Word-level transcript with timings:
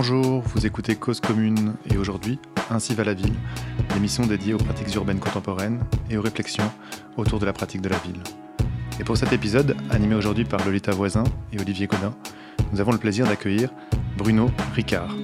Bonjour, 0.00 0.42
vous 0.42 0.64
écoutez 0.64 0.94
Cause 0.94 1.20
Commune 1.20 1.74
et 1.90 1.96
aujourd'hui, 1.96 2.38
Ainsi 2.70 2.94
va 2.94 3.02
la 3.02 3.14
ville, 3.14 3.34
l'émission 3.94 4.24
dédiée 4.24 4.54
aux 4.54 4.58
pratiques 4.58 4.94
urbaines 4.94 5.18
contemporaines 5.18 5.80
et 6.08 6.16
aux 6.16 6.22
réflexions 6.22 6.70
autour 7.16 7.40
de 7.40 7.46
la 7.46 7.52
pratique 7.52 7.80
de 7.80 7.88
la 7.88 7.98
ville. 7.98 8.22
Et 9.00 9.02
pour 9.02 9.16
cet 9.16 9.32
épisode, 9.32 9.76
animé 9.90 10.14
aujourd'hui 10.14 10.44
par 10.44 10.64
Lolita 10.64 10.92
Voisin 10.92 11.24
et 11.52 11.60
Olivier 11.60 11.88
Godin, 11.88 12.14
nous 12.72 12.80
avons 12.80 12.92
le 12.92 12.98
plaisir 12.98 13.26
d'accueillir 13.26 13.70
Bruno 14.16 14.52
Ricard, 14.72 15.16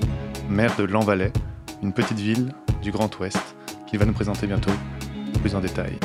maire 0.48 0.74
de 0.76 0.82
Lanvalet, 0.82 1.32
une 1.80 1.92
petite 1.92 2.18
ville 2.18 2.52
du 2.82 2.90
Grand 2.90 3.16
Ouest, 3.20 3.54
qu'il 3.86 4.00
va 4.00 4.06
nous 4.06 4.12
présenter 4.12 4.48
bientôt 4.48 4.72
plus 5.40 5.54
en 5.54 5.60
détail. 5.60 6.00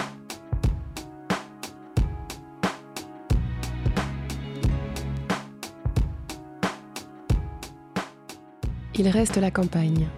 Il 9.00 9.08
reste 9.08 9.38
la 9.38 9.50
campagne. 9.50 10.10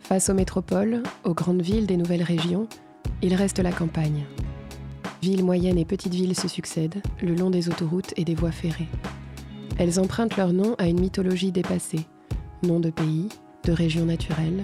Face 0.00 0.30
aux 0.30 0.34
métropoles, 0.34 1.04
aux 1.22 1.32
grandes 1.32 1.62
villes 1.62 1.86
des 1.86 1.96
nouvelles 1.96 2.24
régions, 2.24 2.66
il 3.22 3.36
reste 3.36 3.60
la 3.60 3.70
campagne. 3.70 4.24
Villes 5.22 5.44
moyennes 5.44 5.78
et 5.78 5.84
petites 5.84 6.12
villes 6.12 6.34
se 6.34 6.48
succèdent 6.48 7.00
le 7.22 7.36
long 7.36 7.50
des 7.50 7.68
autoroutes 7.68 8.12
et 8.16 8.24
des 8.24 8.34
voies 8.34 8.50
ferrées. 8.50 8.88
Elles 9.78 10.00
empruntent 10.00 10.36
leur 10.36 10.52
nom 10.52 10.74
à 10.78 10.88
une 10.88 10.98
mythologie 10.98 11.52
dépassée, 11.52 12.04
nom 12.64 12.80
de 12.80 12.90
pays, 12.90 13.28
de 13.62 13.70
régions 13.70 14.06
naturelles, 14.06 14.62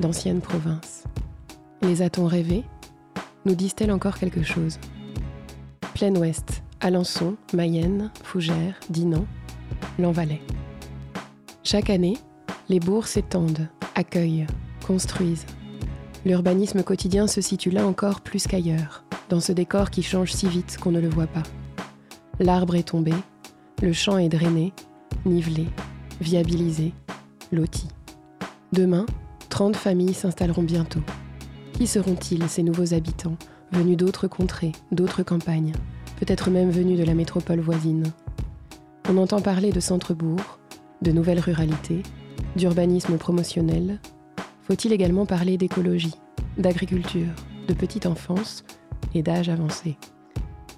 d'anciennes 0.00 0.40
provinces. 0.40 1.04
Les 1.82 2.00
a-t-on 2.00 2.24
rêvées 2.24 2.64
Nous 3.44 3.56
disent-elles 3.56 3.92
encore 3.92 4.16
quelque 4.16 4.42
chose? 4.42 4.78
Plein 5.92 6.14
Ouest, 6.14 6.62
Alençon, 6.80 7.36
Mayenne, 7.52 8.10
Fougères, 8.22 8.80
Dinan, 8.88 9.26
L'Envalais. 9.98 10.40
Chaque 11.62 11.90
année, 11.90 12.16
les 12.68 12.80
bourgs 12.80 13.06
s'étendent, 13.06 13.68
accueillent, 13.94 14.46
construisent. 14.86 15.46
L'urbanisme 16.24 16.82
quotidien 16.82 17.26
se 17.26 17.40
situe 17.40 17.70
là 17.70 17.86
encore 17.86 18.20
plus 18.20 18.46
qu'ailleurs, 18.46 19.04
dans 19.28 19.40
ce 19.40 19.52
décor 19.52 19.90
qui 19.90 20.02
change 20.02 20.32
si 20.32 20.48
vite 20.48 20.78
qu'on 20.80 20.90
ne 20.90 21.00
le 21.00 21.08
voit 21.08 21.28
pas. 21.28 21.44
L'arbre 22.40 22.74
est 22.74 22.88
tombé, 22.88 23.12
le 23.82 23.92
champ 23.92 24.18
est 24.18 24.28
drainé, 24.28 24.72
nivelé, 25.24 25.66
viabilisé, 26.20 26.92
loti. 27.52 27.88
Demain, 28.72 29.06
30 29.48 29.76
familles 29.76 30.14
s'installeront 30.14 30.64
bientôt. 30.64 31.02
Qui 31.74 31.86
seront-ils, 31.86 32.48
ces 32.48 32.62
nouveaux 32.62 32.94
habitants, 32.94 33.36
venus 33.70 33.96
d'autres 33.96 34.26
contrées, 34.26 34.72
d'autres 34.90 35.22
campagnes, 35.22 35.72
peut-être 36.18 36.50
même 36.50 36.70
venus 36.70 36.98
de 36.98 37.04
la 37.04 37.14
métropole 37.14 37.60
voisine? 37.60 38.04
On 39.08 39.18
entend 39.18 39.40
parler 39.40 39.70
de 39.70 39.80
centres-bourgs, 39.80 40.58
de 41.02 41.12
nouvelles 41.12 41.38
ruralités, 41.38 42.02
d'urbanisme 42.56 43.18
promotionnel, 43.18 44.00
faut-il 44.62 44.92
également 44.92 45.26
parler 45.26 45.58
d'écologie, 45.58 46.14
d'agriculture, 46.58 47.32
de 47.68 47.74
petite 47.74 48.06
enfance 48.06 48.64
et 49.14 49.22
d'âge 49.22 49.48
avancé? 49.48 49.96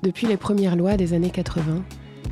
Depuis 0.02 0.26
les 0.26 0.36
premières 0.36 0.76
lois 0.76 0.96
des 0.96 1.14
années 1.14 1.30
80, 1.30 1.82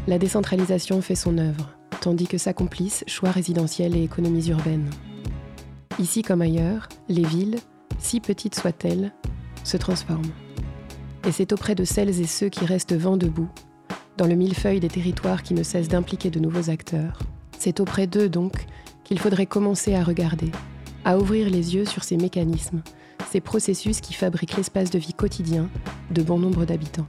la 0.07 0.19
décentralisation 0.19 1.01
fait 1.01 1.15
son 1.15 1.39
œuvre, 1.39 1.71
tandis 2.01 2.27
que 2.27 2.39
s'accomplissent 2.39 3.05
choix 3.07 3.31
résidentiels 3.31 3.97
et 3.97 4.03
économies 4.03 4.49
urbaines. 4.49 4.91
Ici 5.99 6.23
comme 6.23 6.43
ailleurs, 6.43 6.89
les 7.09 7.25
villes, 7.25 7.57
si 7.99 8.21
petites 8.21 8.55
soient-elles, 8.55 9.13
se 9.65 9.77
transforment. 9.77 10.33
Et 11.27 11.33
c'est 11.33 11.53
auprès 11.53 11.75
de 11.75 11.85
celles 11.85 12.21
et 12.21 12.27
ceux 12.27 12.49
qui 12.49 12.67
restent 12.67 12.95
vent 12.95 13.17
debout, 13.17 13.49
dans 14.17 14.27
le 14.27 14.35
millefeuille 14.35 14.81
des 14.81 14.89
territoires 14.89 15.43
qui 15.43 15.55
ne 15.55 15.63
cessent 15.63 15.89
d'impliquer 15.89 16.31
de 16.31 16.41
nouveaux 16.41 16.71
acteurs, 16.71 17.19
c'est 17.59 17.81
auprès 17.81 18.07
d'eux 18.07 18.29
donc 18.29 18.67
qu'il 19.07 19.21
faudrait 19.21 19.47
commencer 19.47 19.95
à 19.95 20.03
regarder, 20.03 20.51
à 21.05 21.17
ouvrir 21.17 21.49
les 21.49 21.77
yeux 21.77 21.85
sur 21.85 22.03
ces 22.03 22.17
mécanismes, 22.17 22.83
ces 23.31 23.41
processus 23.41 24.01
qui 24.01 24.15
fabriquent 24.15 24.57
l'espace 24.57 24.91
de 24.91 24.99
vie 24.99 25.15
quotidien 25.15 25.69
de 26.11 26.23
bon 26.23 26.41
nombre 26.41 26.65
d'habitants. 26.65 27.07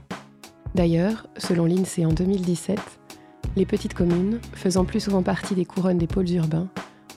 D'ailleurs, 0.76 1.26
selon 1.38 1.64
l'INSEE 1.64 2.06
en 2.06 2.12
2017, 2.12 2.78
les 3.56 3.66
petites 3.66 3.94
communes, 3.94 4.38
faisant 4.52 4.84
plus 4.84 5.00
souvent 5.00 5.24
partie 5.24 5.56
des 5.56 5.64
couronnes 5.64 5.98
des 5.98 6.06
pôles 6.06 6.30
urbains, 6.30 6.68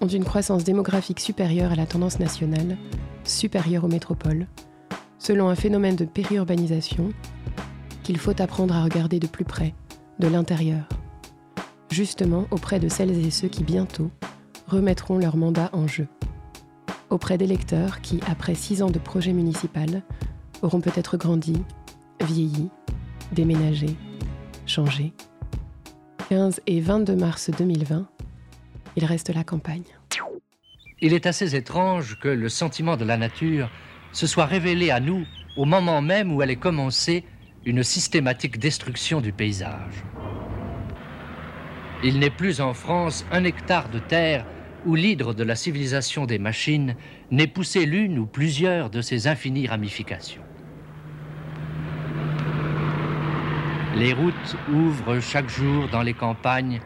ont 0.02 0.08
une 0.08 0.26
croissance 0.26 0.64
démographique 0.64 1.20
supérieure 1.20 1.74
à 1.74 1.76
la 1.76 1.86
tendance 1.86 2.18
nationale, 2.18 2.76
supérieure 3.24 3.84
aux 3.84 3.88
métropoles, 3.88 4.48
selon 5.20 5.50
un 5.50 5.56
phénomène 5.56 5.96
de 5.96 6.06
périurbanisation 6.06 7.12
qu'il 8.02 8.18
faut 8.18 8.42
apprendre 8.42 8.76
à 8.76 8.84
regarder 8.84 9.20
de 9.20 9.28
plus 9.28 9.46
près, 9.46 9.76
de 10.18 10.28
l'intérieur, 10.28 10.90
justement 11.92 12.48
auprès 12.50 12.80
de 12.80 12.90
celles 12.90 13.24
et 13.24 13.30
ceux 13.30 13.48
qui 13.48 13.64
bientôt 13.64 14.10
remettront 14.72 15.18
leur 15.18 15.36
mandat 15.36 15.70
en 15.74 15.86
jeu. 15.86 16.08
Auprès 17.10 17.38
d'électeurs 17.38 18.00
qui, 18.00 18.22
après 18.28 18.56
six 18.56 18.82
ans 18.82 18.90
de 18.90 19.00
projet 19.00 19.34
municipal, 19.34 20.02
auront 20.62 20.80
peut-être 20.80 21.18
grandi, 21.18 21.62
vieilli, 22.22 22.70
déménagé, 23.34 23.98
changé. 24.66 25.12
15 26.30 26.62
et 26.68 26.80
22 26.80 27.16
mars 27.16 27.50
2020, 27.50 28.08
il 28.96 29.06
reste 29.06 29.34
la 29.34 29.44
campagne. 29.44 29.84
Il 31.02 31.14
est 31.14 31.26
assez 31.26 31.56
étrange 31.56 32.18
que 32.20 32.30
le 32.30 32.48
sentiment 32.48 32.96
de 32.96 33.04
la 33.04 33.18
nature 33.18 33.70
se 34.14 34.28
soit 34.28 34.46
révélé 34.46 34.92
à 34.92 35.00
nous 35.00 35.26
au 35.58 35.66
moment 35.66 36.02
même 36.02 36.32
où 36.32 36.42
elle 36.42 36.52
est 36.52 36.56
commencée 36.56 37.26
une 37.66 37.84
systématique 37.84 38.60
destruction 38.60 39.20
du 39.20 39.34
paysage. 39.34 40.04
Il 42.04 42.20
n'est 42.20 42.30
plus 42.30 42.62
en 42.62 42.74
France 42.74 43.26
un 43.32 43.44
hectare 43.44 43.90
de 43.90 44.00
terre 44.00 44.46
où 44.86 44.96
l'hydre 44.96 45.34
de 45.34 45.44
la 45.44 45.56
civilisation 45.56 46.26
des 46.26 46.40
machines 46.40 46.96
n'ait 47.30 47.48
poussé 47.48 47.86
l'une 47.86 48.20
ou 48.20 48.26
plusieurs 48.26 48.90
de 48.90 49.02
ses 49.02 49.28
infinies 49.28 49.68
ramifications. 49.68 50.42
Les 53.96 54.14
routes 54.14 54.56
ouvrent 54.74 55.20
chaque 55.20 55.50
jour 55.50 55.88
dans 55.92 56.02
les 56.02 56.14
campagnes 56.14 56.80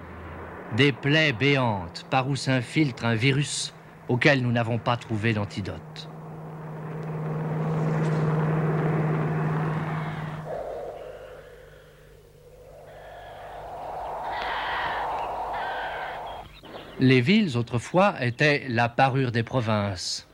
des 0.76 0.92
plaies 0.92 1.34
béantes 1.34 2.06
par 2.10 2.28
où 2.28 2.36
s'infiltre 2.36 3.06
un 3.06 3.16
virus 3.16 3.74
auquel 4.10 4.42
nous 4.42 4.52
n'avons 4.52 4.80
pas 4.80 4.98
trouvé 4.98 5.34
d'antidote. 5.34 6.10
Les 17.00 17.20
villes, 17.20 17.58
autrefois, 17.58 18.16
étaient 18.24 18.66
la 18.70 18.88
parure 18.88 19.34
des 19.34 19.44
provinces. 19.44 20.28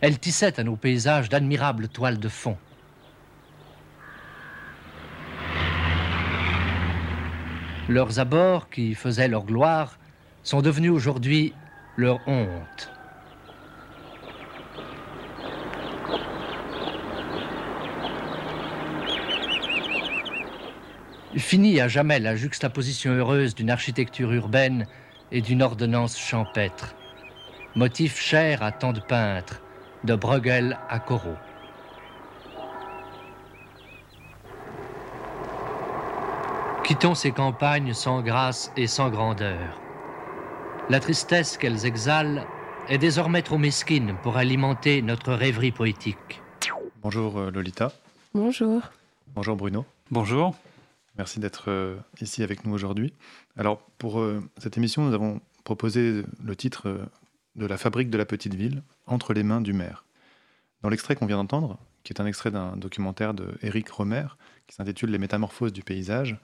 Elles 0.00 0.18
tissaient 0.18 0.58
à 0.58 0.64
nos 0.64 0.74
paysages 0.74 1.28
d'admirables 1.28 1.86
toiles 1.86 2.18
de 2.18 2.28
fond. 2.28 2.56
Leurs 7.88 8.18
abords, 8.18 8.70
qui 8.70 8.94
faisaient 8.94 9.28
leur 9.28 9.44
gloire, 9.44 9.98
sont 10.42 10.62
devenus 10.62 10.90
aujourd'hui 10.90 11.54
leur 11.96 12.18
honte. 12.26 12.90
Fini 21.36 21.80
à 21.80 21.86
jamais 21.86 22.18
la 22.18 22.34
juxtaposition 22.34 23.12
heureuse 23.12 23.54
d'une 23.54 23.70
architecture 23.70 24.32
urbaine 24.32 24.86
et 25.32 25.40
d'une 25.40 25.62
ordonnance 25.62 26.18
champêtre, 26.18 26.94
motif 27.74 28.20
cher 28.20 28.62
à 28.62 28.72
tant 28.72 28.92
de 28.92 29.00
peintres, 29.00 29.60
de 30.04 30.14
Bruegel 30.14 30.78
à 30.88 30.98
Corot. 30.98 31.36
Quittons 36.84 37.14
ces 37.14 37.30
campagnes 37.30 37.94
sans 37.94 38.20
grâce 38.20 38.72
et 38.76 38.88
sans 38.88 39.10
grandeur. 39.10 39.80
La 40.88 40.98
tristesse 40.98 41.56
qu'elles 41.56 41.86
exhalent 41.86 42.44
est 42.88 42.98
désormais 42.98 43.42
trop 43.42 43.58
mesquine 43.58 44.16
pour 44.24 44.36
alimenter 44.36 45.02
notre 45.02 45.32
rêverie 45.32 45.70
poétique. 45.70 46.42
Bonjour 47.02 47.38
euh, 47.38 47.50
Lolita. 47.52 47.92
Bonjour. 48.34 48.82
Bonjour 49.34 49.54
Bruno. 49.54 49.84
Bonjour. 50.10 50.56
Merci 51.20 51.38
d'être 51.38 51.70
euh, 51.70 51.96
ici 52.22 52.42
avec 52.42 52.64
nous 52.64 52.72
aujourd'hui. 52.72 53.12
Alors, 53.54 53.82
pour 53.98 54.20
euh, 54.20 54.40
cette 54.56 54.78
émission, 54.78 55.04
nous 55.04 55.12
avons 55.12 55.42
proposé 55.64 56.24
le 56.42 56.56
titre 56.56 56.88
euh, 56.88 57.04
de 57.56 57.66
La 57.66 57.76
fabrique 57.76 58.08
de 58.08 58.16
la 58.16 58.24
petite 58.24 58.54
ville, 58.54 58.82
entre 59.06 59.34
les 59.34 59.42
mains 59.42 59.60
du 59.60 59.74
maire. 59.74 60.06
Dans 60.80 60.88
l'extrait 60.88 61.16
qu'on 61.16 61.26
vient 61.26 61.36
d'entendre, 61.36 61.78
qui 62.04 62.14
est 62.14 62.22
un 62.22 62.26
extrait 62.26 62.50
d'un 62.50 62.74
documentaire 62.74 63.34
de 63.34 63.52
Éric 63.60 63.90
Romer, 63.90 64.28
qui 64.66 64.76
s'intitule 64.76 65.10
Les 65.10 65.18
métamorphoses 65.18 65.74
du 65.74 65.82
paysage, 65.82 66.38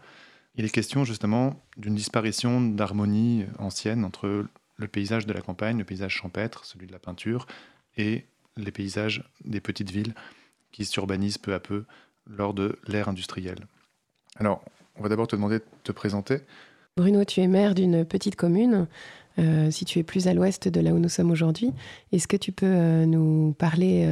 il 0.56 0.66
est 0.66 0.68
question 0.68 1.04
justement 1.04 1.58
d'une 1.78 1.94
disparition 1.94 2.60
d'harmonie 2.60 3.46
ancienne 3.58 4.04
entre 4.04 4.44
le 4.76 4.88
paysage 4.88 5.24
de 5.24 5.32
la 5.32 5.40
campagne, 5.40 5.78
le 5.78 5.84
paysage 5.84 6.12
champêtre, 6.12 6.66
celui 6.66 6.86
de 6.86 6.92
la 6.92 6.98
peinture, 6.98 7.46
et 7.96 8.26
les 8.58 8.72
paysages 8.72 9.24
des 9.42 9.62
petites 9.62 9.90
villes 9.90 10.12
qui 10.70 10.84
s'urbanisent 10.84 11.38
peu 11.38 11.54
à 11.54 11.60
peu 11.60 11.86
lors 12.26 12.52
de 12.52 12.78
l'ère 12.86 13.08
industrielle. 13.08 13.66
Alors, 14.38 14.62
on 14.96 15.02
va 15.02 15.08
d'abord 15.08 15.26
te 15.26 15.36
demander 15.36 15.58
de 15.58 15.64
te 15.82 15.92
présenter. 15.92 16.38
Bruno, 16.96 17.24
tu 17.24 17.40
es 17.40 17.46
maire 17.46 17.74
d'une 17.74 18.04
petite 18.04 18.36
commune 18.36 18.86
si 19.68 19.84
tu 19.84 19.98
es 19.98 20.02
plus 20.02 20.28
à 20.28 20.32
l'ouest 20.32 20.66
de 20.66 20.80
là 20.80 20.92
où 20.92 20.98
nous 20.98 21.10
sommes 21.10 21.30
aujourd'hui. 21.30 21.74
Est-ce 22.10 22.26
que 22.26 22.38
tu 22.38 22.52
peux 22.52 23.04
nous 23.04 23.54
parler 23.58 24.08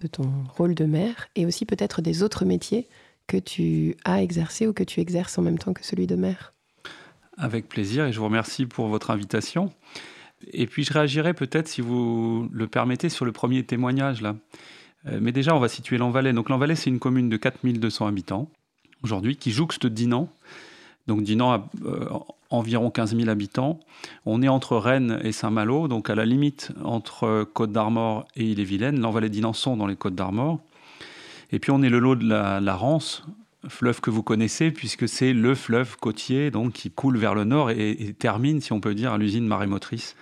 de 0.00 0.06
ton 0.06 0.32
rôle 0.56 0.74
de 0.74 0.86
maire 0.86 1.28
et 1.36 1.44
aussi 1.44 1.66
peut-être 1.66 2.00
des 2.00 2.22
autres 2.22 2.46
métiers 2.46 2.88
que 3.26 3.36
tu 3.36 3.94
as 4.04 4.22
exercés 4.22 4.66
ou 4.66 4.72
que 4.72 4.82
tu 4.82 5.00
exerces 5.00 5.38
en 5.38 5.42
même 5.42 5.58
temps 5.58 5.72
que 5.72 5.84
celui 5.84 6.06
de 6.06 6.16
maire? 6.16 6.54
Avec 7.36 7.68
plaisir 7.68 8.06
et 8.06 8.12
je 8.12 8.18
vous 8.18 8.26
remercie 8.26 8.66
pour 8.66 8.86
votre 8.88 9.10
invitation. 9.10 9.70
Et 10.52 10.66
puis 10.66 10.84
je 10.84 10.92
réagirai 10.92 11.34
peut-être, 11.34 11.68
si 11.68 11.80
vous 11.80 12.48
le 12.52 12.66
permettez, 12.66 13.08
sur 13.08 13.24
le 13.24 13.32
premier 13.32 13.64
témoignage 13.64 14.20
là. 14.20 14.36
Euh, 15.06 15.18
mais 15.20 15.32
déjà, 15.32 15.54
on 15.54 15.58
va 15.58 15.68
situer 15.68 15.98
l'Envalais. 15.98 16.32
Donc 16.32 16.48
l'Envalais, 16.48 16.76
c'est 16.76 16.88
une 16.88 16.98
commune 16.98 17.28
de 17.28 17.36
4200 17.36 18.06
habitants 18.06 18.50
aujourd'hui 19.04 19.36
qui 19.36 19.52
jouxte 19.52 19.86
Dinan. 19.86 20.28
Donc 21.06 21.22
Dinan 21.22 21.52
a 21.52 21.68
euh, 21.84 22.08
environ 22.50 22.90
15 22.90 23.16
000 23.16 23.28
habitants. 23.28 23.78
On 24.26 24.42
est 24.42 24.48
entre 24.48 24.76
Rennes 24.76 25.20
et 25.22 25.32
Saint-Malo, 25.32 25.86
donc 25.86 26.10
à 26.10 26.14
la 26.14 26.24
limite 26.24 26.72
entre 26.82 27.44
Côte 27.52 27.72
d'Armor 27.72 28.26
et 28.36 28.44
Ille-et-Vilaine. 28.44 28.98
L'Envalais 29.00 29.28
Dinan 29.28 29.52
sont 29.52 29.76
dans 29.76 29.86
les 29.86 29.96
Côtes 29.96 30.14
d'Armor. 30.14 30.58
Et 31.52 31.58
puis 31.58 31.70
on 31.70 31.82
est 31.82 31.90
le 31.90 31.98
lot 31.98 32.16
de 32.16 32.26
la, 32.26 32.74
Rance, 32.74 33.24
fleuve 33.68 34.00
que 34.00 34.10
vous 34.10 34.22
connaissez, 34.22 34.70
puisque 34.70 35.08
c'est 35.08 35.32
le 35.32 35.54
fleuve 35.54 35.96
côtier 35.98 36.50
donc, 36.50 36.72
qui 36.72 36.90
coule 36.90 37.18
vers 37.18 37.34
le 37.34 37.44
nord 37.44 37.70
et, 37.70 38.14
termine, 38.18 38.60
si 38.60 38.72
on 38.72 38.80
peut 38.80 38.94
dire, 38.94 39.12
à 39.12 39.18
l'usine 39.18 39.46
marémotrice 39.46 40.16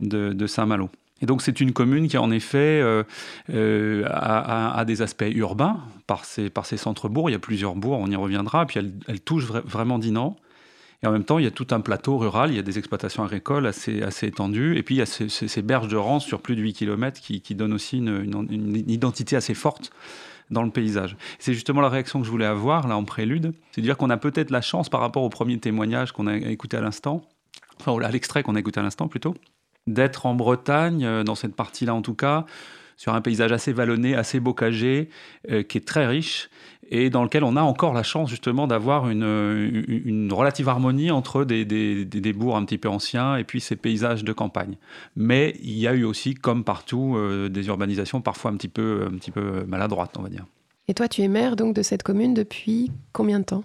de, 0.00 0.32
de 0.32 0.46
Saint-Malo. 0.46 0.90
Et 1.22 1.26
donc 1.26 1.42
c'est 1.42 1.60
une 1.60 1.72
commune 1.72 2.08
qui 2.08 2.18
en 2.18 2.30
effet 2.30 2.80
euh, 2.82 3.02
euh, 3.50 4.04
a, 4.10 4.84
des 4.84 5.00
aspects 5.00 5.24
urbains 5.34 5.80
par 6.06 6.24
ses 6.24 6.76
centres-bourgs. 6.76 7.30
Il 7.30 7.32
y 7.32 7.36
a 7.36 7.40
plusieurs 7.40 7.74
bourgs, 7.74 8.00
on 8.00 8.10
y 8.10 8.16
reviendra. 8.16 8.66
Puis 8.66 8.80
elle, 9.08 9.20
touche 9.20 9.44
vraiment 9.44 9.98
Dinan. 9.98 10.36
Et 11.02 11.06
en 11.06 11.12
même 11.12 11.24
temps, 11.24 11.38
il 11.38 11.44
y 11.44 11.48
a 11.48 11.50
tout 11.50 11.66
un 11.70 11.80
plateau 11.80 12.16
rural, 12.16 12.50
il 12.50 12.56
y 12.56 12.58
a 12.58 12.62
des 12.62 12.78
exploitations 12.78 13.24
agricoles 13.24 13.66
assez, 13.66 14.02
assez 14.02 14.26
étendues. 14.26 14.78
Et 14.78 14.82
puis 14.82 14.94
il 14.94 14.98
y 14.98 15.02
a 15.02 15.06
ces, 15.06 15.62
berges 15.62 15.88
de 15.88 15.96
Rance 15.96 16.24
sur 16.24 16.40
plus 16.40 16.56
de 16.56 16.62
8 16.62 16.72
km 16.72 17.20
qui, 17.20 17.54
donnent 17.54 17.74
aussi 17.74 17.98
une, 17.98 18.46
une 18.50 18.90
identité 18.90 19.36
assez 19.36 19.54
forte 19.54 19.92
dans 20.50 20.62
le 20.62 20.70
paysage. 20.70 21.16
C'est 21.38 21.54
justement 21.54 21.80
la 21.80 21.88
réaction 21.88 22.20
que 22.20 22.26
je 22.26 22.30
voulais 22.30 22.46
avoir 22.46 22.88
là 22.88 22.96
en 22.96 23.04
prélude, 23.04 23.52
c'est 23.72 23.80
de 23.80 23.86
dire 23.86 23.96
qu'on 23.96 24.10
a 24.10 24.16
peut-être 24.16 24.50
la 24.50 24.60
chance 24.60 24.88
par 24.88 25.00
rapport 25.00 25.22
au 25.22 25.28
premier 25.28 25.58
témoignage 25.58 26.12
qu'on 26.12 26.26
a 26.26 26.36
écouté 26.36 26.76
à 26.76 26.80
l'instant, 26.80 27.22
enfin 27.80 27.98
à 28.02 28.10
l'extrait 28.10 28.42
qu'on 28.42 28.54
a 28.54 28.60
écouté 28.60 28.80
à 28.80 28.82
l'instant 28.82 29.08
plutôt, 29.08 29.34
d'être 29.86 30.26
en 30.26 30.34
Bretagne, 30.34 31.04
euh, 31.04 31.24
dans 31.24 31.34
cette 31.34 31.54
partie-là 31.54 31.94
en 31.94 32.02
tout 32.02 32.14
cas, 32.14 32.46
sur 32.96 33.14
un 33.14 33.20
paysage 33.20 33.52
assez 33.52 33.72
vallonné, 33.72 34.14
assez 34.14 34.40
bocagé, 34.40 35.08
euh, 35.50 35.62
qui 35.62 35.78
est 35.78 35.86
très 35.86 36.06
riche 36.06 36.50
et 36.90 37.10
dans 37.10 37.22
lequel 37.22 37.44
on 37.44 37.56
a 37.56 37.62
encore 37.62 37.94
la 37.94 38.02
chance 38.02 38.30
justement 38.30 38.66
d'avoir 38.66 39.08
une, 39.08 39.22
une, 40.04 40.32
relative 40.32 40.68
harmonie 40.68 41.10
entre 41.10 41.44
des, 41.44 41.64
des, 41.64 42.04
des, 42.04 42.32
bourgs 42.32 42.56
un 42.56 42.64
petit 42.64 42.78
peu 42.78 42.88
anciens 42.88 43.36
et 43.36 43.44
puis 43.44 43.60
ces 43.60 43.76
paysages 43.76 44.24
de 44.24 44.32
campagne. 44.32 44.76
Mais 45.16 45.56
il 45.62 45.78
y 45.78 45.86
a 45.86 45.94
eu 45.94 46.04
aussi, 46.04 46.34
comme 46.34 46.64
partout, 46.64 47.16
euh, 47.16 47.48
des 47.48 47.66
urbanisations 47.66 48.20
parfois 48.20 48.50
un 48.50 48.56
petit, 48.56 48.68
peu, 48.68 49.08
un 49.10 49.16
petit 49.16 49.30
peu 49.30 49.64
maladroites, 49.66 50.16
on 50.18 50.22
va 50.22 50.28
dire. 50.28 50.46
Et 50.88 50.94
toi, 50.94 51.08
tu 51.08 51.22
es 51.22 51.28
maire 51.28 51.56
donc 51.56 51.74
de 51.74 51.82
cette 51.82 52.02
commune 52.02 52.34
depuis 52.34 52.90
combien 53.12 53.40
de 53.40 53.44
temps? 53.44 53.64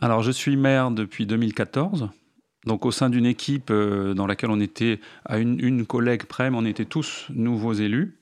Alors, 0.00 0.22
je 0.22 0.30
suis 0.30 0.56
maire 0.56 0.90
depuis 0.90 1.26
2014. 1.26 2.08
Donc 2.66 2.84
au 2.84 2.90
sein 2.90 3.08
d'une 3.08 3.24
équipe 3.24 3.70
euh, 3.70 4.12
dans 4.12 4.26
laquelle 4.26 4.50
on 4.50 4.60
était 4.60 5.00
à 5.24 5.38
une, 5.38 5.58
une 5.60 5.86
collègue 5.86 6.24
près, 6.24 6.50
mais 6.50 6.58
on 6.58 6.66
était 6.66 6.84
tous 6.84 7.26
nouveaux 7.30 7.72
élus. 7.72 8.18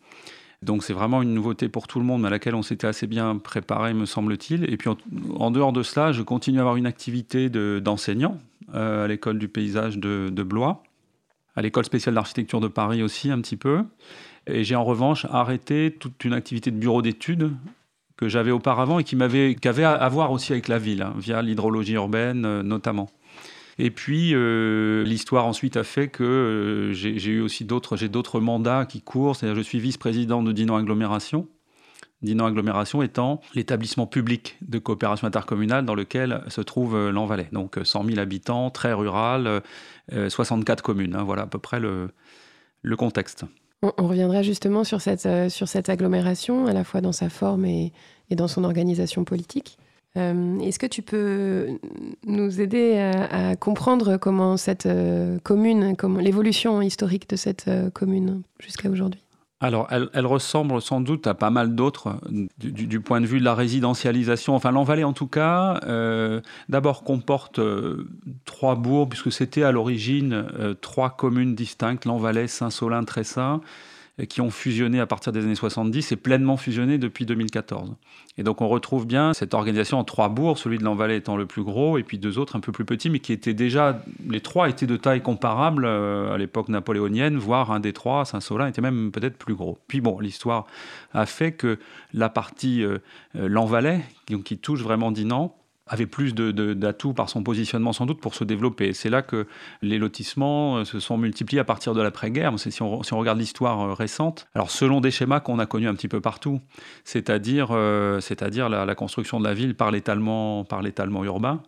Donc 0.63 0.83
c'est 0.83 0.93
vraiment 0.93 1.23
une 1.23 1.35
nouveauté 1.35 1.69
pour 1.69 1.87
tout 1.87 2.01
le 2.01 2.05
monde, 2.05 2.27
à 2.27 2.31
laquelle 2.31 2.55
on 2.55 2.63
s'était 2.63 2.87
assez 2.87 3.07
bien 3.07 3.37
préparé, 3.37 3.95
me 3.95 4.07
semble-t-il. 4.07 4.71
Et 4.73 4.77
puis 4.77 4.91
en, 5.39 5.51
dehors 5.51 5.73
de 5.73 5.83
cela, 5.83 6.13
je 6.13 6.23
continue 6.23 6.59
à 6.59 6.63
avoir 6.63 6.77
une 6.77 6.87
activité 6.87 7.49
d'enseignant 7.49 8.39
euh, 8.75 9.05
à 9.05 9.09
l'école 9.09 9.39
du 9.39 9.49
paysage 9.49 9.99
de, 9.99 10.43
Blois, 10.43 10.83
à 11.55 11.63
l'école 11.63 11.85
spéciale 11.85 12.17
d'architecture 12.17 12.61
de 12.61 12.69
Paris 12.69 13.03
aussi 13.03 13.31
un 13.31 13.41
petit 13.41 13.57
peu. 13.57 13.85
Et 14.47 14.65
j'ai 14.65 14.75
en 14.75 14.85
revanche 14.85 15.27
arrêté 15.31 15.95
toute 15.99 16.25
une 16.25 16.33
activité 16.33 16.71
de 16.71 16.77
bureau 16.77 17.03
d'études 17.03 17.53
que 18.17 18.29
j'avais 18.29 18.51
auparavant 18.51 18.99
et 18.99 19.05
qui 19.05 19.15
m'avait 19.15 19.55
avait 19.65 19.85
à 19.85 20.09
voir 20.09 20.33
aussi 20.33 20.53
avec 20.53 20.67
la 20.67 20.79
ville, 20.79 21.03
hein, 21.03 21.15
via 21.19 21.41
l'hydrologie 21.41 21.93
urbaine 21.93 22.45
euh, 22.45 22.63
notamment. 22.65 23.09
Et 23.79 23.91
puis, 23.91 24.35
euh, 24.35 25.05
l'histoire 25.05 25.47
ensuite 25.47 25.77
a 25.77 25.85
fait 25.85 26.09
que 26.09 26.25
euh, 26.25 26.93
j'ai 26.93 27.31
eu 27.31 27.41
aussi 27.41 27.65
d'autres, 27.65 27.97
j'ai 27.97 28.09
d'autres 28.09 28.41
mandats 28.41 28.87
qui 28.87 29.01
courent. 29.01 29.37
C'est-à-dire, 29.37 29.57
je 29.57 29.63
suis 29.63 29.79
vice-président 29.79 30.43
de 30.43 30.51
Dinan 30.51 30.77
Agglomération. 30.77 31.47
Dinan 32.21 32.47
Agglomération 32.47 33.01
étant 33.03 33.41
l'établissement 33.55 34.09
public 34.09 34.59
de 34.63 34.81
coopération 34.81 35.29
intercommunale 35.29 35.85
dans 35.85 35.95
lequel 35.95 36.43
se 36.49 36.61
trouve 36.61 36.97
euh, 36.97 37.13
l'Envalais. 37.13 37.49
Donc 37.53 37.79
100 37.81 38.05
000 38.05 38.19
habitants, 38.19 38.71
très 38.71 38.93
rural, 38.93 39.63
64 40.11 40.83
communes. 40.83 41.15
Hein. 41.15 41.23
voilà 41.23 41.43
à 41.43 41.47
peu 41.47 41.61
près 41.61 41.79
le, 41.79 42.11
contexte. 42.97 43.45
On, 43.83 44.09
reviendra 44.09 44.43
justement 44.43 44.83
sur 44.83 45.01
cette, 45.01 45.29
sur 45.51 45.69
cette 45.69 45.89
agglomération, 45.89 46.67
à 46.67 46.73
la 46.73 46.83
fois 46.83 47.01
dans 47.01 47.13
sa 47.13 47.29
forme 47.29 47.65
et 47.65 47.93
dans 48.31 48.49
son 48.49 48.65
organisation 48.65 49.23
politique. 49.23 49.79
Euh, 50.17 50.59
est-ce 50.61 50.79
que 50.79 50.87
tu 50.87 51.03
peux 51.03 51.79
nous 52.27 52.61
aider 52.61 52.99
à, 52.99 53.57
comprendre 53.57 54.17
comment 54.17 54.57
cette 54.57 54.87
euh, 54.87 55.39
commune, 55.43 55.97
comment 55.97 56.19
l'évolution 56.19 56.81
historique 56.81 57.29
de 57.29 57.37
cette 57.37 57.69
euh, 57.69 57.91
commune 57.91 58.43
jusqu'à 58.59 58.89
aujourd'hui? 58.89 59.21
Alors, 59.61 59.89
elle, 59.91 60.27
ressemble 60.27 60.81
sans 60.81 61.01
doute 61.01 61.27
à 61.27 61.35
pas 61.35 61.51
mal 61.51 61.75
d'autres 61.75 62.21
du, 62.59 63.01
point 63.01 63.21
de 63.21 63.27
vue 63.27 63.41
de 63.41 63.45
la 63.45 63.57
résidentialisation. 63.57 64.55
Enfin, 64.55 64.71
l'Envalais, 64.71 65.03
en 65.03 65.13
tout 65.13 65.27
cas, 65.27 65.81
d'abord 66.69 67.03
comporte 67.03 67.59
trois 68.45 68.77
bourgs, 68.77 69.09
puisque 69.09 69.33
c'était 69.33 69.65
à 69.65 69.73
l'origine 69.73 70.47
trois 70.81 71.11
communes 71.11 71.57
distinctes, 71.57 72.05
l'Envalais, 72.05 72.47
Saint-Solin, 72.47 73.03
Tressin 73.03 73.61
qui 74.27 74.41
ont 74.41 74.51
fusionné 74.51 74.99
à 75.01 75.07
partir 75.07 75.33
des 75.33 75.45
années 75.45 75.55
70 75.55 76.13
et 76.13 76.17
pleinement 76.17 76.57
fusionné 76.57 76.99
depuis 76.99 77.25
2014. 77.25 77.95
Et 78.37 78.43
donc 78.43 78.61
on 78.61 78.69
retrouve 78.69 79.07
bien 79.07 79.33
cette 79.33 79.55
organisation 79.55 79.99
en 79.99 80.05
trois 80.05 80.29
bourgs, 80.29 80.59
celui 80.59 80.79
de 80.79 80.85
l'Envalais 80.85 81.17
étant 81.17 81.37
le 81.37 81.47
plus 81.47 81.63
gros, 81.63 81.99
et 81.99 82.03
puis 82.03 82.19
deux 82.19 82.39
autres 82.39 82.57
un 82.57 82.61
peu 82.61 82.73
plus 82.73 82.85
petits, 82.85 83.11
mais 83.11 83.21
qui 83.21 83.33
étaient 83.33 83.55
déjà, 83.55 84.03
les 84.29 84.41
trois 84.41 84.69
étaient 84.69 84.87
de 84.87 84.97
taille 84.97 85.23
comparable 85.23 85.85
euh, 85.85 86.35
à 86.35 86.39
l'époque 86.39 86.69
napoléonienne, 86.69 87.37
voire 87.37 87.71
un 87.71 87.81
des 87.81 87.93
trois, 87.93 88.25
Saint-Solin, 88.25 88.67
était 88.67 88.81
même 88.81 89.13
peut-être 89.13 89.37
plus 89.37 89.55
gros. 89.55 89.79
Puis 89.87 90.01
bon, 90.01 90.19
l'histoire 90.19 90.67
a 91.13 91.27
fait 91.27 91.53
que 91.53 91.79
la 92.13 92.29
partie 92.29 92.83
euh, 92.83 92.99
euh, 93.37 93.49
l'Envalais, 93.49 94.01
qui 94.45 94.59
touche 94.59 94.83
vraiment 94.83 95.11
Dinan, 95.11 95.55
avait 95.89 96.07
plus 96.07 96.35
d'atouts 96.35 97.13
par 97.13 97.29
son 97.29 97.43
positionnement 97.43 97.93
sans 97.93 98.07
doute 98.07 98.21
pour 98.21 98.35
se 98.35 98.45
développer. 98.45 98.93
C'est 98.93 99.11
là 99.11 99.23
que 99.23 99.47
les 99.83 99.99
lotissements 99.99 100.79
euh, 100.79 100.85
se 100.85 101.01
sont 101.01 101.17
multipliés 101.17 101.61
à 101.61 101.65
partir 101.65 101.95
de 101.95 102.03
l'après-guerre. 102.03 102.59
Si 102.59 102.71
si 102.71 102.83
on 102.83 102.99
regarde 102.99 103.39
l'histoire 103.39 103.81
euh, 103.81 103.95
récente, 103.95 104.47
alors 104.55 104.71
selon 104.71 105.01
des 105.01 105.11
schémas 105.11 105.41
qu'on 105.41 105.59
a 105.59 105.67
connus 105.67 105.89
un 105.89 105.95
petit 105.95 106.09
peu 106.09 106.21
partout, 106.21 106.61
c'est-à-dire 107.05 107.69
euh, 107.73 108.21
la, 108.69 108.95
construction 108.95 109.41
de 109.41 109.45
la 109.45 109.55
ville 109.55 109.75
par 109.75 109.91
l'étalement 109.91 110.65
par 110.65 110.83
l'étalement 110.83 111.25
urbain. 111.25 111.63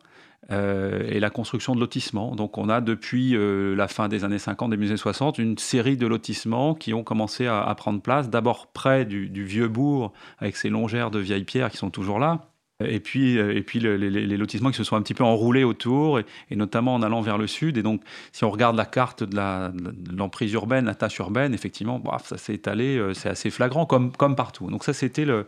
et 0.51 1.21
la 1.21 1.31
construction 1.31 1.75
de 1.77 1.81
lotissements. 1.81 2.35
Donc 2.35 2.59
on 2.59 2.69
a 2.69 2.81
depuis 2.81 3.37
la 3.77 3.87
fin 3.87 4.09
des 4.09 4.25
années 4.25 4.39
50, 4.39 4.71
des 4.71 4.89
années 4.89 4.97
60, 4.97 5.39
une 5.39 5.57
série 5.59 5.97
de 5.97 6.07
lotissements 6.09 6.75
qui 6.75 6.93
ont 6.93 7.05
commencé 7.05 7.47
à, 7.47 7.73
prendre 7.77 8.01
place, 8.01 8.31
d'abord 8.31 8.67
près 8.67 9.05
du, 9.05 9.29
du, 9.29 9.45
vieux 9.45 9.69
bourg, 9.69 10.13
avec 10.39 10.57
ses 10.57 10.69
longères 10.69 11.11
de 11.13 11.21
vieilles 11.21 11.45
pierres 11.45 11.71
qui 11.71 11.77
sont 11.77 11.91
toujours 11.91 12.19
là, 12.19 12.50
et 12.85 13.01
puis, 13.01 13.39
euh, 13.39 13.55
et 13.55 13.63
puis 13.63 13.81
les, 13.81 14.37
lotissements 14.37 14.71
qui 14.71 14.77
se 14.77 14.85
sont 14.85 14.97
un 14.97 15.03
petit 15.03 15.15
peu 15.15 15.25
enroulés 15.25 15.65
autour, 15.65 16.19
et, 16.19 16.25
notamment 16.51 16.95
en 16.95 17.03
allant 17.03 17.21
vers 17.21 17.39
le 17.39 17.47
sud. 17.47 17.77
Et 17.77 17.83
donc, 17.83 18.03
si 18.33 18.45
on 18.45 18.51
regarde 18.51 18.77
la 18.77 18.87
carte 18.87 19.23
de 19.23 20.17
l'emprise 20.17 20.53
urbaine, 20.53 20.87
la 20.87 20.95
tâche 20.95 21.19
urbaine, 21.19 21.53
effectivement, 21.55 22.03
ça 22.25 22.39
s'est 22.39 22.55
étalé, 22.55 22.97
euh, 22.97 23.15
c'est 23.15 23.29
assez 23.29 23.51
flagrant, 23.51 23.87
comme, 23.87 24.13
comme 24.13 24.37
partout. 24.37 24.71
Donc 24.71 24.85
ça, 24.85 24.93
c'était, 24.93 25.25
le, 25.25 25.47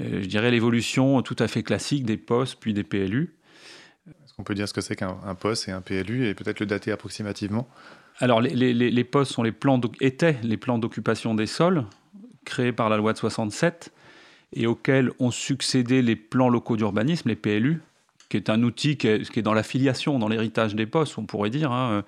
euh, 0.00 0.22
je 0.22 0.26
dirais, 0.26 0.50
l'évolution 0.50 1.22
tout 1.22 1.36
à 1.38 1.48
fait 1.48 1.62
classique 1.62 2.04
des 2.04 2.16
postes, 2.16 2.58
puis 2.60 2.72
des 2.72 2.84
PLU. 2.84 3.34
Est-ce 4.06 4.34
qu'on 4.34 4.44
peut 4.44 4.54
dire 4.54 4.68
ce 4.68 4.74
que 4.74 4.80
c'est 4.80 4.96
qu'un 4.96 5.16
poste 5.38 5.68
et 5.68 5.72
un 5.72 5.80
PLU, 5.80 6.26
et 6.26 6.34
peut-être 6.34 6.60
le 6.60 6.66
dater 6.66 6.92
approximativement? 6.92 7.68
Alors, 8.18 8.40
les, 8.40 8.72
les 8.72 9.04
postes 9.04 9.32
sont 9.32 9.42
les 9.42 9.50
plans 9.50 9.80
étaient 10.00 10.36
les 10.44 10.56
plans 10.56 10.78
d'occupation 10.78 11.34
des 11.34 11.46
sols, 11.46 11.84
créés 12.44 12.72
par 12.72 12.88
la 12.88 12.96
loi 12.96 13.12
de 13.12 13.18
67 13.18 13.92
et 14.54 14.66
auxquels 14.66 15.10
ont 15.18 15.30
succédé 15.30 16.02
les 16.02 16.16
plans 16.16 16.48
locaux 16.48 16.76
d'urbanisme, 16.76 17.28
les 17.28 17.36
PLU, 17.36 17.82
qui 18.28 18.36
est 18.36 18.50
un 18.50 18.62
outil 18.62 18.96
qui 18.96 19.06
est, 19.06 19.42
dans 19.42 19.54
l'affiliation, 19.54 20.18
dans 20.18 20.28
l'héritage 20.28 20.74
des 20.74 20.86
postes, 20.86 21.18
on 21.18 21.24
pourrait 21.24 21.50
dire. 21.50 21.70
Hein. 21.70 22.04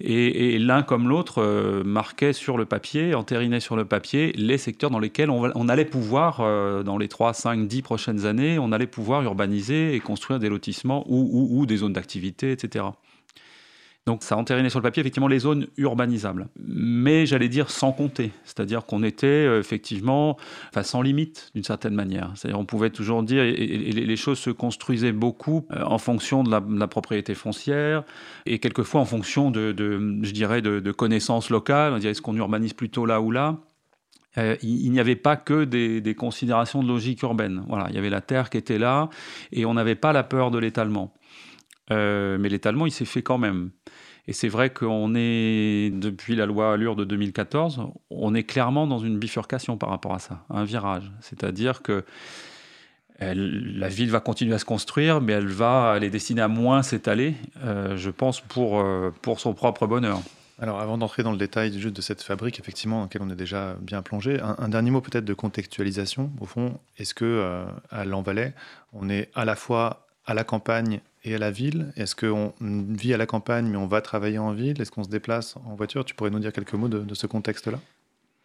Et, 0.00 0.58
l'un 0.58 0.82
comme 0.82 1.08
l'autre 1.08 1.40
euh, 1.40 1.82
marquait 1.84 2.32
sur 2.32 2.58
le 2.58 2.64
papier, 2.64 3.14
entérinait 3.14 3.60
sur 3.60 3.76
le 3.76 3.84
papier 3.84 4.32
les 4.36 4.58
secteurs 4.58 4.90
dans 4.90 4.98
lesquels 4.98 5.30
on, 5.30 5.68
allait 5.68 5.84
pouvoir, 5.84 6.40
euh, 6.40 6.82
dans 6.82 6.98
les 6.98 7.08
3, 7.08 7.32
5, 7.32 7.66
10 7.68 7.82
prochaines 7.82 8.26
années, 8.26 8.58
on 8.58 8.72
allait 8.72 8.86
pouvoir 8.86 9.22
urbaniser 9.22 9.94
et 9.94 10.00
construire 10.00 10.38
des 10.38 10.48
lotissements 10.48 11.04
ou, 11.08 11.48
ou 11.50 11.66
des 11.66 11.78
zones 11.78 11.92
d'activité, 11.92 12.52
etc. 12.52 12.84
Donc 14.04 14.24
ça 14.24 14.36
entériné 14.36 14.68
sur 14.68 14.80
le 14.80 14.82
papier 14.82 15.00
effectivement 15.00 15.28
les 15.28 15.38
zones 15.38 15.68
urbanisables. 15.76 16.48
Mais 16.58 17.24
j'allais 17.24 17.48
dire 17.48 17.70
sans 17.70 17.92
compter. 17.92 18.32
C'est-à-dire 18.42 18.84
qu'on 18.84 19.04
était 19.04 19.26
euh, 19.26 19.60
effectivement 19.60 20.36
enfin, 20.70 20.82
sans 20.82 21.02
limite 21.02 21.52
d'une 21.54 21.62
certaine 21.62 21.94
manière. 21.94 22.32
C'est-à-dire 22.34 22.58
on 22.58 22.64
pouvait 22.64 22.90
toujours 22.90 23.22
dire, 23.22 23.44
et, 23.44 23.54
les 23.54 24.16
choses 24.16 24.40
se 24.40 24.50
construisaient 24.50 25.12
beaucoup 25.12 25.66
euh, 25.70 25.84
en 25.84 25.98
fonction 25.98 26.42
de 26.42 26.50
la, 26.50 26.88
propriété 26.88 27.34
foncière 27.36 28.02
et 28.44 28.58
quelquefois 28.58 29.00
en 29.00 29.04
fonction 29.04 29.52
de, 29.52 29.72
je 30.22 30.32
dirais, 30.32 30.62
de, 30.62 30.90
connaissances 30.90 31.48
locales. 31.48 31.92
On 31.92 31.98
dirait 31.98 32.10
est-ce 32.10 32.22
qu'on 32.22 32.36
urbanise 32.36 32.72
plutôt 32.72 33.06
là 33.06 33.20
ou 33.20 33.30
là? 33.30 33.58
Euh, 34.36 34.56
il, 34.62 34.90
n'y 34.90 34.98
avait 34.98 35.14
pas 35.14 35.36
que 35.36 35.64
des, 35.64 36.14
considérations 36.16 36.82
de 36.82 36.88
logique 36.88 37.22
urbaine. 37.22 37.62
Voilà, 37.68 37.86
il 37.90 37.94
y 37.94 37.98
avait 37.98 38.10
la 38.10 38.20
terre 38.20 38.50
qui 38.50 38.58
était 38.58 38.78
là 38.78 39.10
et 39.52 39.64
on 39.64 39.74
n'avait 39.74 39.94
pas 39.94 40.12
la 40.12 40.24
peur 40.24 40.50
de 40.50 40.58
l'étalement. 40.58 41.14
Mais 41.90 42.48
l'étalement, 42.48 42.86
il 42.86 42.90
s'est 42.90 43.04
fait 43.04 43.20
quand 43.22 43.36
même. 43.36 43.70
Et 44.28 44.32
c'est 44.32 44.48
vrai 44.48 44.70
qu'on 44.70 45.14
est, 45.16 45.90
depuis 45.90 46.36
la 46.36 46.46
loi 46.46 46.74
Allure 46.74 46.94
de 46.94 47.04
2014, 47.04 47.82
on 48.10 48.34
est 48.34 48.44
clairement 48.44 48.86
dans 48.86 48.98
une 48.98 49.18
bifurcation 49.18 49.76
par 49.76 49.88
rapport 49.88 50.14
à 50.14 50.20
ça, 50.20 50.44
un 50.48 50.64
virage. 50.64 51.10
C'est-à-dire 51.20 51.82
que 51.82 52.04
la 53.20 53.88
ville 53.88 54.10
va 54.10 54.20
continuer 54.20 54.54
à 54.54 54.58
se 54.58 54.64
construire, 54.64 55.20
mais 55.20 55.32
elle 55.34 55.46
va, 55.46 55.94
elle 55.96 56.04
est 56.04 56.10
destinée 56.10 56.40
à 56.40 56.48
moins 56.48 56.82
s'étaler, 56.82 57.34
euh, 57.64 57.96
je 57.96 58.10
pense, 58.10 58.40
pour, 58.40 58.80
euh, 58.80 59.12
pour 59.22 59.38
son 59.38 59.54
propre 59.54 59.86
bonheur. 59.86 60.20
Alors, 60.58 60.80
avant 60.80 60.98
d'entrer 60.98 61.22
dans 61.22 61.32
le 61.32 61.38
détail 61.38 61.78
juste 61.78 61.94
de 61.94 62.02
cette 62.02 62.22
fabrique, 62.22 62.58
effectivement, 62.58 62.98
dans 62.98 63.02
laquelle 63.02 63.22
on 63.22 63.30
est 63.30 63.36
déjà 63.36 63.76
bien 63.80 64.02
plongé, 64.02 64.40
un, 64.40 64.68
dernier 64.68 64.90
mot 64.90 65.00
peut-être 65.00 65.24
de 65.24 65.34
contextualisation. 65.34 66.30
Au 66.40 66.46
fond, 66.46 66.78
est-ce 66.98 67.14
que 67.14 67.64
à 67.90 68.04
Lanvalet, 68.04 68.54
on 68.92 69.08
est 69.08 69.30
à 69.34 69.44
la 69.44 69.56
fois 69.56 70.06
à 70.26 70.34
la 70.34 70.44
campagne 70.44 71.00
et 71.24 71.34
à 71.34 71.38
la 71.38 71.50
ville? 71.50 71.92
Est-ce 71.96 72.14
qu'on 72.14 72.52
vit 72.60 73.14
à 73.14 73.16
la 73.16 73.26
campagne 73.26 73.66
mais 73.66 73.76
on 73.76 73.86
va 73.86 74.00
travailler 74.00 74.38
en 74.38 74.52
ville? 74.52 74.80
Est-ce 74.80 74.90
qu'on 74.90 75.04
se 75.04 75.08
déplace 75.08 75.56
en 75.66 75.74
voiture? 75.74 76.04
Tu 76.04 76.14
pourrais 76.14 76.30
nous 76.30 76.38
dire 76.38 76.52
quelques 76.52 76.74
mots 76.74 76.88
de, 76.88 77.14
ce 77.14 77.26
contexte-là. 77.26 77.78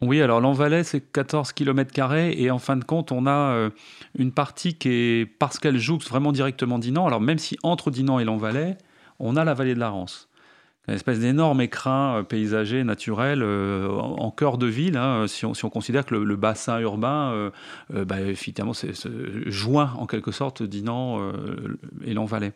Oui, 0.02 0.22
alors 0.22 0.42
l'Envalais, 0.42 0.84
c'est 0.84 1.02
14 1.02 1.54
km 1.54 2.14
et 2.14 2.52
en 2.52 2.60
fin 2.60 2.78
de 2.78 2.84
compte, 2.84 3.12
on 3.12 3.26
a 3.26 3.32
euh, 3.32 3.70
une 4.16 4.32
partie 4.32 4.76
qui 4.76 4.90
est, 4.90 5.26
parce 5.26 5.58
qu'elle 5.58 5.80
jouxte 5.80 6.08
vraiment 6.08 6.32
directement 6.32 6.78
Dinan, 6.78 7.08
alors 7.08 7.20
même 7.20 7.40
si 7.40 7.58
entre 7.64 7.90
Dinan 7.90 8.20
et 8.20 8.24
l'Envalais, 8.24 8.78
on 9.20 9.36
a 9.36 9.44
la 9.44 9.56
vallée 9.56 9.74
de 9.74 9.80
la 9.80 9.90
Rance 9.90 10.27
une 10.88 10.94
espèce 10.94 11.20
d'énorme 11.20 11.62
écrin 11.62 12.20
euh, 12.20 12.24
paysager 12.24 12.84
naturel 12.84 13.42
euh, 13.44 13.90
en, 13.90 14.32
cœur 14.32 14.58
de 14.58 14.68
ville. 14.68 14.98
Hein, 14.98 15.26
si, 15.28 15.46
on, 15.46 15.70
considère 15.70 16.06
que 16.06 16.16
le, 16.16 16.36
bassin 16.36 16.80
urbain, 16.80 17.52
euh, 17.94 18.06
bah, 18.06 18.22
effectivement, 18.22 18.74
c'est 18.74 18.94
joint 19.48 19.94
en 19.98 20.06
quelque 20.06 20.32
sorte 20.32 20.64
Dinan 20.64 21.32
et 22.06 22.14
l'Envalais. 22.14 22.54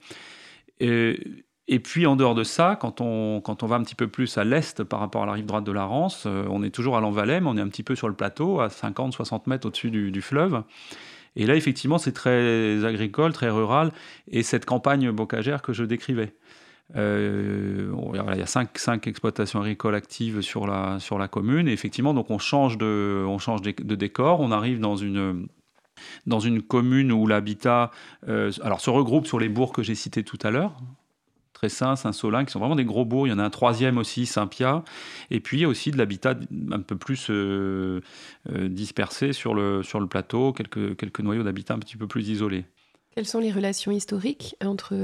Et, 0.80 1.80
puis 1.80 2.06
en 2.06 2.16
dehors 2.16 2.36
de 2.36 2.44
ça, 2.44 2.78
quand 2.80 3.02
on, 3.02 3.42
va 3.62 3.76
un 3.76 3.84
petit 3.84 3.96
peu 3.96 4.08
plus 4.08 4.38
à 4.38 4.44
l'est 4.44 4.84
par 4.84 5.00
rapport 5.00 5.24
à 5.24 5.26
la 5.26 5.34
rive 5.34 5.46
droite 5.46 5.64
de 5.64 5.72
la 5.72 5.86
Rance, 5.86 6.26
on 6.26 6.64
est 6.64 6.70
toujours 6.70 6.98
à 6.98 7.02
l'Envalais, 7.02 7.42
mais 7.42 7.48
on 7.48 7.58
est 7.58 7.62
un 7.62 7.70
petit 7.70 7.84
peu 7.84 7.96
sur 7.96 8.08
le 8.08 8.14
plateau, 8.14 8.62
à 8.62 8.68
50-60 8.68 9.44
mètres 9.48 9.68
au-dessus 9.68 9.92
du, 9.92 10.22
fleuve. 10.22 10.64
Et 11.36 11.46
là, 11.46 11.56
effectivement, 11.56 11.98
c'est 11.98 12.12
très 12.12 12.84
agricole, 12.86 13.34
très 13.34 13.50
rural, 13.50 13.92
et 14.28 14.44
cette 14.44 14.66
campagne 14.66 15.12
bocagère 15.12 15.62
que 15.62 15.74
je 15.74 15.84
décrivais. 15.84 16.34
Euh, 16.96 17.94
il 18.14 18.40
y 18.40 18.42
a 18.42 18.46
cinq, 18.46 18.78
cinq, 18.78 19.08
exploitations 19.08 19.62
agricoles 19.62 19.96
actives 19.96 20.42
sur 20.42 20.68
la, 20.68 21.28
commune. 21.30 21.68
Et 21.68 21.74
effectivement, 21.74 22.14
donc 22.14 22.30
on 22.30 22.38
change, 22.38 22.78
de, 22.78 23.96
décor. 23.96 24.40
On 24.40 24.52
arrive 24.52 24.80
dans 24.80 24.96
une, 24.96 25.48
commune 26.68 27.12
où 27.12 27.28
l'habitat 27.28 27.92
euh, 28.28 28.52
se 28.52 28.90
regroupe 28.90 29.28
sur 29.28 29.40
les 29.40 29.50
bourgs 29.50 29.74
que 29.74 29.84
j'ai 29.84 29.96
cités 29.96 30.24
tout 30.24 30.40
à 30.44 30.52
l'heure. 30.52 30.76
Tressin, 31.54 31.96
Saint-Solin, 31.96 32.44
qui 32.44 32.52
sont 32.52 32.60
vraiment 32.60 32.76
des 32.76 32.86
gros 32.86 33.06
bourgs. 33.06 33.28
Il 33.28 33.30
y 33.30 33.34
en 33.34 33.40
a 33.40 33.44
un 33.44 33.52
troisième 33.52 34.00
aussi, 34.00 34.26
Saint-Pia. 34.26 34.84
Et 35.30 35.40
puis 35.40 35.60
il 35.60 35.62
y 35.62 35.66
a 35.66 35.68
aussi 35.68 35.92
de 35.92 35.98
l'habitat 35.98 36.34
un 36.72 36.80
peu 36.80 36.96
plus 36.96 37.28
euh, 37.30 38.02
dispersé 38.50 39.32
sur 39.32 39.54
le, 39.54 39.84
plateau, 40.10 40.54
quelques 40.54 41.20
noyaux 41.20 41.44
d'habitat 41.44 41.76
un 41.76 41.80
petit 41.80 41.98
peu 41.98 42.08
plus 42.08 42.30
isolés. 42.30 42.66
Quelles 43.16 43.28
sont 43.28 43.40
les 43.40 43.52
relations 43.52 43.92
historiques 43.92 44.56
entre, 44.64 44.96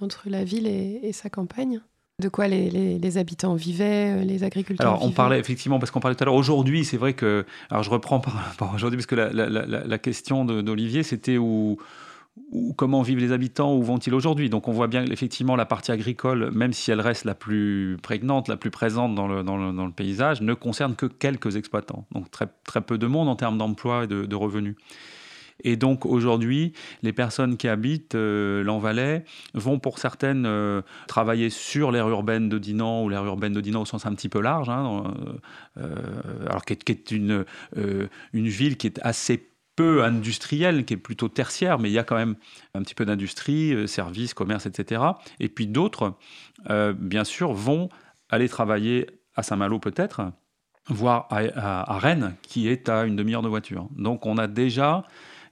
entre 0.00 0.28
la 0.28 0.44
ville 0.44 0.66
et, 0.66 1.12
sa 1.12 1.28
campagne? 1.28 1.80
De 2.22 2.28
quoi 2.28 2.48
les, 2.48 3.18
habitants 3.18 3.54
vivaient, 3.56 4.24
les 4.24 4.44
agriculteurs 4.44 4.86
Alors, 4.86 5.04
on 5.04 5.10
parlait 5.10 5.38
effectivement, 5.38 5.78
parce 5.78 5.90
qu'on 5.90 6.00
parlait 6.00 6.14
tout 6.14 6.22
à 6.22 6.26
l'heure, 6.26 6.34
aujourd'hui, 6.34 6.84
c'est 6.84 6.96
vrai 6.96 7.14
que. 7.14 7.44
Alors, 7.68 7.82
je 7.82 7.90
reprends 7.90 8.20
par, 8.20 8.72
aujourd'hui, 8.74 8.96
parce 8.96 9.06
que 9.06 9.16
la, 9.16 9.30
la, 9.32 9.98
question 9.98 10.44
d'Olivier, 10.44 11.02
c'était 11.02 11.36
où, 11.36 11.78
comment 12.76 13.02
vivent 13.02 13.18
les 13.18 13.32
habitants, 13.32 13.74
où 13.74 13.82
vont-ils 13.82 14.14
aujourd'hui? 14.14 14.48
Donc, 14.48 14.68
on 14.68 14.72
voit 14.72 14.86
bien 14.86 15.04
effectivement 15.06 15.56
la 15.56 15.66
partie 15.66 15.92
agricole, 15.92 16.50
même 16.52 16.72
si 16.72 16.90
elle 16.90 17.00
reste 17.00 17.24
la 17.24 17.34
plus 17.34 17.98
prégnante, 18.02 18.48
la 18.48 18.56
plus 18.56 18.70
présente 18.70 19.14
dans 19.14 19.26
le, 19.26 19.42
dans 19.42 19.56
le, 19.56 19.72
dans 19.72 19.86
le 19.86 19.92
paysage, 19.92 20.42
ne 20.42 20.54
concerne 20.54 20.94
que 20.94 21.06
quelques 21.06 21.56
exploitants. 21.56 22.06
Donc, 22.12 22.30
très, 22.30 22.46
très 22.64 22.82
peu 22.82 22.98
de 22.98 23.06
monde 23.06 23.28
en 23.28 23.36
termes 23.36 23.58
d'emploi 23.58 24.04
et 24.04 24.06
de, 24.06 24.26
de 24.26 24.36
revenus. 24.36 24.76
Et 25.64 25.76
donc 25.76 26.06
aujourd'hui, 26.06 26.72
les 27.02 27.12
personnes 27.12 27.56
qui 27.56 27.68
habitent 27.68 28.14
euh, 28.14 28.64
vont 29.54 29.78
pour 29.78 29.98
certaines 29.98 30.46
euh, 30.46 30.82
travailler 31.08 31.50
sur 31.50 31.90
l'aire 31.90 32.08
urbaine 32.08 32.48
de 32.48 32.58
Dinan 32.58 33.04
ou 33.04 33.08
l'aire 33.08 33.24
urbaine 33.24 33.52
de 33.52 33.60
Dinan 33.60 33.82
au 33.82 33.84
sens 33.84 34.06
un 34.06 34.14
petit 34.14 34.28
peu 34.28 34.40
large, 34.40 34.68
hein, 34.68 35.14
euh, 35.78 35.94
alors 36.48 36.64
qui 36.64 36.74
est, 36.74 37.10
une, 37.10 37.44
une 38.32 38.48
ville 38.48 38.76
qui 38.76 38.86
est 38.86 39.00
assez 39.02 39.50
peu 39.76 40.04
industrielle, 40.04 40.84
qui 40.84 40.94
est 40.94 40.98
plutôt 40.98 41.28
tertiaire, 41.28 41.78
mais 41.78 41.90
il 41.90 41.92
y 41.92 41.98
a 41.98 42.04
quand 42.04 42.16
même 42.16 42.36
un 42.74 42.82
petit 42.82 42.94
peu 42.94 43.04
d'industrie, 43.04 43.86
services, 43.86 44.32
commerce, 44.32 44.64
etc. 44.66 45.02
Et 45.38 45.48
puis 45.48 45.66
d'autres, 45.66 46.14
bien 46.94 47.24
sûr, 47.24 47.52
vont 47.52 47.90
aller 48.30 48.48
travailler 48.48 49.06
à 49.34 49.42
Saint-Malo 49.42 49.78
peut-être, 49.78 50.22
voire 50.88 51.28
à, 51.30 51.98
Rennes, 51.98 52.34
qui 52.42 52.68
est 52.68 52.88
à 52.88 53.04
une 53.04 53.16
demi-heure 53.16 53.42
de 53.42 53.48
voiture. 53.48 53.88
Donc 53.96 54.26
on 54.26 54.38
a 54.38 54.46
déjà 54.46 55.04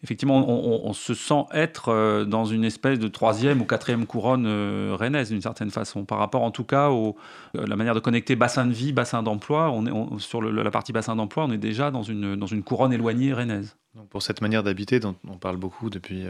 effectivement, 0.04 0.46
on, 0.46 0.92
se 0.92 1.14
sent 1.14 1.44
être 1.52 1.88
euh, 1.88 2.24
dans 2.26 2.44
une 2.44 2.62
espèce 2.62 2.98
de 2.98 3.08
troisième 3.08 3.62
ou 3.62 3.64
quatrième 3.64 4.06
couronne 4.06 4.44
euh, 4.46 4.94
rennaise, 4.98 5.30
d'une 5.30 5.40
certaine 5.40 5.70
façon, 5.70 6.04
par 6.04 6.18
rapport 6.18 6.42
en 6.42 6.50
tout 6.50 6.62
cas 6.62 6.88
à 6.88 6.90
euh, 6.90 7.12
la 7.54 7.74
manière 7.74 7.94
de 7.94 8.00
connecter 8.00 8.36
bassin 8.36 8.66
de 8.66 8.72
vie, 8.72 8.92
bassin 8.92 9.22
d'emploi. 9.22 9.70
On 9.70 9.86
est, 9.86 10.20
sur 10.20 10.42
la 10.42 10.70
partie 10.70 10.92
bassin 10.92 11.16
d'emploi, 11.16 11.44
on 11.44 11.52
est 11.52 11.58
déjà 11.58 11.90
dans 11.90 12.02
une, 12.02 12.36
dans 12.36 12.46
une 12.46 12.62
couronne 12.62 12.92
éloignée 12.92 13.32
rennaise. 13.32 13.76
Pour 14.10 14.22
cette 14.22 14.40
manière 14.42 14.62
d'habiter, 14.64 15.00
dont 15.00 15.14
on 15.26 15.38
parle 15.38 15.56
beaucoup 15.56 15.88
depuis 15.88 16.24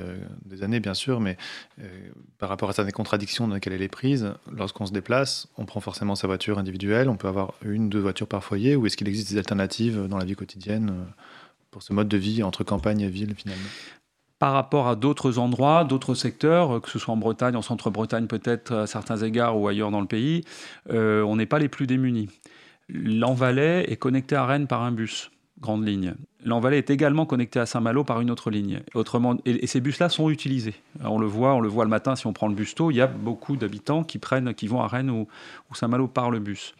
des 0.44 0.62
années, 0.62 0.80
bien 0.80 0.92
sûr, 0.92 1.18
mais 1.18 1.38
par 2.38 2.50
rapport 2.50 2.68
à 2.68 2.74
certaines 2.74 2.92
contradictions 2.92 3.48
dans 3.48 3.54
lesquelles 3.54 3.72
elle 3.72 3.80
est 3.80 3.88
prise, 3.88 4.34
lorsqu'on 4.52 4.84
se 4.84 4.92
déplace, 4.92 5.48
on 5.56 5.64
prend 5.64 5.80
forcément 5.80 6.14
sa 6.14 6.26
voiture 6.26 6.58
individuelle, 6.58 7.08
on 7.08 7.16
peut 7.16 7.26
avoir 7.26 7.54
une, 7.64 7.88
deux 7.88 8.00
voitures 8.00 8.26
par 8.26 8.44
foyer, 8.44 8.76
ou 8.76 8.84
est-ce 8.84 8.98
qu'il 8.98 9.08
existe 9.08 9.32
des 9.32 9.38
alternatives 9.38 10.08
dans 10.08 10.18
la 10.18 10.26
vie 10.26 10.34
quotidienne 10.34 11.06
pour 11.74 11.82
ce 11.82 11.92
mode 11.92 12.06
de 12.06 12.16
vie 12.16 12.44
entre 12.44 12.62
campagne 12.62 13.00
et 13.00 13.08
ville 13.08 13.34
finalement 13.34 13.66
par 14.38 14.52
rapport 14.52 14.88
à 14.88 14.94
d'autres 14.94 15.38
endroits, 15.38 15.84
d'autres 15.84 16.14
secteurs, 16.14 16.82
que 16.82 16.90
ce 16.90 16.98
soit 16.98 17.14
en 17.14 17.16
Bretagne, 17.16 17.56
en 17.56 17.62
centre-Bretagne 17.62 18.26
peut-être 18.26 18.74
à 18.74 18.86
certains 18.86 19.16
égards 19.16 19.58
ou 19.58 19.68
ailleurs 19.68 19.90
dans 19.90 20.02
le 20.02 20.06
pays, 20.06 20.44
euh, 20.90 21.22
on 21.22 21.36
n'est 21.36 21.46
pas 21.46 21.58
les 21.58 21.68
plus 21.68 21.86
démunis. 21.86 22.28
L'Envalais 22.88 23.90
est 23.90 23.96
connecté 23.96 24.36
à 24.36 24.44
Rennes 24.44 24.66
par 24.66 24.82
un 24.82 24.92
bus, 24.92 25.30
grande 25.60 25.86
ligne. 25.86 26.14
L'Envalais 26.44 26.76
est 26.78 26.90
également 26.90 27.24
connecté 27.24 27.58
à 27.58 27.64
Saint-Malo 27.64 28.04
par 28.04 28.20
une 28.20 28.30
autre 28.30 28.50
ligne. 28.50 28.82
Autrement, 28.94 29.36
et, 29.46 29.66
ces 29.66 29.80
bus-là 29.80 30.10
sont 30.10 30.28
utilisés. 30.28 30.74
On 31.02 31.18
le 31.18 31.26
voit, 31.26 31.54
on 31.54 31.60
le 31.60 31.68
voit 31.68 31.84
le 31.84 31.90
matin 31.90 32.14
si 32.14 32.26
on 32.26 32.34
prend 32.34 32.48
le 32.48 32.54
bus 32.54 32.74
tôt, 32.74 32.90
il 32.90 32.96
y 32.96 33.00
a 33.00 33.06
beaucoup 33.06 33.56
d'habitants 33.56 34.04
qui 34.04 34.18
prennent, 34.18 34.52
qui 34.52 34.66
vont 34.66 34.82
à 34.82 34.88
Rennes 34.88 35.10
ou, 35.10 35.26
ou 35.70 35.74
Saint-Malo 35.74 36.06
par 36.06 36.30
le 36.30 36.38
bus. 36.38 36.74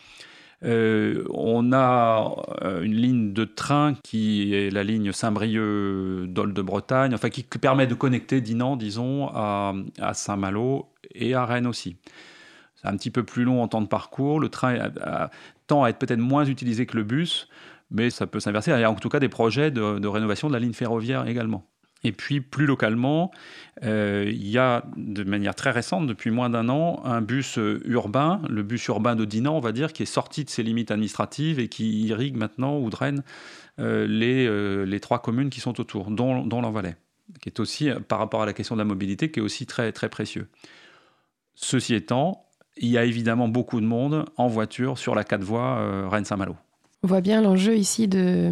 Euh, 0.64 1.24
on 1.30 1.72
a 1.72 2.34
euh, 2.62 2.82
une 2.82 2.94
ligne 2.94 3.32
de 3.32 3.44
train 3.44 3.94
qui 4.02 4.54
est 4.54 4.70
la 4.70 4.82
ligne 4.82 5.12
Saint-Brieuc-Dol 5.12 6.54
de 6.54 6.62
Bretagne, 6.62 7.14
enfin 7.14 7.28
qui 7.28 7.42
permet 7.42 7.86
de 7.86 7.94
connecter 7.94 8.40
Dinan, 8.40 8.76
disons, 8.76 9.28
à, 9.28 9.74
Saint-Malo 10.14 10.88
et 11.14 11.34
à 11.34 11.44
Rennes 11.44 11.66
aussi. 11.66 11.96
C'est 12.76 12.88
un 12.88 12.96
petit 12.96 13.10
peu 13.10 13.24
plus 13.24 13.44
long 13.44 13.62
en 13.62 13.68
temps 13.68 13.82
de 13.82 13.88
parcours. 13.88 14.40
Le 14.40 14.48
train 14.48 14.90
tend 15.66 15.84
à 15.84 15.90
être 15.90 15.98
peut-être 15.98 16.18
moins 16.20 16.44
utilisé 16.44 16.86
que 16.86 16.96
le 16.96 17.04
bus, 17.04 17.48
mais 17.90 18.10
ça 18.10 18.26
peut 18.26 18.40
s'inverser. 18.40 18.70
Il 18.72 18.80
y 18.80 18.84
a 18.84 18.90
en 18.90 18.94
tout 18.94 19.08
cas 19.08 19.20
des 19.20 19.28
projets 19.28 19.70
de 19.70 20.06
rénovation 20.06 20.48
de 20.48 20.54
la 20.54 20.60
ligne 20.60 20.72
ferroviaire 20.72 21.26
également. 21.26 21.66
Et 22.04 22.12
puis 22.12 22.42
plus 22.42 22.66
localement, 22.66 23.30
euh, 23.82 24.26
il 24.28 24.48
y 24.48 24.58
a 24.58 24.84
de 24.96 25.24
manière 25.24 25.54
très 25.54 25.70
récente, 25.70 26.06
depuis 26.06 26.30
moins 26.30 26.50
d'un 26.50 26.68
an, 26.68 27.00
un 27.04 27.22
bus 27.22 27.58
euh, 27.58 27.80
urbain, 27.86 28.42
le 28.48 28.62
bus 28.62 28.86
urbain 28.86 29.16
de 29.16 29.24
Dinan, 29.24 29.56
on 29.56 29.60
va 29.60 29.72
dire, 29.72 29.92
qui 29.92 30.02
est 30.02 30.06
sorti 30.06 30.44
de 30.44 30.50
ses 30.50 30.62
limites 30.62 30.90
administratives 30.90 31.58
et 31.58 31.68
qui 31.68 32.02
irrigue 32.02 32.36
maintenant 32.36 32.78
ou 32.78 32.90
draine 32.90 33.22
euh, 33.80 34.06
les, 34.86 35.00
trois 35.00 35.20
communes 35.20 35.48
qui 35.48 35.60
sont 35.60 35.80
autour, 35.80 36.10
dont, 36.10 36.44
dont 36.44 36.62
qui 37.40 37.48
est 37.48 37.58
aussi, 37.58 37.88
par 38.06 38.18
rapport 38.18 38.42
à 38.42 38.46
la 38.46 38.52
question 38.52 38.76
de 38.76 38.80
la 38.80 38.84
mobilité, 38.84 39.30
qui 39.30 39.40
est 39.40 39.42
aussi 39.42 39.64
très, 39.64 39.90
très 39.92 40.10
précieux. 40.10 40.48
Ceci 41.54 41.94
étant, 41.94 42.44
il 42.76 42.90
y 42.90 42.98
a 42.98 43.04
évidemment 43.04 43.48
beaucoup 43.48 43.80
de 43.80 43.86
monde 43.86 44.26
en 44.36 44.48
voiture 44.48 44.98
sur 44.98 45.14
la 45.14 45.24
4 45.24 45.42
voies 45.42 46.08
Rennes-Saint-Malo. 46.08 46.56
On 47.02 47.06
voit 47.06 47.20
bien 47.20 47.40
l'enjeu 47.40 47.76
ici 47.76 48.08
de 48.08 48.50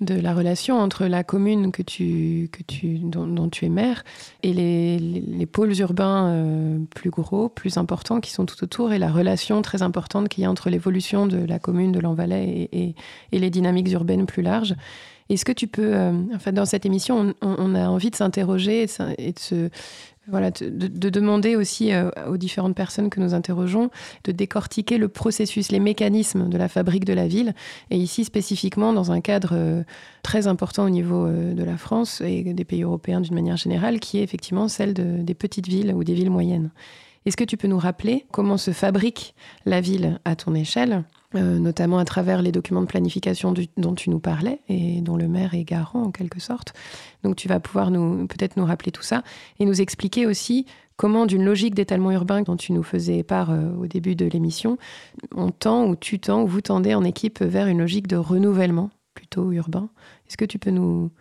de 0.00 0.18
la 0.18 0.34
relation 0.34 0.78
entre 0.78 1.06
la 1.06 1.24
commune 1.24 1.72
que 1.72 1.82
tu, 1.82 2.48
que 2.52 2.62
tu, 2.62 2.98
dont, 2.98 3.48
tu 3.50 3.66
es 3.66 3.68
maire 3.68 4.02
et 4.42 4.52
les, 4.52 4.98
les, 4.98 5.46
pôles 5.46 5.78
urbains 5.78 6.28
euh, 6.28 6.78
plus 6.94 7.10
gros, 7.10 7.48
plus 7.48 7.76
importants 7.76 8.20
qui 8.20 8.30
sont 8.30 8.46
tout 8.46 8.64
autour 8.64 8.92
et 8.92 8.98
la 8.98 9.10
relation 9.10 9.60
très 9.60 9.82
importante 9.82 10.28
qu'il 10.28 10.42
y 10.42 10.46
a 10.46 10.50
entre 10.50 10.70
l'évolution 10.70 11.26
de 11.26 11.44
la 11.44 11.58
commune 11.58 11.92
de 11.92 12.00
l'Envalais 12.00 12.68
et, 12.72 12.94
et, 13.32 13.38
les 13.38 13.50
dynamiques 13.50 13.90
urbaines 13.92 14.26
plus 14.26 14.42
larges. 14.42 14.74
Est-ce 15.28 15.44
que 15.44 15.52
tu 15.52 15.66
peux, 15.66 15.94
euh, 15.94 16.12
enfin, 16.34 16.52
dans 16.52 16.64
cette 16.64 16.86
émission, 16.86 17.34
on, 17.42 17.56
on 17.58 17.74
a 17.74 17.86
envie 17.88 18.10
de 18.10 18.16
s'interroger 18.16 18.86
et 19.18 19.32
de 19.32 19.38
se, 19.38 19.70
voilà, 20.30 20.50
de, 20.50 21.08
demander 21.10 21.56
aussi 21.56 21.92
euh, 21.92 22.10
aux 22.28 22.36
différentes 22.36 22.74
personnes 22.74 23.10
que 23.10 23.20
nous 23.20 23.34
interrogeons 23.34 23.90
de 24.24 24.32
décortiquer 24.32 24.98
le 24.98 25.08
processus, 25.08 25.70
les 25.70 25.80
mécanismes 25.80 26.48
de 26.48 26.56
la 26.56 26.68
fabrique 26.68 27.04
de 27.04 27.12
la 27.12 27.28
ville, 27.28 27.54
et 27.90 27.96
ici 27.96 28.24
spécifiquement 28.24 28.92
dans 28.92 29.12
un 29.12 29.20
cadre 29.20 29.50
euh, 29.52 29.82
très 30.22 30.46
important 30.46 30.84
au 30.84 30.90
niveau 30.90 31.26
euh, 31.26 31.54
de 31.54 31.64
la 31.64 31.76
France 31.76 32.20
et 32.20 32.42
des 32.42 32.64
pays 32.64 32.82
européens 32.82 33.20
d'une 33.20 33.34
manière 33.34 33.56
générale, 33.56 34.00
qui 34.00 34.18
est 34.18 34.22
effectivement 34.22 34.68
celle 34.68 34.94
des 34.94 35.34
petites 35.34 35.68
villes 35.68 35.92
ou 35.94 36.04
des 36.04 36.14
villes 36.14 36.30
moyennes. 36.30 36.70
Est-ce 37.26 37.36
que 37.36 37.44
tu 37.44 37.56
peux 37.56 37.68
nous 37.68 37.78
rappeler 37.78 38.26
comment 38.32 38.56
se 38.56 38.70
fabrique 38.70 39.34
la 39.66 39.80
ville 39.80 40.20
à 40.24 40.36
ton 40.36 40.54
échelle? 40.54 41.04
Euh, 41.36 41.60
notamment 41.60 41.98
à 41.98 42.04
travers 42.04 42.42
les 42.42 42.50
documents 42.50 42.80
de 42.80 42.86
planification 42.86 43.54
dont 43.76 43.94
tu 43.94 44.10
nous 44.10 44.18
parlais 44.18 44.58
et 44.68 45.00
dont 45.00 45.16
le 45.16 45.28
maire 45.28 45.54
est 45.54 45.62
garant 45.62 46.02
en 46.02 46.10
quelque 46.10 46.40
sorte. 46.40 46.72
Donc 47.22 47.36
tu 47.36 47.46
vas 47.46 47.60
pouvoir 47.60 47.92
nous 47.92 48.26
peut-être 48.26 48.56
nous 48.56 48.64
rappeler 48.64 48.90
tout 48.90 49.04
ça 49.04 49.22
et 49.60 49.64
nous 49.64 49.80
expliquer 49.80 50.26
aussi 50.26 50.66
comment 50.96 51.26
d'une 51.26 51.44
logique 51.44 51.76
d'étalement 51.76 52.10
urbain 52.10 52.42
dont 52.42 52.56
tu 52.56 52.72
nous 52.72 52.82
faisais 52.82 53.22
part 53.22 53.52
euh, 53.52 53.72
au 53.80 53.86
début 53.86 54.16
de 54.16 54.26
l'émission, 54.26 54.76
on 55.36 55.50
tend 55.50 55.86
ou 55.86 55.94
tu 55.94 56.18
tends 56.18 56.42
ou 56.42 56.48
vous 56.48 56.62
tendez 56.62 56.94
en 56.94 57.04
équipe 57.04 57.40
vers 57.42 57.68
une 57.68 57.78
logique 57.78 58.08
de 58.08 58.16
renouvellement 58.16 58.90
plutôt 59.14 59.52
urbain. 59.52 59.88
Est-ce 60.28 60.36
que 60.36 60.44
tu 60.44 60.58
peux 60.58 60.70
nous, 60.70 61.12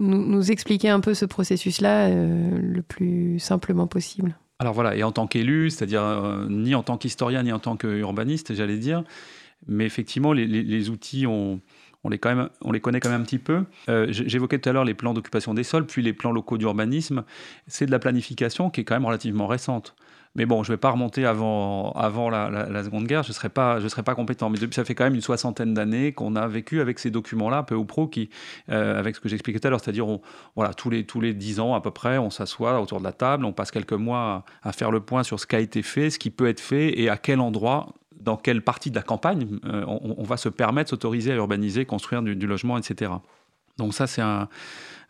nous, 0.00 0.50
expliquer 0.50 0.88
un 0.88 1.00
peu 1.00 1.12
ce 1.12 1.26
processus-là 1.26 2.06
euh, 2.06 2.58
le 2.58 2.80
plus 2.80 3.38
simplement 3.38 3.86
possible? 3.86 4.34
Alors 4.60 4.72
voilà, 4.72 4.96
et 4.96 5.02
en 5.02 5.12
tant 5.12 5.26
qu'élu, 5.26 5.68
c'est-à-dire 5.68 6.46
ni 6.48 6.74
en 6.74 6.82
tant 6.82 6.96
qu'historien 6.96 7.42
ni 7.42 7.52
en 7.52 7.58
tant 7.58 7.76
qu'urbaniste, 7.76 8.54
j'allais 8.54 8.78
dire, 8.78 9.04
mais 9.66 9.84
effectivement, 9.84 10.32
les, 10.32 10.90
outils, 10.90 11.26
on, 11.26 11.60
les 12.08 12.18
quand 12.18 12.34
même, 12.34 12.48
on 12.62 12.72
les 12.72 12.80
connaît 12.80 13.00
quand 13.00 13.10
même 13.10 13.20
un 13.20 13.24
petit 13.24 13.38
peu. 13.38 13.64
Euh, 13.88 14.06
j'évoquais 14.10 14.58
tout 14.58 14.68
à 14.68 14.72
l'heure 14.72 14.84
les 14.84 14.94
plans 14.94 15.14
d'occupation 15.14 15.54
des 15.54 15.64
sols, 15.64 15.86
puis 15.86 16.02
les 16.02 16.12
plans 16.12 16.32
locaux 16.32 16.58
d'urbanisme. 16.58 17.24
C'est 17.66 17.86
de 17.86 17.90
la 17.90 17.98
planification 17.98 18.70
qui 18.70 18.80
est 18.80 18.84
quand 18.84 18.94
même 18.94 19.06
relativement 19.06 19.46
récente. 19.46 19.94
Mais 20.34 20.46
bon, 20.46 20.62
je 20.62 20.70
ne 20.70 20.74
vais 20.74 20.80
pas 20.80 20.90
remonter 20.90 21.26
avant, 21.26 21.90
avant 21.92 22.30
la, 22.30 22.84
Seconde 22.84 23.06
Guerre, 23.06 23.22
je 23.22 23.30
ne 23.30 23.34
serais, 23.34 23.48
pas, 23.48 23.80
je 23.80 23.88
serais 23.88 24.02
pas 24.02 24.14
compétent. 24.14 24.50
Mais 24.50 24.58
ça 24.70 24.84
fait 24.84 24.94
quand 24.94 25.04
même 25.04 25.14
une 25.14 25.20
soixantaine 25.20 25.74
d'années 25.74 26.12
qu'on 26.12 26.36
a 26.36 26.46
vécu 26.46 26.80
avec 26.80 26.98
ces 26.98 27.10
documents-là, 27.10 27.62
peu 27.64 27.74
ou 27.74 27.84
pro, 27.84 28.06
qui, 28.06 28.30
euh, 28.70 28.98
avec 28.98 29.16
ce 29.16 29.20
que 29.20 29.28
j'expliquais 29.28 29.58
tout 29.58 29.66
à 29.66 29.70
l'heure, 29.70 29.80
c'est-à-dire 29.80 30.06
voilà, 30.54 30.74
tous 30.74 30.90
les, 30.90 31.04
tous 31.04 31.20
les 31.20 31.34
10 31.34 31.60
ans 31.60 31.74
à 31.74 31.80
peu 31.80 31.90
près, 31.90 32.18
on 32.18 32.30
s'assoit 32.30 32.80
autour 32.80 32.98
de 33.00 33.04
la 33.04 33.12
table, 33.12 33.44
on 33.44 33.52
passe 33.52 33.70
quelques 33.70 33.92
mois 33.94 34.44
à 34.62 34.72
faire 34.72 34.90
le 34.90 35.00
point 35.00 35.22
sur 35.22 35.40
ce 35.40 35.46
qui 35.46 35.56
a 35.56 35.60
été 35.60 35.82
fait, 35.82 36.10
ce 36.10 36.18
qui 36.18 36.30
peut 36.30 36.48
être 36.48 36.60
fait 36.60 37.00
et 37.00 37.08
à 37.08 37.16
quel 37.16 37.40
endroit 37.40 37.88
dans 38.28 38.36
quelle 38.36 38.60
partie 38.60 38.90
de 38.90 38.94
la 38.94 39.02
campagne 39.02 39.46
euh, 39.64 39.84
on, 39.86 40.22
va 40.22 40.36
se 40.36 40.50
permettre, 40.50 40.90
s'autoriser 40.90 41.32
à 41.32 41.36
urbaniser, 41.36 41.86
construire 41.86 42.20
du, 42.22 42.46
logement, 42.46 42.76
etc. 42.76 43.10
Donc 43.78 43.94
ça, 43.94 44.06
c'est 44.06 44.20
un, 44.20 44.50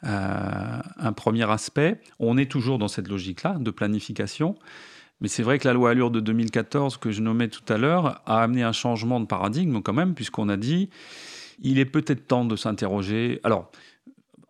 euh, 0.04 0.80
un, 0.98 1.12
premier 1.12 1.50
aspect. 1.50 2.00
On 2.20 2.38
est 2.38 2.48
toujours 2.48 2.78
dans 2.78 2.86
cette 2.86 3.08
logique-là 3.08 3.56
de 3.58 3.72
planification. 3.72 4.54
Mais 5.20 5.26
c'est 5.26 5.42
vrai 5.42 5.58
que 5.58 5.66
la 5.66 5.74
loi 5.74 5.90
Allure 5.90 6.12
de 6.12 6.20
2014, 6.20 6.96
que 6.96 7.10
je 7.10 7.20
nommais 7.20 7.48
tout 7.48 7.72
à 7.72 7.76
l'heure, 7.76 8.22
a 8.24 8.40
amené 8.40 8.62
un 8.62 8.70
changement 8.70 9.18
de 9.18 9.26
paradigme 9.26 9.82
quand 9.82 9.92
même, 9.92 10.14
puisqu'on 10.14 10.48
a 10.48 10.56
dit, 10.56 10.88
il 11.60 11.80
est 11.80 11.86
peut-être 11.86 12.28
temps 12.28 12.44
de 12.44 12.54
s'interroger. 12.54 13.40
Alors, 13.42 13.68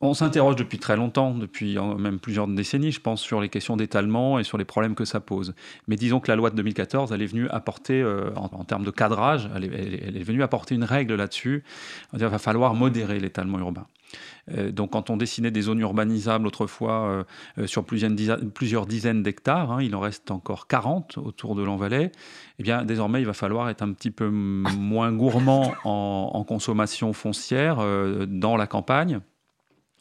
on 0.00 0.14
s'interroge 0.14 0.54
depuis 0.54 0.78
très 0.78 0.96
longtemps, 0.96 1.34
depuis 1.34 1.76
même 1.98 2.20
plusieurs 2.20 2.46
décennies, 2.46 2.92
je 2.92 3.00
pense, 3.00 3.20
sur 3.20 3.40
les 3.40 3.48
questions 3.48 3.76
d'étalement 3.76 4.38
et 4.38 4.44
sur 4.44 4.56
les 4.56 4.64
problèmes 4.64 4.94
que 4.94 5.04
ça 5.04 5.18
pose. 5.18 5.54
Mais 5.88 5.96
disons 5.96 6.20
que 6.20 6.30
la 6.30 6.36
loi 6.36 6.50
de 6.50 6.56
2014, 6.56 7.12
elle 7.12 7.20
est 7.20 7.26
venue 7.26 7.48
apporter, 7.48 8.00
euh, 8.00 8.30
en, 8.36 8.64
termes 8.64 8.84
de 8.84 8.92
cadrage, 8.92 9.50
elle 9.56 9.64
est, 9.64 10.22
venue 10.22 10.42
apporter 10.44 10.76
une 10.76 10.84
règle 10.84 11.16
là-dessus. 11.16 11.64
Il 12.12 12.24
va 12.24 12.38
falloir 12.38 12.74
modérer 12.74 13.18
l'étalement 13.18 13.58
urbain. 13.58 13.86
Euh, 14.52 14.70
donc, 14.70 14.92
quand 14.92 15.10
on 15.10 15.16
dessinait 15.16 15.50
des 15.50 15.62
zones 15.62 15.80
urbanisables 15.80 16.46
autrefois 16.46 17.24
euh, 17.58 17.66
sur 17.66 17.84
plusieurs, 17.84 18.86
dizaines 18.86 19.24
d'hectares, 19.24 19.72
hein, 19.72 19.82
il 19.82 19.96
en 19.96 20.00
reste 20.00 20.30
encore 20.30 20.68
40 20.68 21.18
autour 21.18 21.56
de 21.56 21.64
l'Envalais, 21.64 22.12
eh 22.60 22.62
bien, 22.62 22.84
désormais, 22.84 23.20
il 23.20 23.26
va 23.26 23.32
falloir 23.32 23.68
être 23.68 23.82
un 23.82 23.92
petit 23.92 24.12
peu 24.12 24.28
moins 24.28 25.11
gourmand 25.12 25.74
en 25.84 26.44
consommation 26.44 27.12
foncière 27.12 27.78
dans 28.26 28.56
la 28.56 28.66
campagne 28.66 29.20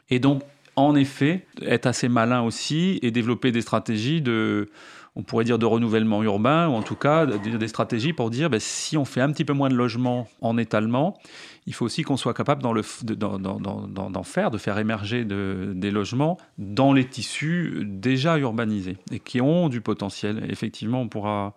et 0.10 0.20
donc, 0.20 0.44
en 0.76 0.96
effet, 0.96 1.46
être 1.62 1.88
assez 1.88 2.08
malin 2.08 2.42
aussi 2.44 3.00
et 3.02 3.10
développer 3.10 3.52
des 3.52 3.62
stratégies 3.62 4.22
de, 4.22 4.70
on 5.18 5.24
pourrait 5.24 5.44
dire 5.44 5.58
de 5.58 5.66
renouvellement 5.66 6.22
urbain, 6.22 6.68
ou 6.68 6.74
en 6.74 6.84
tout 6.84 6.96
cas 6.96 7.26
des 7.26 7.68
stratégies 7.68 8.14
pour 8.14 8.30
dire 8.30 8.52
ben, 8.52 8.60
si 8.60 8.96
on 8.98 9.04
fait 9.04 9.22
un 9.22 9.32
petit 9.32 9.44
peu 9.44 9.54
moins 9.54 9.70
de 9.70 9.74
logements 9.74 10.28
en 10.42 10.60
étalement, 10.60 11.18
il 11.66 11.74
faut 11.74 11.86
aussi 11.86 12.04
qu'on 12.04 12.18
soit 12.18 12.36
capable 12.36 12.62
d'en 12.62 14.24
faire, 14.24 14.52
de 14.52 14.58
faire 14.60 14.78
émerger 14.78 15.26
des 15.26 15.90
logements 15.90 16.38
dans 16.60 16.94
les 16.94 17.06
tissus 17.06 17.82
déjà 17.84 18.38
urbanisés 18.38 18.98
et 19.12 19.20
qui 19.20 19.42
ont 19.42 19.70
du 19.70 19.82
potentiel. 19.82 20.46
Effectivement, 20.48 21.02
on 21.02 21.10
pourra 21.10 21.56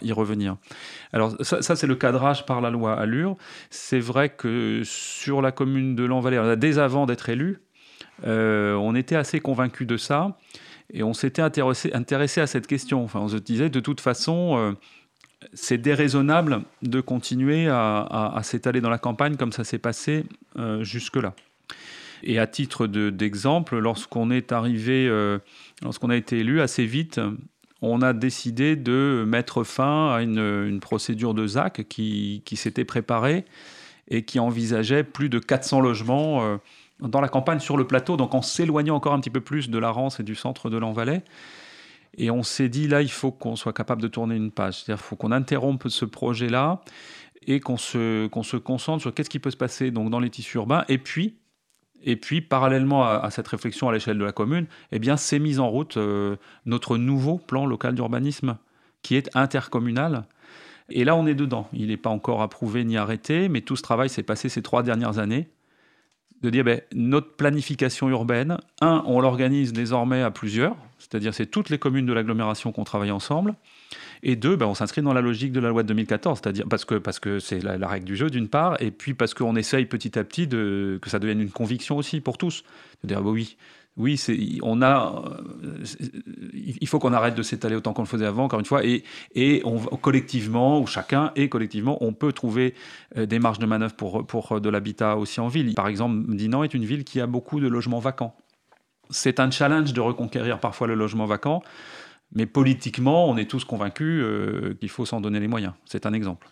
y 0.00 0.12
revenir. 0.12 0.56
Alors 1.12 1.34
ça, 1.40 1.74
c'est 1.74 1.88
le 1.88 1.96
cadrage 1.96 2.46
par 2.46 2.60
la 2.60 2.70
loi 2.70 2.94
Allure. 2.94 3.36
C'est 3.70 3.98
vrai 3.98 4.28
que 4.28 4.82
sur 4.84 5.42
la 5.42 5.50
commune 5.50 5.96
de 5.96 6.04
Lanvalais, 6.04 6.56
dès 6.56 6.78
avant 6.78 7.06
d'être 7.06 7.28
élu, 7.28 7.58
on 8.24 8.94
était 8.94 9.16
assez 9.16 9.40
convaincus 9.40 9.86
de 9.86 9.96
ça 9.96 10.36
et 10.92 11.02
on 11.02 11.12
s'était 11.12 11.42
intéressé, 11.42 12.40
à 12.40 12.46
cette 12.46 12.66
question. 12.66 13.04
Enfin, 13.04 13.20
on 13.20 13.28
se 13.28 13.36
disait 13.36 13.70
de 13.70 13.80
toute 13.80 14.00
façon, 14.00 14.56
euh, 14.56 14.72
c'est 15.52 15.78
déraisonnable 15.78 16.62
de 16.82 17.00
continuer 17.00 17.68
à, 17.68 18.40
s'étaler 18.42 18.80
dans 18.80 18.90
la 18.90 18.98
campagne 18.98 19.36
comme 19.36 19.52
ça 19.52 19.64
s'est 19.64 19.78
passé 19.78 20.24
euh, 20.58 20.82
jusque-là. 20.82 21.34
Et 22.22 22.38
à 22.38 22.46
titre 22.46 22.86
d'exemple, 22.86 23.78
lorsqu'on 23.78 24.30
est 24.30 24.52
arrivé, 24.52 25.08
lorsqu'on 25.82 26.10
a 26.10 26.16
été 26.16 26.40
élu 26.40 26.60
assez 26.60 26.84
vite, 26.84 27.18
on 27.80 28.02
a 28.02 28.12
décidé 28.12 28.76
de 28.76 29.24
mettre 29.26 29.64
fin 29.64 30.12
à 30.12 30.20
une, 30.20 30.80
procédure 30.80 31.32
de 31.32 31.46
ZAC 31.46 31.88
qui 31.88 32.42
s'était 32.56 32.84
préparée 32.84 33.46
et 34.10 34.22
qui 34.22 34.38
envisageait 34.38 35.02
plus 35.02 35.30
de 35.30 35.38
400 35.38 35.80
logements 35.80 36.58
dans 37.00 37.20
la 37.20 37.28
campagne 37.28 37.60
sur 37.60 37.76
le 37.76 37.86
plateau, 37.86 38.16
donc 38.16 38.34
en 38.34 38.42
s'éloignant 38.42 38.96
encore 38.96 39.12
un 39.12 39.20
petit 39.20 39.30
peu 39.30 39.40
plus 39.40 39.70
de 39.70 39.78
la 39.78 39.90
Rance 39.90 40.20
et 40.20 40.22
du 40.22 40.34
centre 40.34 40.70
de 40.70 40.76
l'Envalais. 40.76 41.22
Et 42.16 42.30
on 42.30 42.42
s'est 42.42 42.68
dit, 42.68 42.88
là, 42.88 43.02
il 43.02 43.10
faut 43.10 43.30
qu'on 43.30 43.56
soit 43.56 43.72
capable 43.72 44.02
de 44.02 44.08
tourner 44.08 44.36
une 44.36 44.50
page. 44.50 44.74
C'est-à-dire 44.74 45.02
qu'il 45.02 45.08
faut 45.08 45.16
qu'on 45.16 45.32
interrompe 45.32 45.88
ce 45.88 46.04
projet-là 46.04 46.80
et 47.46 47.60
qu'on 47.60 47.76
se, 47.76 48.26
qu'on 48.26 48.42
se 48.42 48.56
concentre 48.56 49.00
sur 49.00 49.14
qu'est-ce 49.14 49.30
qui 49.30 49.38
peut 49.38 49.50
se 49.50 49.56
passer 49.56 49.90
donc, 49.90 50.10
dans 50.10 50.20
les 50.20 50.30
tissus 50.30 50.56
urbains. 50.56 50.84
Et 50.88 50.98
puis, 50.98 51.36
et 52.02 52.16
puis 52.16 52.40
parallèlement 52.40 53.04
à, 53.04 53.30
cette 53.30 53.48
réflexion 53.48 53.88
à 53.88 53.92
l'échelle 53.92 54.18
de 54.18 54.24
la 54.24 54.32
commune, 54.32 54.66
eh 54.90 54.98
bien, 54.98 55.16
c'est 55.16 55.38
mis 55.38 55.58
en 55.58 55.68
route 55.68 55.96
euh, 55.96 56.36
notre 56.66 56.96
nouveau 56.96 57.38
plan 57.38 57.66
local 57.66 57.94
d'urbanisme 57.94 58.58
qui 59.02 59.14
est 59.14 59.34
intercommunal. 59.36 60.26
Et 60.90 61.04
là, 61.04 61.14
on 61.14 61.26
est 61.26 61.34
dedans. 61.34 61.68
Il 61.72 61.88
n'est 61.88 61.96
pas 61.96 62.10
encore 62.10 62.42
approuvé 62.42 62.84
ni 62.84 62.96
arrêté, 62.96 63.48
mais 63.48 63.60
tout 63.60 63.76
ce 63.76 63.82
travail 63.82 64.08
s'est 64.08 64.24
passé 64.24 64.48
ces 64.48 64.62
trois 64.62 64.82
dernières 64.82 65.18
années 65.18 65.48
de 66.42 66.50
dire 66.50 66.64
ben, 66.64 66.80
notre 66.94 67.34
planification 67.34 68.08
urbaine, 68.08 68.58
un, 68.80 69.02
on 69.06 69.20
l'organise 69.20 69.72
désormais 69.72 70.22
à 70.22 70.30
plusieurs, 70.30 70.76
c'est-à-dire 70.98 71.34
c'est 71.34 71.46
toutes 71.46 71.70
les 71.70 71.78
communes 71.78 72.06
de 72.06 72.12
l'agglomération 72.12 72.72
qu'on 72.72 72.84
travaille 72.84 73.10
ensemble, 73.10 73.54
et 74.22 74.36
deux, 74.36 74.56
ben, 74.56 74.66
on 74.66 74.74
s'inscrit 74.74 75.02
dans 75.02 75.12
la 75.12 75.20
logique 75.20 75.52
de 75.52 75.60
la 75.60 75.68
loi 75.68 75.82
de 75.82 75.88
2014, 75.88 76.40
c'est-à-dire 76.42 76.66
parce 76.68 76.84
que 76.84 76.94
parce 76.96 77.18
que 77.18 77.38
c'est 77.38 77.60
la, 77.60 77.88
règle 77.88 78.06
du 78.06 78.16
jeu 78.16 78.30
d'une 78.30 78.48
part, 78.48 78.80
et 78.80 78.90
puis 78.90 79.14
parce 79.14 79.34
qu'on 79.34 79.56
essaye 79.56 79.86
petit 79.86 80.18
à 80.18 80.24
petit 80.24 80.46
de, 80.46 80.98
que 81.00 81.10
ça 81.10 81.18
devienne 81.18 81.40
une 81.40 81.50
conviction 81.50 81.96
aussi 81.96 82.20
pour 82.20 82.38
tous, 82.38 82.64
de 83.02 83.08
dire 83.08 83.22
ben 83.22 83.30
oui, 83.30 83.56
oui, 84.00 84.20
on 84.62 84.80
a, 84.80 85.22
euh, 85.62 85.84
il 86.54 86.88
faut 86.88 86.98
qu'on 86.98 87.12
arrête 87.12 87.34
de 87.34 87.42
s'étaler 87.42 87.76
autant 87.76 87.92
qu'on 87.92 88.02
le 88.02 88.08
faisait 88.08 88.24
avant, 88.24 88.44
encore 88.44 88.58
une 88.58 88.64
fois, 88.64 88.82
et, 88.84 89.62
on, 89.64 89.78
collectivement, 89.96 90.80
ou 90.80 90.86
chacun 90.86 91.32
et 91.36 91.48
collectivement, 91.48 91.98
on 92.02 92.14
peut 92.14 92.32
trouver 92.32 92.74
euh, 93.16 93.26
des 93.26 93.38
marges 93.38 93.58
de 93.58 93.66
manœuvre 93.66 93.94
pour, 93.94 94.26
pour 94.26 94.60
de 94.60 94.68
l'habitat 94.70 95.16
aussi 95.16 95.40
en 95.40 95.48
ville. 95.48 95.74
Par 95.74 95.88
exemple, 95.88 96.34
Dinan 96.34 96.62
est 96.62 96.72
une 96.72 96.84
ville 96.84 97.04
qui 97.04 97.20
a 97.20 97.26
beaucoup 97.26 97.60
de 97.60 97.68
logements 97.68 97.98
vacants. 97.98 98.34
C'est 99.10 99.38
un 99.38 99.50
challenge 99.50 99.92
de 99.92 100.00
reconquérir 100.00 100.60
parfois 100.60 100.86
le 100.86 100.94
logement 100.94 101.26
vacant, 101.26 101.62
mais 102.32 102.46
politiquement, 102.46 103.28
on 103.28 103.36
est 103.36 103.50
tous 103.50 103.64
convaincus 103.64 104.22
euh, 104.24 104.74
qu'il 104.80 104.88
faut 104.88 105.04
s'en 105.04 105.20
donner 105.20 105.40
les 105.40 105.48
moyens. 105.48 105.74
C'est 105.84 106.06
un 106.06 106.12
exemple. 106.12 106.48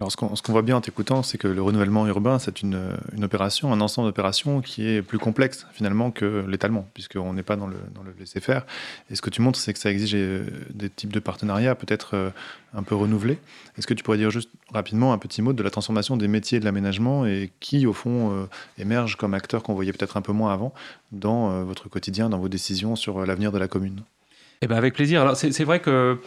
Alors, 0.00 0.12
ce 0.12 0.16
qu'on 0.16 0.52
voit 0.52 0.62
bien 0.62 0.76
en 0.76 0.80
t'écoutant, 0.80 1.24
c'est 1.24 1.38
que 1.38 1.48
le 1.48 1.60
renouvellement 1.60 2.06
urbain, 2.06 2.38
c'est 2.38 2.62
une, 2.62 2.78
opération, 3.20 3.72
un 3.72 3.80
ensemble 3.80 4.08
d'opérations 4.08 4.60
qui 4.60 4.86
est 4.86 5.02
plus 5.02 5.18
complexe 5.18 5.66
finalement 5.72 6.12
que 6.12 6.44
l'étalement, 6.46 6.86
puisqu'on 6.94 7.32
n'est 7.32 7.42
pas 7.42 7.56
dans 7.56 7.66
le, 7.66 7.76
le 8.04 8.14
laisser-faire. 8.16 8.64
Et 9.10 9.16
ce 9.16 9.22
que 9.22 9.30
tu 9.30 9.42
montres, 9.42 9.58
c'est 9.58 9.72
que 9.72 9.78
ça 9.80 9.90
exige 9.90 10.14
euh, 10.14 10.46
des 10.72 10.88
types 10.88 11.12
de 11.12 11.18
partenariats 11.18 11.74
peut-être 11.74 12.14
euh, 12.14 12.30
un 12.74 12.84
peu 12.84 12.94
renouvelés. 12.94 13.38
Est-ce 13.76 13.88
que 13.88 13.94
tu 13.94 14.04
pourrais 14.04 14.18
dire 14.18 14.30
juste 14.30 14.50
rapidement 14.72 15.12
un 15.12 15.18
petit 15.18 15.42
mot 15.42 15.52
de 15.52 15.62
la 15.64 15.70
transformation 15.70 16.16
des 16.16 16.28
métiers 16.28 16.60
de 16.60 16.64
l'aménagement 16.64 17.26
et 17.26 17.50
qui, 17.58 17.84
au 17.84 17.92
fond, 17.92 18.32
euh, 18.32 18.46
émerge 18.78 19.16
comme 19.16 19.34
acteurs 19.34 19.64
qu'on 19.64 19.74
voyait 19.74 19.92
peut-être 19.92 20.16
un 20.16 20.22
peu 20.22 20.32
moins 20.32 20.52
avant 20.52 20.72
dans 21.10 21.64
votre 21.64 21.88
quotidien, 21.88 22.28
dans 22.28 22.38
vos 22.38 22.48
décisions 22.48 22.94
sur 22.94 23.24
l'avenir 23.24 23.50
de 23.50 23.58
la 23.58 23.66
commune? 23.66 24.02
Eh 24.60 24.66
ben 24.66 24.76
avec 24.76 24.94
plaisir. 24.94 25.22
Alors 25.22 25.36
c'est 25.36 25.64
vrai 25.64 25.80
que 25.80 26.18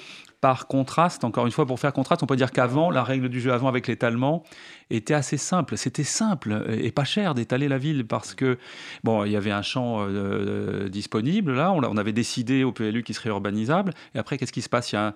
par 0.42 0.66
contraste, 0.66 1.24
encore 1.24 1.46
une 1.46 1.52
fois, 1.52 1.68
pour 1.68 1.80
faire 1.80 1.94
contraste, 1.94 2.24
on 2.24 2.26
peut 2.26 2.36
dire 2.36 2.52
qu'avant, 2.52 2.90
la 2.90 3.04
règle 3.04 3.30
du 3.30 3.40
jeu 3.40 3.54
avant 3.54 3.68
avec 3.68 3.88
l'étalement 3.88 4.44
était 4.90 5.14
assez 5.14 5.38
simple. 5.38 5.78
C'était 5.78 6.04
simple 6.04 6.66
et 6.68 6.92
pas 6.92 7.04
cher 7.04 7.36
d'étaler 7.36 7.68
la 7.68 7.78
ville 7.78 8.06
parce 8.06 8.34
que, 8.34 8.58
bon, 9.04 9.24
il 9.24 9.32
y 9.32 9.38
avait 9.38 9.52
un 9.52 9.62
champ 9.62 9.98
euh, 10.02 10.90
disponible, 10.90 11.54
là, 11.54 11.72
on, 11.72 11.98
avait 11.98 12.12
décidé 12.12 12.64
au 12.64 12.72
PLU 12.72 13.04
qu'il 13.04 13.14
serait 13.14 13.30
urbanisable, 13.30 13.94
et 14.16 14.18
après, 14.20 14.40
qu'est-ce 14.40 14.52
qui 14.52 14.64
se 14.64 14.70
passe? 14.70 14.92
Il 14.92 14.96
y 14.96 14.98
a 14.98 15.14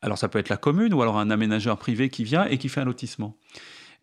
Alors, 0.00 0.16
ça 0.16 0.28
peut 0.28 0.38
être 0.38 0.48
la 0.48 0.56
commune 0.56 0.94
ou 0.94 1.02
alors 1.02 1.18
un 1.18 1.30
aménageur 1.30 1.76
privé 1.76 2.08
qui 2.08 2.24
vient 2.24 2.46
et 2.46 2.56
qui 2.56 2.70
fait 2.70 2.80
un 2.80 2.86
lotissement. 2.86 3.36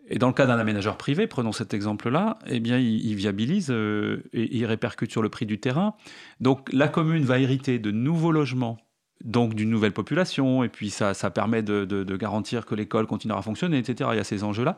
Et 0.08 0.20
dans 0.20 0.28
le 0.28 0.34
cas 0.34 0.46
d'un 0.46 0.58
aménageur 0.58 0.98
privé, 0.98 1.26
prenons 1.26 1.52
cet 1.52 1.74
exemple-là, 1.74 2.38
eh 2.48 2.60
bien, 2.60 2.78
il, 2.78 3.16
viabilise 3.16 3.70
euh, 3.72 4.24
et 4.34 4.56
il 4.58 4.66
répercute 4.66 5.12
sur 5.12 5.22
le 5.24 5.30
prix 5.30 5.46
du 5.48 5.60
terrain. 5.60 5.96
Donc, 6.40 6.72
la 6.72 6.88
commune 6.88 7.24
va 7.24 7.40
hériter 7.40 7.80
de 7.80 7.92
nouveaux 7.92 8.32
logements 8.32 8.78
donc 9.24 9.54
d'une 9.54 9.70
nouvelle 9.70 9.94
population, 9.94 10.64
et 10.64 10.70
puis 10.70 10.90
ça, 10.90 11.14
ça 11.14 11.30
permet 11.30 11.62
de, 11.62 12.16
garantir 12.16 12.66
que 12.66 12.76
l'école 12.76 13.08
continuera 13.08 13.40
à 13.40 13.42
fonctionner, 13.42 13.78
etc. 13.78 14.10
Il 14.14 14.18
y 14.18 14.20
a 14.20 14.24
ces 14.24 14.44
enjeux-là. 14.44 14.78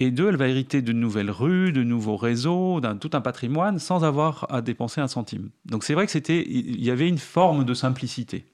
Et 0.00 0.10
deux, 0.10 0.28
elle 0.28 0.36
va 0.36 0.48
hériter 0.48 0.82
de 0.82 0.92
nouvelles 0.92 1.30
rues, 1.30 1.72
de 1.72 1.82
nouveaux 1.82 2.16
réseaux, 2.16 2.80
d'un 2.80 2.96
tout 2.96 3.10
un 3.12 3.20
patrimoine, 3.20 3.78
sans 3.78 4.04
avoir 4.04 4.46
à 4.52 4.60
dépenser 4.60 5.00
un 5.00 5.06
centime. 5.06 5.50
Donc 5.64 5.84
c'est 5.84 5.94
vrai 5.94 6.06
que 6.06 6.12
c'était, 6.12 6.44
il 6.48 6.82
y 6.82 6.90
avait 6.90 7.08
une 7.08 7.18
forme 7.18 7.64
de 7.64 7.74
simplicité. 7.74 8.46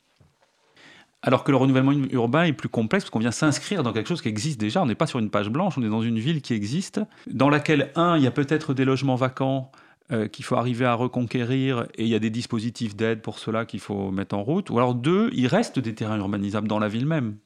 Alors 1.22 1.42
que 1.42 1.50
le 1.50 1.57
renouvellement 1.57 1.92
urbain 2.12 2.44
est 2.44 2.52
plus 2.52 2.68
complexe 2.68 3.04
parce 3.04 3.11
qu'on 3.11 3.18
vient 3.18 3.33
s'inscrire 3.33 3.83
dans 3.83 3.92
quelque 3.92 4.07
chose 4.07 4.22
qui 4.22 4.28
existe 4.28 4.61
déjà. 4.61 4.83
On 4.83 4.87
n'est 4.87 4.94
pas 4.94 5.07
sur 5.07 5.18
une 5.18 5.31
page 5.31 5.48
blanche, 5.48 5.76
on 5.76 5.83
est 5.83 5.88
dans 5.88 6.02
une 6.02 6.18
ville 6.18 6.42
qui 6.42 6.54
existe, 6.54 7.00
dans 7.26 7.48
laquelle, 7.48 7.90
un, 7.96 8.16
il 8.16 8.22
y 8.22 8.26
a 8.26 8.31
peut-être 8.31 8.72
des 8.72 8.85
logements 8.85 9.16
vacants 9.16 9.72
euh, 10.10 10.26
qu'il 10.26 10.42
faut 10.42 10.56
arriver 10.56 10.86
à 10.86 10.94
reconquérir 10.94 11.86
et 11.94 12.04
il 12.04 12.08
y 12.08 12.14
a 12.14 12.18
des 12.18 12.30
dispositifs 12.30 12.96
d'aide 12.96 13.20
pour 13.20 13.38
cela 13.38 13.66
qu'il 13.66 13.80
faut 13.80 14.10
mettre 14.10 14.34
en 14.34 14.42
route. 14.42 14.70
Ou 14.70 14.78
alors 14.78 14.94
deux, 14.94 15.28
il 15.34 15.46
reste 15.46 15.78
des 15.78 15.94
terrains 15.94 16.16
urbanisables 16.16 16.66
dans 16.66 16.78
la 16.78 16.88
ville 16.88 17.04
même. 17.04 17.36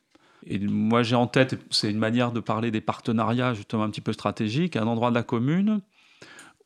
Et 0.47 0.61
moi 0.61 1.03
j'ai 1.03 1.17
en 1.17 1.27
tête, 1.27 1.59
c'est 1.71 1.91
une 1.91 1.99
manière 1.99 2.31
de 2.31 2.39
parler 2.39 2.71
des 2.71 2.81
partenariats 2.81 3.53
justement 3.55 3.83
un 3.83 3.91
petit 3.91 4.01
peu 4.01 4.13
stratégiques, 4.13 4.77
un 4.77 4.87
endroit 4.87 5.11
de 5.11 5.17
la 5.17 5.25
commune 5.25 5.81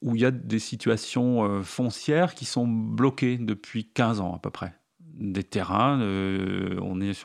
où 0.02 0.14
il 0.14 0.20
y 0.20 0.26
a 0.26 0.30
des 0.30 0.58
situations 0.58 1.44
euh, 1.44 1.62
foncières 1.62 2.34
qui 2.34 2.44
sont 2.44 2.66
bloquées 2.66 3.38
depuis 3.38 3.86
15 3.86 4.20
ans 4.20 4.34
à 4.34 4.38
peu 4.38 4.50
près. 4.50 4.74
Des 5.00 5.44
terrains 5.44 5.98
euh, 6.02 6.78
on 6.82 7.00
est 7.00 7.18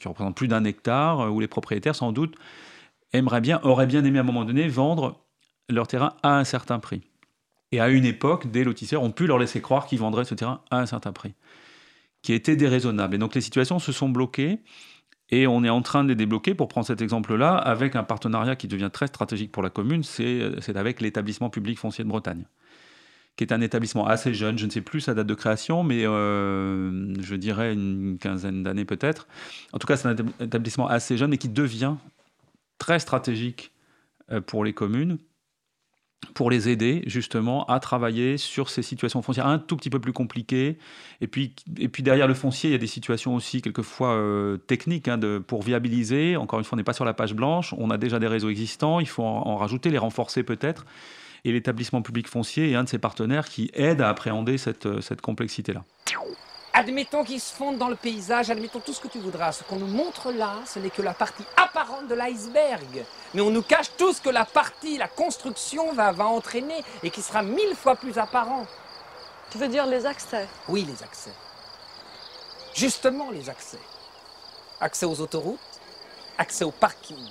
qui 0.00 0.08
représentent 0.08 0.36
plus 0.36 0.48
d'un 0.48 0.64
hectare, 0.64 1.30
où 1.30 1.40
les 1.40 1.48
propriétaires 1.48 1.94
sans 1.94 2.12
doute 2.12 2.36
aimeraient 3.12 3.42
bien, 3.42 3.60
auraient 3.64 3.86
bien 3.86 4.02
aimé 4.02 4.16
à 4.16 4.22
un 4.22 4.24
moment 4.24 4.46
donné 4.46 4.66
vendre 4.66 5.20
leur 5.68 5.86
terrain 5.86 6.14
à 6.22 6.38
un 6.38 6.44
certain 6.44 6.78
prix. 6.78 7.02
Et 7.74 7.80
à 7.80 7.88
une 7.88 8.04
époque, 8.04 8.52
des 8.52 8.62
lotisseurs 8.62 9.02
ont 9.02 9.10
pu 9.10 9.26
leur 9.26 9.36
laisser 9.36 9.60
croire 9.60 9.86
qu'ils 9.86 9.98
vendraient 9.98 10.24
ce 10.24 10.36
terrain 10.36 10.60
à 10.70 10.78
un 10.78 10.86
certain 10.86 11.10
prix, 11.10 11.34
qui 12.22 12.32
était 12.32 12.54
déraisonnable. 12.54 13.16
Et 13.16 13.18
donc 13.18 13.34
les 13.34 13.40
situations 13.40 13.80
se 13.80 13.90
sont 13.90 14.08
bloquées. 14.08 14.60
Et 15.30 15.48
on 15.48 15.64
est 15.64 15.70
en 15.70 15.82
train 15.82 16.04
de 16.04 16.08
les 16.10 16.14
débloquer, 16.14 16.54
pour 16.54 16.68
prendre 16.68 16.86
cet 16.86 17.02
exemple-là, 17.02 17.56
avec 17.56 17.96
un 17.96 18.04
partenariat 18.04 18.54
qui 18.54 18.68
devient 18.68 18.90
très 18.92 19.08
stratégique 19.08 19.50
pour 19.50 19.60
la 19.60 19.70
commune, 19.70 20.04
c'est 20.04 20.76
avec 20.76 21.00
l'établissement 21.00 21.50
public 21.50 21.76
foncier 21.76 22.04
de 22.04 22.08
Bretagne, 22.08 22.44
qui 23.34 23.42
est 23.42 23.52
un 23.52 23.60
établissement 23.60 24.06
assez 24.06 24.34
jeune, 24.34 24.56
je 24.56 24.66
ne 24.66 24.70
sais 24.70 24.82
plus 24.82 25.00
sa 25.00 25.14
date 25.14 25.26
de 25.26 25.34
création, 25.34 25.82
mais 25.82 26.06
euh, 26.06 27.12
je 27.20 27.34
dirais 27.34 27.72
une 27.72 28.18
quinzaine 28.20 28.62
d'années 28.62 28.84
peut-être. 28.84 29.26
En 29.72 29.78
tout 29.78 29.88
cas, 29.88 29.96
c'est 29.96 30.06
un 30.06 30.16
établissement 30.38 30.86
assez 30.86 31.16
jeune 31.16 31.32
et 31.32 31.38
qui 31.38 31.48
devient 31.48 31.96
très 32.78 33.00
stratégique 33.00 33.72
euh, 34.30 34.40
pour 34.40 34.62
les 34.62 34.74
communes, 34.74 35.18
pour 36.32 36.50
les 36.50 36.68
aider 36.68 37.02
justement 37.06 37.64
à 37.66 37.80
travailler 37.80 38.38
sur 38.38 38.70
ces 38.70 38.82
situations 38.82 39.22
foncières 39.22 39.46
un 39.46 39.58
tout 39.58 39.76
petit 39.76 39.90
peu 39.90 40.00
plus 40.00 40.12
compliquées. 40.12 40.78
Et 41.20 41.26
puis, 41.26 41.54
et 41.78 41.88
puis 41.88 42.02
derrière 42.02 42.26
le 42.26 42.34
foncier, 42.34 42.70
il 42.70 42.72
y 42.72 42.76
a 42.76 42.78
des 42.78 42.86
situations 42.86 43.34
aussi 43.34 43.62
quelquefois 43.62 44.14
euh, 44.14 44.56
techniques 44.56 45.08
hein, 45.08 45.18
de, 45.18 45.38
pour 45.38 45.62
viabiliser. 45.62 46.36
Encore 46.36 46.58
une 46.58 46.64
fois, 46.64 46.76
on 46.76 46.78
n'est 46.78 46.84
pas 46.84 46.92
sur 46.92 47.04
la 47.04 47.14
page 47.14 47.34
blanche, 47.34 47.74
on 47.78 47.90
a 47.90 47.98
déjà 47.98 48.18
des 48.18 48.28
réseaux 48.28 48.50
existants, 48.50 49.00
il 49.00 49.08
faut 49.08 49.22
en, 49.22 49.56
rajouter, 49.56 49.90
les 49.90 49.98
renforcer 49.98 50.42
peut-être. 50.42 50.86
Et 51.44 51.52
l'établissement 51.52 52.00
public 52.00 52.26
foncier 52.26 52.70
est 52.70 52.74
un 52.74 52.84
de 52.84 52.88
ces 52.88 52.98
partenaires 52.98 53.48
qui 53.48 53.70
aide 53.74 54.00
à 54.00 54.08
appréhender 54.08 54.56
cette, 54.56 55.00
cette 55.02 55.20
complexité-là. 55.20 55.84
Admettons 56.76 57.22
qu'ils 57.22 57.40
se 57.40 57.54
fondent 57.54 57.78
dans 57.78 57.88
le 57.88 57.94
paysage, 57.94 58.50
admettons 58.50 58.80
tout 58.80 58.92
ce 58.92 59.00
que 59.00 59.06
tu 59.06 59.20
voudras. 59.20 59.52
Ce 59.52 59.62
qu'on 59.62 59.76
nous 59.76 59.86
montre 59.86 60.32
là, 60.32 60.56
ce 60.66 60.80
n'est 60.80 60.90
que 60.90 61.02
la 61.02 61.14
partie 61.14 61.44
apparente 61.56 62.08
de 62.08 62.14
l'iceberg. 62.16 63.04
Mais 63.32 63.40
on 63.40 63.50
nous 63.50 63.62
cache 63.62 63.92
tout 63.96 64.12
ce 64.12 64.20
que 64.20 64.28
la 64.28 64.44
partie, 64.44 64.98
la 64.98 65.06
construction 65.06 65.92
va, 65.92 66.10
va 66.10 66.26
entraîner 66.26 66.84
et 67.04 67.10
qui 67.10 67.22
sera 67.22 67.42
mille 67.42 67.76
fois 67.76 67.94
plus 67.94 68.18
apparent. 68.18 68.66
Tu 69.50 69.58
veux 69.58 69.68
dire 69.68 69.86
les 69.86 70.04
accès? 70.04 70.48
Oui, 70.66 70.84
les 70.84 71.00
accès. 71.04 71.30
Justement 72.74 73.30
les 73.30 73.48
accès. 73.48 73.78
Accès 74.80 75.06
aux 75.06 75.20
autoroutes, 75.20 75.60
accès 76.38 76.64
aux 76.64 76.72
parkings, 76.72 77.30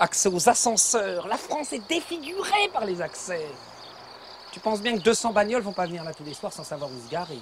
accès 0.00 0.28
aux 0.28 0.48
ascenseurs. 0.48 1.28
La 1.28 1.38
France 1.38 1.72
est 1.72 1.86
défigurée 1.88 2.68
par 2.72 2.84
les 2.84 3.00
accès. 3.00 3.46
Tu 4.50 4.58
penses 4.58 4.80
bien 4.80 4.98
que 4.98 5.02
200 5.02 5.32
bagnoles 5.32 5.62
vont 5.62 5.72
pas 5.72 5.86
venir 5.86 6.02
là 6.02 6.12
tous 6.12 6.24
les 6.24 6.34
soirs 6.34 6.52
sans 6.52 6.64
savoir 6.64 6.90
où 6.90 7.06
se 7.06 7.08
garer. 7.08 7.38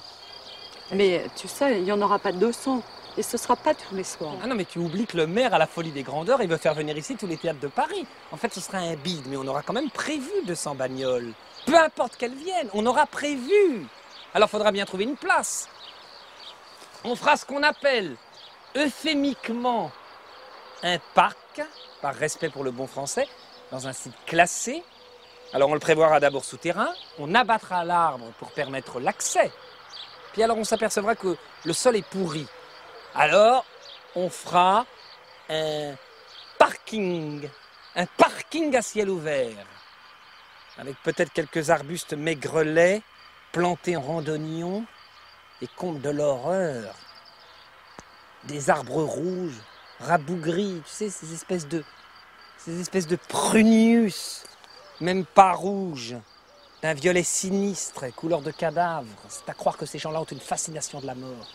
Mais 0.92 1.24
tu 1.36 1.48
sais, 1.48 1.78
il 1.78 1.84
n'y 1.84 1.92
en 1.92 2.00
aura 2.02 2.18
pas 2.18 2.32
200. 2.32 2.82
Et 3.16 3.22
ce 3.22 3.36
ne 3.36 3.40
sera 3.40 3.56
pas 3.56 3.74
tous 3.74 3.94
les 3.94 4.04
soirs. 4.04 4.34
Ah 4.42 4.46
non, 4.46 4.54
mais 4.54 4.64
tu 4.64 4.78
oublies 4.78 5.06
que 5.06 5.16
le 5.16 5.26
maire, 5.26 5.52
à 5.52 5.58
la 5.58 5.66
folie 5.66 5.90
des 5.90 6.04
grandeurs, 6.04 6.42
il 6.42 6.48
veut 6.48 6.56
faire 6.56 6.74
venir 6.74 6.96
ici 6.96 7.16
tous 7.16 7.26
les 7.26 7.36
théâtres 7.36 7.60
de 7.60 7.66
Paris. 7.66 8.06
En 8.30 8.36
fait, 8.36 8.54
ce 8.54 8.60
sera 8.60 8.78
un 8.78 8.94
bide, 8.94 9.26
mais 9.26 9.36
on 9.36 9.46
aura 9.46 9.62
quand 9.62 9.72
même 9.72 9.90
prévu 9.90 10.30
200 10.46 10.76
bagnoles. 10.76 11.32
Peu 11.66 11.76
importe 11.76 12.16
qu'elles 12.16 12.34
viennent, 12.34 12.68
on 12.72 12.86
aura 12.86 13.06
prévu. 13.06 13.84
Alors, 14.32 14.48
faudra 14.48 14.70
bien 14.70 14.84
trouver 14.84 15.04
une 15.04 15.16
place. 15.16 15.68
On 17.02 17.16
fera 17.16 17.36
ce 17.36 17.44
qu'on 17.44 17.62
appelle 17.64 18.16
euphémiquement 18.76 19.90
un 20.82 20.98
parc, 21.14 21.62
par 22.00 22.14
respect 22.14 22.48
pour 22.48 22.62
le 22.62 22.70
bon 22.70 22.86
français, 22.86 23.26
dans 23.72 23.88
un 23.88 23.92
site 23.92 24.14
classé. 24.24 24.84
Alors, 25.52 25.68
on 25.68 25.74
le 25.74 25.80
prévoira 25.80 26.20
d'abord 26.20 26.44
souterrain. 26.44 26.88
On 27.18 27.34
abattra 27.34 27.84
l'arbre 27.84 28.26
pour 28.38 28.52
permettre 28.52 29.00
l'accès 29.00 29.50
puis 30.32 30.42
alors 30.42 30.56
on 30.58 30.64
s'apercevra 30.64 31.14
que 31.14 31.36
le 31.64 31.72
sol 31.72 31.96
est 31.96 32.06
pourri. 32.06 32.46
Alors 33.14 33.64
on 34.14 34.30
fera 34.30 34.86
un 35.48 35.94
parking, 36.58 37.48
un 37.96 38.06
parking 38.06 38.76
à 38.76 38.82
ciel 38.82 39.10
ouvert, 39.10 39.66
avec 40.78 40.96
peut-être 41.02 41.32
quelques 41.32 41.70
arbustes 41.70 42.14
maigrelets 42.14 43.02
plantés 43.52 43.96
en 43.96 44.02
randonnion 44.02 44.84
et 45.62 45.66
compte 45.66 46.00
de 46.00 46.10
l'horreur. 46.10 46.94
Des 48.44 48.70
arbres 48.70 49.02
rouges, 49.02 49.60
rabougris, 49.98 50.80
tu 50.86 50.90
sais, 50.90 51.10
ces 51.10 51.34
espèces 51.34 51.68
de, 51.68 51.84
ces 52.56 52.80
espèces 52.80 53.06
de 53.06 53.16
prunius, 53.16 54.44
même 55.00 55.26
pas 55.26 55.52
rouges 55.52 56.16
d'un 56.82 56.94
violet 56.94 57.22
sinistre, 57.22 58.06
couleur 58.14 58.40
de 58.40 58.50
cadavre. 58.50 59.06
C'est 59.28 59.48
à 59.48 59.54
croire 59.54 59.76
que 59.76 59.86
ces 59.86 59.98
gens-là 59.98 60.20
ont 60.20 60.24
une 60.24 60.40
fascination 60.40 61.00
de 61.00 61.06
la 61.06 61.14
mort. 61.14 61.48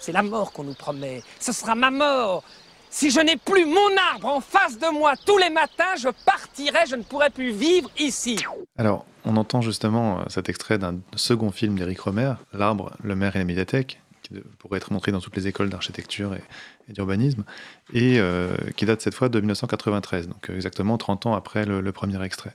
C'est 0.00 0.12
la 0.12 0.22
mort 0.22 0.52
qu'on 0.52 0.64
nous 0.64 0.74
promet. 0.74 1.22
Ce 1.40 1.52
sera 1.52 1.74
ma 1.74 1.90
mort. 1.90 2.42
Si 2.90 3.10
je 3.10 3.20
n'ai 3.20 3.36
plus 3.36 3.64
mon 3.64 3.96
arbre 4.12 4.28
en 4.28 4.40
face 4.40 4.78
de 4.78 4.92
moi 4.92 5.14
tous 5.24 5.38
les 5.38 5.48
matins, 5.48 5.96
je 5.96 6.08
partirai, 6.26 6.86
je 6.86 6.96
ne 6.96 7.02
pourrai 7.02 7.30
plus 7.30 7.50
vivre 7.50 7.90
ici. 7.98 8.38
Alors, 8.76 9.06
on 9.24 9.36
entend 9.36 9.62
justement 9.62 10.18
euh, 10.18 10.22
cet 10.28 10.48
extrait 10.48 10.78
d'un 10.78 10.98
second 11.16 11.50
film 11.52 11.76
d'Éric 11.76 12.00
Romer, 12.00 12.34
L'arbre, 12.52 12.92
le 13.02 13.14
maire 13.14 13.34
et 13.36 13.38
la 13.38 13.44
médiathèque, 13.44 14.00
qui 14.22 14.34
pourrait 14.58 14.78
être 14.78 14.92
montré 14.92 15.12
dans 15.12 15.20
toutes 15.20 15.36
les 15.36 15.48
écoles 15.48 15.68
d'architecture 15.68 16.34
et, 16.34 16.92
d'urbanisme, 16.92 17.44
et 17.92 18.18
euh, 18.18 18.56
qui 18.76 18.86
date 18.86 19.00
cette 19.00 19.14
fois 19.14 19.28
de 19.28 19.38
1993, 19.40 20.28
donc 20.28 20.50
euh, 20.50 20.54
exactement 20.54 20.98
30 20.98 21.26
ans 21.26 21.34
après 21.34 21.64
le 21.64 21.92
premier 21.92 22.22
extrait. 22.22 22.54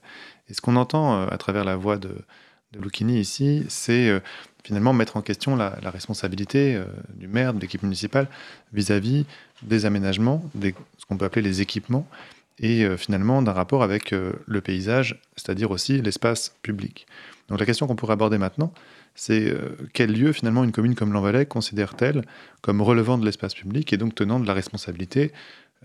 Et 0.49 0.53
ce 0.53 0.62
qu'on 0.62 0.75
entend 0.75 1.15
euh, 1.15 1.27
à 1.30 1.38
travers 1.38 1.63
la 1.63 1.75
voix 1.75 1.97
de, 1.97 2.15
de 2.73 3.03
ici, 3.12 3.65
c'est 3.69 4.21
finalement 4.63 4.93
mettre 4.93 5.17
en 5.17 5.21
question 5.21 5.56
la, 5.56 5.77
responsabilité 5.86 6.82
du 7.15 7.27
maire, 7.27 7.53
de 7.53 7.60
l'équipe 7.60 7.82
municipale, 7.84 8.27
vis-à-vis 8.73 9.25
des 9.62 9.86
aménagements, 9.86 10.43
des, 10.53 10.75
ce 10.97 11.06
qu'on 11.06 11.17
peut 11.17 11.25
appeler 11.25 11.41
les 11.41 11.62
équipements, 11.62 12.06
et 12.60 12.86
finalement 12.97 13.41
d'un 13.41 13.53
rapport 13.53 13.84
avec 13.84 14.12
le 14.12 14.62
paysage, 14.62 15.21
c'est-à-dire 15.38 15.71
aussi 15.71 16.01
l'espace 16.01 16.56
public. 16.62 17.08
Donc 17.47 17.60
la 17.60 17.65
question 17.65 17.88
qu'on 17.88 17.95
pourrait 17.95 18.13
aborder 18.13 18.38
maintenant, 18.38 18.73
c'est 19.17 19.53
quel 19.93 20.13
lieu 20.13 20.32
finalement 20.32 20.63
une 20.63 20.71
commune 20.71 20.95
comme 20.95 21.12
l'Envalais 21.12 21.45
considère-t-elle 21.45 22.23
comme 22.62 22.82
relevant 22.82 23.17
de 23.17 23.25
l'espace 23.25 23.53
public 23.53 23.91
et 23.91 23.97
donc 23.97 24.15
tenant 24.15 24.39
de 24.39 24.47
la 24.47 24.53
responsabilité 24.53 25.34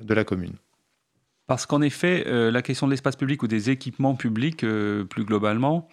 de 0.01 0.15
la 0.15 0.23
commune? 0.23 0.55
Parce 1.49 1.67
qu'en 1.67 1.83
effet, 1.83 2.25
la 2.27 2.63
question 2.63 2.87
de 2.87 2.93
l'espace 2.93 3.17
public 3.17 3.43
ou 3.43 3.49
des 3.49 3.71
équipements 3.71 4.15
publics, 4.15 4.61
plus 4.61 5.25
globalement, 5.25 5.89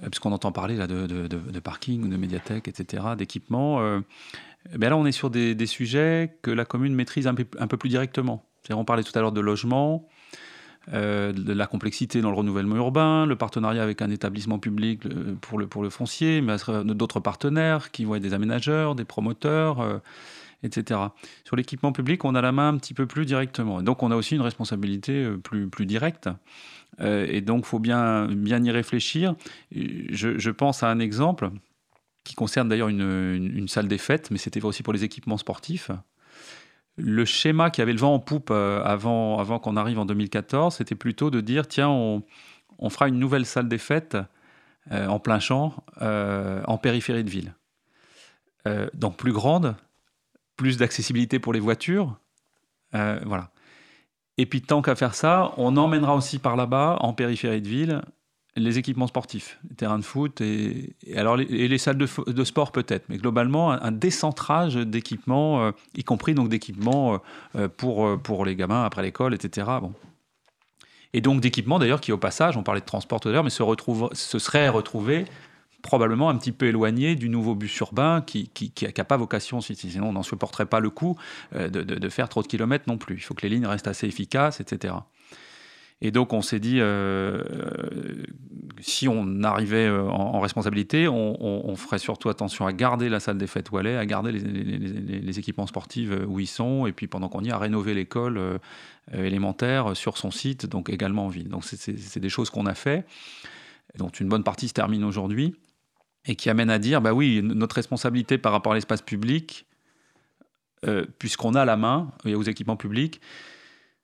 puisqu'on 0.00 0.32
entend 0.32 0.52
parler 0.52 0.76
là, 0.76 0.86
de, 0.86 1.06
de, 1.06 1.26
de, 1.26 1.60
parking, 1.60 2.08
de 2.08 2.16
médiathèque, 2.16 2.66
etc., 2.68 3.02
d'équipements, 3.18 4.00
ben 4.74 4.90
là 4.90 4.96
on 4.96 5.06
est 5.06 5.12
sur 5.12 5.30
des, 5.30 5.66
sujets 5.66 6.36
que 6.42 6.50
la 6.50 6.64
commune 6.64 6.94
maîtrise 6.94 7.26
un 7.26 7.34
peu, 7.34 7.46
un 7.58 7.66
peu 7.66 7.76
plus 7.76 7.88
directement. 7.88 8.44
On 8.70 8.84
parlait 8.84 9.02
tout 9.02 9.16
à 9.16 9.20
l'heure 9.20 9.32
de 9.32 9.40
logement, 9.40 10.08
euh, 10.92 11.32
de 11.32 11.52
la 11.52 11.66
complexité 11.66 12.20
dans 12.20 12.30
le 12.30 12.36
renouvellement 12.36 12.76
urbain, 12.76 13.26
le 13.26 13.34
partenariat 13.34 13.82
avec 13.82 14.02
un 14.02 14.10
établissement 14.10 14.60
public 14.60 15.04
euh, 15.06 15.34
pour 15.40 15.58
le, 15.58 15.66
pour 15.66 15.82
le 15.82 15.90
foncier, 15.90 16.40
mais 16.40 16.56
d'autres 16.84 17.18
partenaires 17.18 17.90
qui 17.90 18.04
être 18.04 18.22
des 18.22 18.34
aménageurs, 18.34 18.94
des 18.94 19.04
promoteurs, 19.04 19.80
euh, 19.80 19.98
etc. 20.62 21.00
Sur 21.44 21.56
l'équipement 21.56 21.90
public, 21.90 22.24
on 22.24 22.36
a 22.36 22.40
la 22.40 22.52
main 22.52 22.68
un 22.68 22.76
petit 22.76 22.94
peu 22.94 23.06
plus 23.06 23.26
directement. 23.26 23.82
donc 23.82 24.04
on 24.04 24.12
a 24.12 24.16
aussi 24.16 24.36
une 24.36 24.42
responsabilité 24.42 25.28
plus, 25.42 25.68
plus 25.68 25.86
directe. 25.86 26.28
et 27.00 27.40
donc 27.40 27.64
il 27.64 27.68
faut 27.68 27.80
bien, 27.80 28.28
bien 28.28 28.62
y 28.62 28.70
réfléchir. 28.70 29.34
Je, 29.72 30.50
pense 30.50 30.84
à 30.84 30.88
un 30.88 31.00
exemple 31.00 31.50
qui 32.22 32.34
concerne 32.34 32.68
d'ailleurs 32.68 32.88
une, 32.88 33.52
une 33.54 33.68
salle 33.68 33.88
des 33.88 33.98
fêtes, 33.98 34.30
mais 34.30 34.38
c'était 34.38 34.64
aussi 34.64 34.82
pour 34.84 34.92
les 34.92 35.04
équipements 35.04 35.36
sportifs 35.36 35.90
le 36.96 37.24
schéma 37.24 37.70
qui 37.70 37.82
avait 37.82 37.92
le 37.92 37.98
vent 37.98 38.14
en 38.14 38.18
poupe 38.18 38.50
euh, 38.50 38.82
avant, 38.84 39.38
avant 39.38 39.58
qu'on 39.58 39.76
arrive 39.76 39.98
en 39.98 40.06
2014, 40.06 40.76
c'était 40.76 40.94
plutôt 40.94 41.30
de 41.30 41.40
dire 41.40 41.68
tiens, 41.68 41.88
on, 41.88 42.22
fera 42.90 43.08
une 43.08 43.18
nouvelle 43.18 43.46
salle 43.46 43.68
des 43.68 43.78
fêtes 43.78 44.16
euh, 44.92 45.06
en 45.06 45.18
plein 45.18 45.38
champ, 45.38 45.74
euh, 46.02 46.62
en 46.66 46.78
périphérie 46.78 47.24
de 47.24 47.30
ville. 47.30 47.54
donc 48.94 49.16
plus 49.16 49.32
grande, 49.32 49.76
plus 50.56 50.76
d'accessibilité 50.76 51.38
pour 51.38 51.52
les 51.52 51.60
voitures. 51.60 52.18
voilà. 52.92 53.50
Et 54.38 54.44
puis 54.44 54.60
tant 54.60 54.82
qu'à 54.82 54.94
faire 54.94 55.14
ça, 55.14 55.52
on 55.56 55.76
emmènera 55.76 56.14
aussi 56.14 56.38
par 56.38 56.56
là-bas, 56.56 56.98
en 57.00 57.14
périphérie 57.14 57.62
de 57.62 57.68
ville, 57.68 58.02
les 58.56 58.78
équipements 58.78 59.06
sportifs, 59.06 59.58
les 59.68 59.76
terrains 59.76 59.98
de 59.98 60.04
foot 60.04 60.40
et, 60.40 60.94
alors 61.14 61.36
les, 61.36 61.44
et 61.44 61.68
les 61.68 61.78
salles 61.78 61.98
de, 61.98 62.44
sport 62.44 62.72
peut-être, 62.72 63.04
mais 63.08 63.18
globalement 63.18 63.70
un, 63.70 63.92
décentrage 63.92 64.74
d'équipements, 64.74 65.62
euh, 65.62 65.70
y 65.94 66.04
compris 66.04 66.34
donc 66.34 66.48
d'équipements 66.48 67.14
euh, 67.14 67.18
euh, 67.56 67.68
pour, 67.68 68.18
pour 68.20 68.44
les 68.44 68.56
gamins 68.56 68.84
après 68.84 69.02
l'école, 69.02 69.34
etc. 69.34 69.66
Bon. 69.80 69.92
Et 71.12 71.20
donc 71.20 71.40
d'équipements 71.40 71.78
d'ailleurs 71.78 72.00
qui 72.00 72.12
au 72.12 72.18
passage, 72.18 72.56
on 72.56 72.62
parlait 72.62 72.80
de 72.80 72.86
transport 72.86 73.20
tout 73.20 73.28
mais 73.28 73.50
se, 73.50 73.62
retrouve, 73.62 74.08
se 74.12 74.38
seraient 74.38 74.68
retrouvés 74.68 75.26
probablement 75.82 76.30
un 76.30 76.36
petit 76.36 76.52
peu 76.52 76.66
éloignés 76.66 77.14
du 77.14 77.28
nouveau 77.28 77.54
bus 77.54 77.78
urbain 77.78 78.20
qui 78.20 78.50
n'a 78.82 79.04
pas 79.04 79.16
vocation, 79.16 79.60
sinon 79.60 80.08
on 80.08 80.12
n'en 80.12 80.24
supporterait 80.24 80.66
pas 80.66 80.80
le 80.80 80.90
coup 80.90 81.16
de, 81.54 81.68
de, 81.68 81.82
de, 81.82 82.08
faire 82.08 82.28
trop 82.28 82.42
de 82.42 82.48
kilomètres 82.48 82.86
non 82.88 82.98
plus. 82.98 83.14
Il 83.14 83.20
faut 83.20 83.34
que 83.34 83.42
les 83.42 83.50
lignes 83.50 83.66
restent 83.66 83.86
assez 83.86 84.08
efficaces, 84.08 84.60
etc. 84.60 84.94
Et 86.02 86.10
donc 86.10 86.32
on 86.34 86.42
s'est 86.42 86.60
dit, 86.60 86.78
euh, 86.80 87.42
si 88.80 89.08
on 89.08 89.42
arrivait 89.42 89.86
euh, 89.86 90.02
en, 90.02 90.40
responsabilité, 90.40 91.08
on, 91.08 91.74
ferait 91.76 91.98
surtout 91.98 92.28
attention 92.28 92.66
à 92.66 92.72
garder 92.72 93.08
la 93.08 93.18
salle 93.18 93.38
des 93.38 93.46
fêtes 93.46 93.70
où 93.70 93.78
elle 93.78 93.86
est, 93.86 93.96
à 93.96 94.04
garder 94.04 94.32
les, 94.32 95.38
équipements 95.38 95.66
sportifs 95.66 96.10
euh, 96.10 96.26
où 96.26 96.38
ils 96.38 96.46
sont, 96.46 96.86
et 96.86 96.92
puis 96.92 97.06
pendant 97.06 97.28
qu'on 97.28 97.42
y 97.42 97.48
est, 97.48 97.52
à 97.52 97.58
rénover 97.58 97.94
l'école 97.94 98.60
élémentaire 99.12 99.96
sur 99.96 100.18
son 100.18 100.30
site, 100.30 100.66
donc 100.66 100.90
également 100.90 101.26
en 101.26 101.28
ville. 101.28 101.48
Donc 101.48 101.64
c'est 101.64 102.20
des 102.20 102.28
choses 102.28 102.50
qu'on 102.50 102.66
a 102.66 102.74
fait, 102.74 103.06
dont 103.96 104.08
une 104.08 104.28
bonne 104.28 104.44
partie 104.44 104.68
se 104.68 104.74
termine 104.74 105.04
aujourd'hui, 105.04 105.54
et 106.26 106.34
qui 106.34 106.50
amène 106.50 106.70
à 106.70 106.78
dire, 106.78 107.00
bah 107.00 107.14
oui, 107.14 107.40
notre 107.42 107.76
responsabilité 107.76 108.36
par 108.36 108.52
rapport 108.52 108.72
à 108.72 108.74
l'espace 108.74 109.00
public, 109.00 109.66
puisqu'on 111.18 111.54
a 111.54 111.64
la 111.64 111.76
main 111.76 112.10
aux 112.26 112.42
équipements 112.42 112.76
publics, 112.76 113.20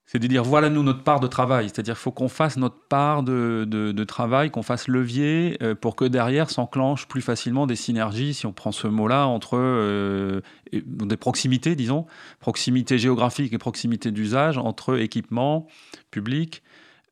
c'est 0.05 0.19
de 0.19 0.27
dire 0.27 0.43
voilà 0.43 0.69
nous 0.69 0.83
notre 0.83 1.03
part 1.03 1.19
de 1.19 1.27
travail, 1.27 1.65
c'est-à-dire 1.69 1.97
faut 1.97 2.11
qu'on 2.11 2.27
fasse 2.27 2.57
notre 2.57 2.79
part 2.87 3.23
de, 3.23 4.03
travail, 4.03 4.51
qu'on 4.51 4.63
fasse 4.63 4.87
levier 4.87 5.57
euh, 5.61 5.75
pour 5.75 5.95
que 5.95 6.05
derrière 6.05 6.49
s'enclenchent 6.49 7.07
plus 7.07 7.21
facilement 7.21 7.67
des 7.67 7.75
synergies, 7.75 8.33
si 8.33 8.45
on 8.45 8.53
prend 8.53 8.71
ce 8.71 8.87
mot-là, 8.87 9.27
entre 9.27 9.57
euh, 9.57 10.41
des 10.71 11.17
proximités, 11.17 11.75
disons, 11.75 12.05
proximité 12.39 12.97
géographique 12.97 13.53
et 13.53 13.57
proximité 13.57 14.11
d'usage 14.11 14.57
entre 14.57 14.99
équipements 14.99 15.67
publics, 16.11 16.63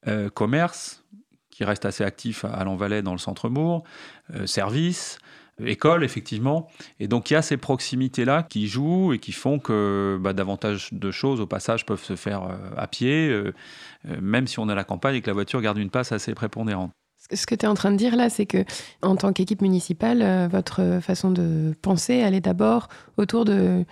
euh, 0.08 0.30
commerce, 0.30 1.04
qui 1.49 1.63
reste 1.63 1.86
assez 1.86 2.04
actif 2.04 2.43
à, 2.45 2.49
à 2.49 2.63
dans 2.65 3.12
le 3.12 3.17
centre-bourg, 3.17 3.84
services, 4.45 5.19
école, 5.65 6.04
effectivement. 6.04 6.67
Et 7.00 7.08
donc 7.08 7.30
il 7.30 7.34
y 7.34 7.38
a 7.38 7.41
ces 7.41 7.58
proximités-là 7.58 8.43
qui 8.43 8.67
jouent 8.67 9.13
et 9.13 9.19
qui 9.19 9.32
font 9.32 9.60
que 9.60 10.17
bah, 10.21 10.34
davantage 10.34 10.89
de 10.91 11.12
choses, 11.12 11.41
au 11.41 11.47
passage, 11.47 11.86
peuvent 11.86 12.04
se 12.04 12.15
faire 12.15 12.43
euh, 12.43 12.56
à 12.78 12.88
pied, 12.88 13.30
euh, 13.30 13.54
euh, 14.10 14.17
même 14.21 14.47
si 14.47 14.60
on 14.60 14.69
est 14.69 14.71
à 14.71 14.76
la 14.76 14.84
campagne 14.84 15.15
et 15.15 15.21
que 15.21 15.28
la 15.28 15.34
voiture 15.34 15.62
garde 15.62 15.78
une 15.78 15.89
place 15.89 16.12
assez 16.12 16.34
prépondérante. 16.34 16.91
Ce 17.32 17.45
que 17.45 17.56
tu 17.56 17.65
es 17.65 17.69
en 17.69 17.76
train 17.76 17.91
de 17.91 17.97
dire 17.97 18.15
là, 18.15 18.30
c'est 18.30 18.45
que 18.45 18.65
en 19.02 19.15
tant 19.15 19.32
qu'équipe 19.32 19.62
municipale, 19.62 20.50
votre 20.50 21.00
façon 21.02 21.32
de 21.32 21.74
penser, 21.82 22.15
elle 22.15 22.34
est 22.34 22.41
d'abord 22.41 22.89
autour 23.15 23.45
de 23.45 23.86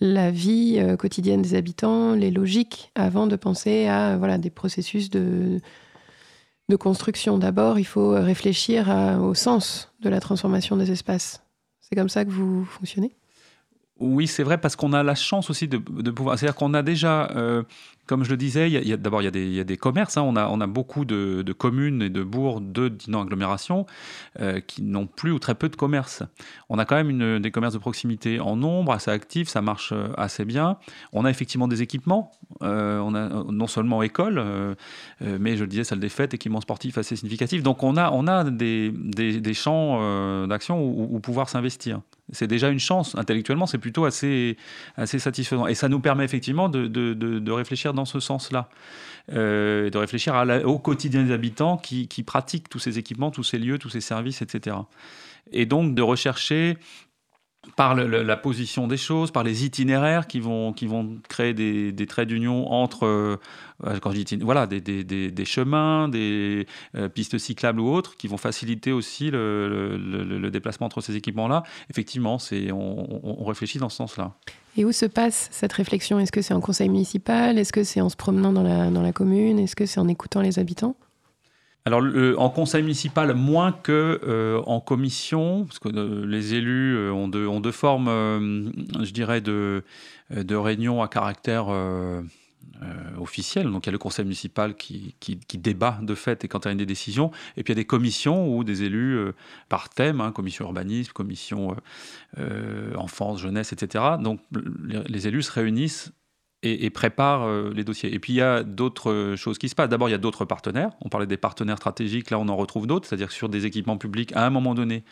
la 0.00 0.30
vie 0.30 0.80
quotidienne 0.98 1.42
des 1.42 1.54
habitants, 1.54 2.14
les 2.14 2.30
logiques, 2.30 2.92
avant 2.94 3.26
de 3.26 3.36
penser 3.36 3.86
à 3.86 4.16
voilà, 4.16 4.38
des 4.38 4.50
processus 4.50 5.10
de, 5.10 5.60
de 6.68 6.76
construction. 6.76 7.38
D'abord, 7.38 7.78
il 7.78 7.84
faut 7.84 8.10
réfléchir 8.10 8.88
au 9.20 9.34
sens 9.34 9.92
de 10.00 10.08
la 10.08 10.20
transformation 10.20 10.76
des 10.76 10.90
espaces. 10.90 11.42
C'est 11.80 11.94
comme 11.94 12.08
ça 12.08 12.24
que 12.24 12.30
vous 12.30 12.64
fonctionnez? 12.64 13.12
Oui, 13.98 14.26
c'est 14.26 14.42
vrai, 14.42 14.58
parce 14.58 14.76
qu'on 14.76 14.92
a 14.92 15.02
la 15.02 15.14
chance 15.14 15.48
aussi 15.48 15.68
de, 15.68 15.78
pouvoir. 15.78 16.38
C'est-à-dire 16.38 16.56
qu'on 16.56 16.74
a 16.74 16.82
déjà, 16.82 17.30
euh, 17.34 17.62
comme 18.06 18.24
je 18.24 18.30
le 18.30 18.36
disais, 18.36 18.70
d'abord, 18.96 19.22
il, 19.22 19.54
y 19.54 19.60
a 19.60 19.64
des 19.64 19.76
commerces. 19.76 20.16
Hein. 20.16 20.22
on, 20.22 20.60
a, 20.60 20.66
beaucoup 20.66 21.04
de, 21.04 21.52
communes 21.52 22.02
et 22.02 22.10
de 22.10 22.22
bourgs 22.22 22.60
de 22.60 22.92
non 23.08 23.22
agglomération 23.22 23.86
euh, 24.40 24.60
qui 24.60 24.82
n'ont 24.82 25.06
plus 25.06 25.32
ou 25.32 25.38
très 25.38 25.54
peu 25.54 25.68
de 25.68 25.76
commerces. 25.76 26.22
On 26.68 26.78
a 26.78 26.84
quand 26.84 26.96
même 26.96 27.40
des 27.40 27.50
commerces 27.50 27.74
de 27.74 27.78
proximité 27.78 28.40
en 28.40 28.56
nombre, 28.56 28.92
assez 28.92 29.10
actifs, 29.10 29.48
ça 29.48 29.62
marche 29.62 29.92
euh, 29.92 30.08
assez 30.16 30.44
bien. 30.44 30.78
On 31.12 31.24
a 31.24 31.30
effectivement 31.30 31.68
des 31.68 31.82
équipements. 31.82 32.32
on 32.60 33.14
a 33.14 33.28
non 33.50 33.66
seulement 33.66 34.02
école, 34.02 34.42
mais 35.20 35.56
je 35.56 35.62
le 35.62 35.68
disais, 35.68 35.84
salle 35.84 36.00
des 36.00 36.08
fêtes, 36.08 36.34
équipements 36.34 36.60
sportifs 36.60 36.98
assez 36.98 37.16
significatifs. 37.16 37.62
Donc 37.62 37.82
on 37.82 37.96
a, 37.96 38.10
on 38.12 38.26
a 38.26 38.44
des, 38.44 39.54
champs 39.54 40.46
d'action 40.46 40.82
où, 40.84 41.18
pouvoir 41.20 41.48
s'investir. 41.48 42.00
C'est 42.32 42.48
déjà 42.48 42.70
une 42.70 42.80
chance. 42.80 43.14
Intellectuellement, 43.16 43.66
c'est 43.66 43.78
plutôt 43.78 44.04
assez, 44.04 44.56
satisfaisant. 45.04 45.66
Et 45.66 45.74
ça 45.74 45.88
nous 45.88 46.00
permet 46.00 46.24
effectivement 46.24 46.68
de, 46.68 47.50
réfléchir 47.50 47.94
dans 47.96 48.04
ce 48.04 48.20
sens-là. 48.20 48.68
Euh, 49.32 49.90
de 49.90 49.98
réfléchir 49.98 50.40
au 50.64 50.78
quotidien 50.78 51.24
des 51.24 51.32
habitants 51.32 51.78
qui, 51.78 52.06
pratiquent 52.24 52.68
tous 52.68 52.78
ces 52.78 52.98
équipements, 52.98 53.32
tous 53.32 53.42
ces 53.42 53.58
lieux, 53.58 53.76
tous 53.78 53.88
ces 53.88 54.00
services, 54.00 54.40
etc. 54.40 54.76
Et 55.50 55.66
donc 55.66 55.96
de 55.96 56.02
rechercher 56.02 56.78
par 57.76 57.94
la 57.94 58.36
position 58.38 58.86
des 58.86 58.96
choses, 58.96 59.30
par 59.30 59.44
les 59.44 59.66
itinéraires 59.66 60.26
qui 60.26 60.40
vont, 60.40 60.72
qui 60.72 60.86
vont 60.86 61.18
créer 61.28 61.52
des, 61.52 61.92
des 61.92 62.06
traits 62.06 62.26
d'union 62.26 62.72
entre, 62.72 63.04
euh, 63.04 63.36
quand 64.00 64.12
voilà, 64.40 64.66
des, 64.66 64.80
des, 64.80 65.04
des, 65.04 65.44
chemins, 65.44 66.08
des 66.08 66.66
euh, 66.94 67.10
pistes 67.10 67.36
cyclables 67.36 67.78
ou 67.78 67.92
autres, 67.92 68.16
qui 68.16 68.28
vont 68.28 68.38
faciliter 68.38 68.92
aussi 68.92 69.30
le, 69.30 69.98
le, 69.98 70.50
déplacement 70.50 70.86
entre 70.86 71.02
ces 71.02 71.16
équipements-là. 71.16 71.64
Effectivement, 71.90 72.38
c'est, 72.38 72.72
on, 72.72 73.42
on, 73.42 73.44
réfléchit 73.44 73.78
dans 73.78 73.90
ce 73.90 73.96
sens-là. 73.96 74.32
Et 74.78 74.86
où 74.86 74.92
se 74.92 75.04
passe 75.04 75.48
cette 75.52 75.74
réflexion? 75.74 76.18
Est-ce 76.18 76.32
que 76.32 76.40
c'est 76.40 76.54
en 76.54 76.62
conseil 76.62 76.88
municipal? 76.88 77.58
Est-ce 77.58 77.74
que 77.74 77.84
c'est 77.84 78.00
en 78.00 78.08
se 78.08 78.16
promenant 78.16 78.54
dans 78.54 78.62
la, 78.62 78.90
dans 78.90 79.02
la 79.02 79.12
commune? 79.12 79.58
Est-ce 79.58 79.76
que 79.76 79.84
c'est 79.84 80.00
en 80.00 80.08
écoutant 80.08 80.40
les 80.40 80.58
habitants? 80.58 80.96
Alors, 81.86 82.02
en 82.36 82.50
conseil 82.50 82.82
municipal, 82.82 83.32
moins 83.34 83.70
que 83.70 84.20
euh, 84.26 84.60
en 84.66 84.80
commission, 84.80 85.66
parce 85.66 85.78
que 85.78 85.88
euh, 85.88 86.26
les 86.26 86.54
élus 86.54 86.96
euh, 86.96 87.12
ont, 87.12 87.28
deux, 87.28 87.46
ont, 87.46 87.60
deux, 87.60 87.70
formes, 87.70 88.08
je 88.08 89.12
dirais, 89.12 89.40
de, 89.40 89.84
de 90.32 90.56
réunions 90.56 91.00
à 91.00 91.06
caractère 91.06 91.68
officiel. 93.20 93.70
Donc, 93.70 93.86
il 93.86 93.88
y 93.88 93.90
a 93.90 93.92
le 93.92 93.98
conseil 93.98 94.24
municipal 94.24 94.74
qui, 94.74 95.14
débat 95.54 96.00
de 96.02 96.16
fait 96.16 96.44
et 96.44 96.48
quand 96.48 96.66
il 96.66 96.76
des 96.76 96.86
décisions. 96.86 97.30
Et 97.56 97.62
puis, 97.62 97.72
il 97.72 97.76
y 97.76 97.78
a 97.78 97.82
des 97.82 97.86
commissions 97.86 98.52
où 98.52 98.64
des 98.64 98.82
élus, 98.82 99.20
par 99.68 99.88
thème, 99.88 100.20
hein, 100.20 100.32
commission 100.32 100.64
urbanisme, 100.64 101.12
commission 101.12 101.76
enfance, 102.96 103.40
jeunesse, 103.40 103.72
etc. 103.72 104.16
Donc, 104.20 104.40
les 105.06 105.28
élus 105.28 105.44
se 105.44 105.52
réunissent 105.52 106.10
et, 106.72 106.90
prépare 106.90 107.44
euh, 107.44 107.72
les 107.74 107.84
dossiers. 107.84 108.12
Et 108.12 108.18
puis 108.18 108.34
il 108.34 108.36
y 108.36 108.42
a 108.42 108.62
d'autres 108.62 109.34
choses 109.36 109.58
qui 109.58 109.68
se 109.68 109.74
passent. 109.74 109.88
D'abord, 109.88 110.08
il 110.08 110.12
y 110.12 110.14
a 110.14 110.18
d'autres 110.18 110.44
partenaires. 110.44 110.90
On 111.00 111.08
parlait 111.08 111.26
des 111.26 111.36
partenaires 111.36 111.76
stratégiques, 111.76 112.30
là 112.30 112.38
on 112.38 112.48
en 112.48 112.56
retrouve 112.56 112.86
d'autres, 112.86 113.06
c'est-à-dire 113.06 113.32
sur 113.32 113.48
des 113.48 113.66
équipements 113.66 113.98
publics, 113.98 114.32
à 114.34 114.46
un 114.46 114.50
moment 114.50 114.74
donné, 114.74 115.04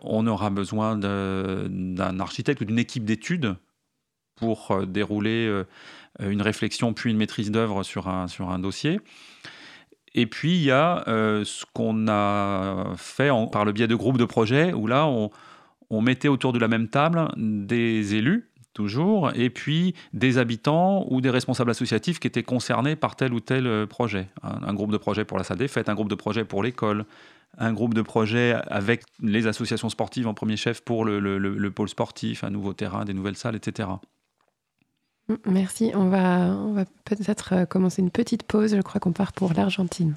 on 0.00 0.26
aura 0.26 0.50
besoin 0.50 0.96
d'un 0.96 2.20
architecte 2.20 2.60
ou 2.60 2.64
d'une 2.64 2.78
équipe 2.78 3.04
d'études 3.04 3.56
pour 4.36 4.70
euh, 4.70 4.86
dérouler 4.86 5.46
euh, 5.46 5.64
une 6.20 6.42
réflexion 6.42 6.92
puis 6.92 7.10
une 7.10 7.16
maîtrise 7.16 7.50
d'œuvre 7.50 7.82
sur 7.82 8.08
un, 8.08 8.28
sur 8.28 8.50
un 8.50 8.58
dossier. 8.58 9.00
Et 10.14 10.26
puis 10.26 10.56
il 10.56 10.64
y 10.64 10.72
a 10.72 11.04
ce 11.06 11.64
qu'on 11.72 12.08
a 12.08 12.94
fait 12.96 13.30
par 13.52 13.64
le 13.64 13.70
biais 13.70 13.86
de 13.86 13.94
groupes 13.94 14.18
de 14.18 14.24
projets, 14.24 14.72
où 14.72 14.88
là 14.88 15.06
on 15.06 16.02
mettait 16.02 16.26
autour 16.26 16.52
de 16.52 16.58
la 16.58 16.66
même 16.66 16.88
table 16.88 17.28
des 17.36 18.16
élus 18.16 18.49
toujours, 18.72 19.30
et 19.34 19.50
puis 19.50 19.94
des 20.12 20.38
habitants 20.38 21.06
ou 21.10 21.20
des 21.20 21.30
responsables 21.30 21.70
associatifs 21.70 22.20
qui 22.20 22.26
étaient 22.26 22.42
concernés 22.42 22.96
par 22.96 23.16
tel 23.16 23.32
ou 23.32 23.40
tel 23.40 23.66
euh, 23.66 23.86
projet. 23.86 24.28
Un, 24.42 24.74
groupe 24.74 24.92
de 24.92 24.96
projet 24.96 25.24
pour 25.24 25.38
la 25.38 25.44
salle 25.44 25.58
des 25.58 25.68
fêtes, 25.68 25.88
un 25.88 25.94
groupe 25.94 26.08
de 26.08 26.14
projet 26.14 26.44
pour 26.44 26.62
l'école, 26.62 27.04
un 27.58 27.72
groupe 27.72 27.94
de 27.94 28.02
projet 28.02 28.54
avec 28.68 29.02
les 29.20 29.46
associations 29.46 29.88
sportives 29.88 30.28
en 30.28 30.34
premier 30.34 30.56
chef 30.56 30.82
pour 30.82 31.04
le, 31.04 31.68
pôle 31.70 31.88
sportif, 31.88 32.44
un 32.44 32.50
nouveau 32.50 32.72
terrain, 32.72 33.04
des 33.04 33.14
nouvelles 33.14 33.36
salles, 33.36 33.56
etc. 33.56 33.88
Merci. 35.46 35.92
On 35.94 36.08
va, 36.08 36.56
on 36.56 36.72
va 36.72 36.84
peut-être 37.04 37.52
euh, 37.52 37.64
commencer 37.64 38.02
une 38.02 38.10
petite 38.10 38.42
pause. 38.42 38.74
Je 38.74 38.82
crois 38.82 39.00
qu'on 39.00 39.12
part 39.12 39.32
pour 39.32 39.52
l'Argentine. 39.52 40.16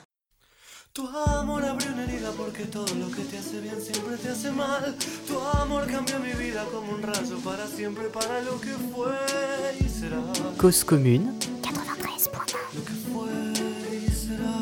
Una 0.95 1.67
herida 1.67 2.02
porque 2.38 2.65
todo 2.65 2.93
lo 2.96 3.10
que 3.12 3.24
te 3.24 3.38
hace 3.38 3.60
bien 3.62 3.82
siempre 3.82 4.17
te 4.17 4.30
hace 4.30 4.52
mal. 4.52 4.96
Tu 5.28 5.39
amor 5.39 5.88
cambió 5.88 6.19
mi 6.19 6.34
vida 6.34 6.65
como 6.72 6.93
un 6.93 7.02
rayo 7.02 7.38
para 7.39 7.67
siempre, 7.67 8.06
para 8.06 8.41
lo 8.41 8.60
que 8.60 8.72
fue 8.72 9.15
y 9.80 9.89
será. 9.89 10.22
Cause 10.58 10.86
commune 10.86 11.32
93.1 11.62 12.56
Lo 12.74 12.84
que 12.86 12.93
fue 13.12 13.32
y 13.98 14.10
será. 14.12 14.60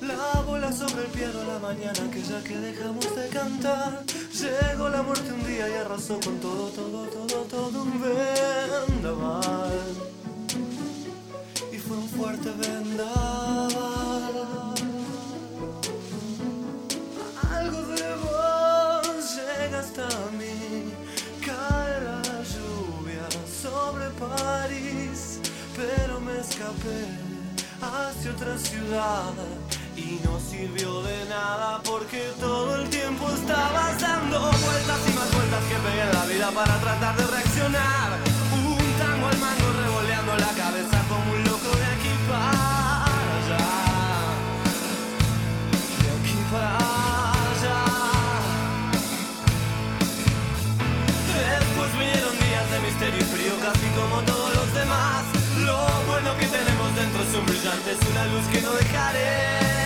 La 0.00 0.40
bola 0.42 0.72
sobre 0.72 1.04
el 1.04 1.10
piano 1.10 1.44
la 1.44 1.58
mañana 1.58 2.10
que 2.10 2.22
ya 2.22 2.42
que 2.42 2.56
dejamos 2.56 3.14
de 3.14 3.28
cantar. 3.28 4.04
Llegó 4.32 4.88
la 4.88 5.02
muerte 5.02 5.32
un 5.32 5.46
día 5.46 5.68
y 5.68 5.72
arrasó 5.74 6.18
con 6.20 6.40
todo, 6.40 6.68
todo, 6.68 7.06
todo, 7.06 7.42
todo 7.44 7.82
un 7.82 8.00
vendaval 9.00 9.72
un 11.92 12.08
fuerte 12.08 12.50
vendaval. 12.50 13.41
Hasta 19.92 20.30
mí, 20.38 20.90
cae 21.44 22.00
la 22.00 22.22
lluvia 22.22 23.28
sobre 23.62 24.08
París, 24.18 25.40
pero 25.76 26.20
me 26.20 26.40
escapé 26.40 27.08
hacia 27.80 28.30
otra 28.30 28.56
ciudad. 28.58 29.32
Y 29.96 30.18
no 30.24 30.40
sirvió 30.40 31.02
de 31.02 31.24
nada 31.26 31.82
porque 31.84 32.32
todo 32.40 32.76
el 32.76 32.88
tiempo 32.88 33.28
estabas 33.30 34.00
dando 34.00 34.40
vueltas 34.40 35.00
y 35.08 35.12
más 35.12 35.30
vueltas 35.34 35.64
que 35.68 35.76
pegué 35.76 36.12
la 36.12 36.24
vida 36.24 36.50
para 36.52 36.80
tratar 36.80 37.16
de 37.16 37.26
reaccionar. 37.26 38.12
Un 38.64 38.78
tango 38.98 39.26
al 39.28 39.38
mango 39.38 39.72
revoleando 39.84 40.38
la 40.38 40.52
cabeza 40.54 41.04
como 41.08 41.32
un 41.32 41.44
loco 41.44 41.76
de 41.76 41.84
aquí 41.84 42.71
brillante, 57.46 57.92
es 57.92 58.10
una 58.10 58.24
luz 58.26 58.46
que 58.52 58.60
no 58.60 58.72
dejaré 58.72 59.81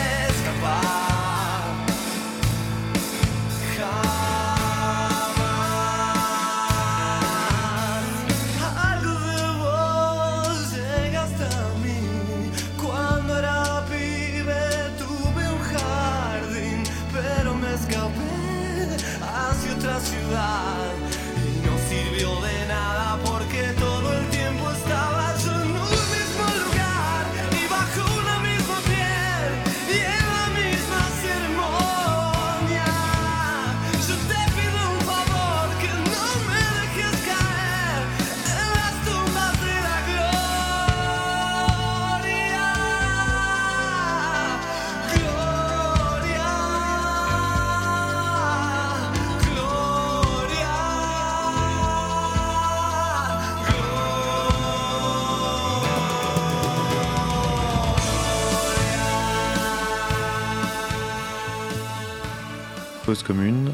commune, 63.14 63.73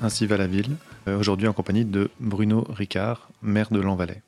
ainsi 0.00 0.26
va 0.26 0.38
la 0.38 0.46
ville, 0.46 0.76
euh, 1.06 1.18
aujourd'hui 1.18 1.46
en 1.46 1.52
compagnie 1.52 1.84
de 1.84 2.10
Bruno 2.18 2.66
Ricard, 2.70 3.28
maire 3.42 3.70
de 3.70 3.78
Lanvalet. 3.78 4.22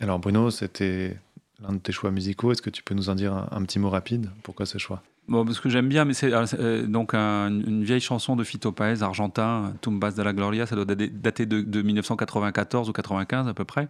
Alors 0.00 0.18
Bruno, 0.18 0.50
c'était 0.50 1.16
l'un 1.60 1.74
de 1.74 1.78
tes 1.78 1.92
choix 1.92 2.10
musicaux, 2.10 2.52
est-ce 2.52 2.62
que 2.62 2.70
tu 2.70 2.82
peux 2.82 2.94
nous 2.94 3.10
en 3.10 3.14
dire 3.14 3.34
un, 3.34 3.62
petit 3.64 3.78
mot 3.78 3.90
rapide? 3.90 4.30
Pourquoi 4.42 4.64
ce 4.64 4.78
choix? 4.78 5.02
Bon, 5.28 5.44
parce 5.44 5.60
que 5.60 5.68
j'aime 5.68 5.88
bien, 5.88 6.04
mais 6.04 6.14
c'est 6.14 6.32
euh, 6.32 6.86
donc 6.86 7.14
une 7.14 7.84
vieille 7.84 8.00
chanson 8.00 8.34
de 8.34 8.42
Fito 8.42 8.72
Paez, 8.72 9.02
argentin, 9.02 9.72
Tumbas 9.80 10.12
de 10.12 10.22
la 10.22 10.32
Gloria, 10.32 10.66
ça 10.66 10.74
doit 10.74 10.84
dater 10.84 11.46
de, 11.46 11.60
de 11.60 11.82
1994 11.82 12.88
ou 12.88 12.92
95 12.92 13.46
à 13.46 13.54
peu 13.54 13.64
près. 13.64 13.88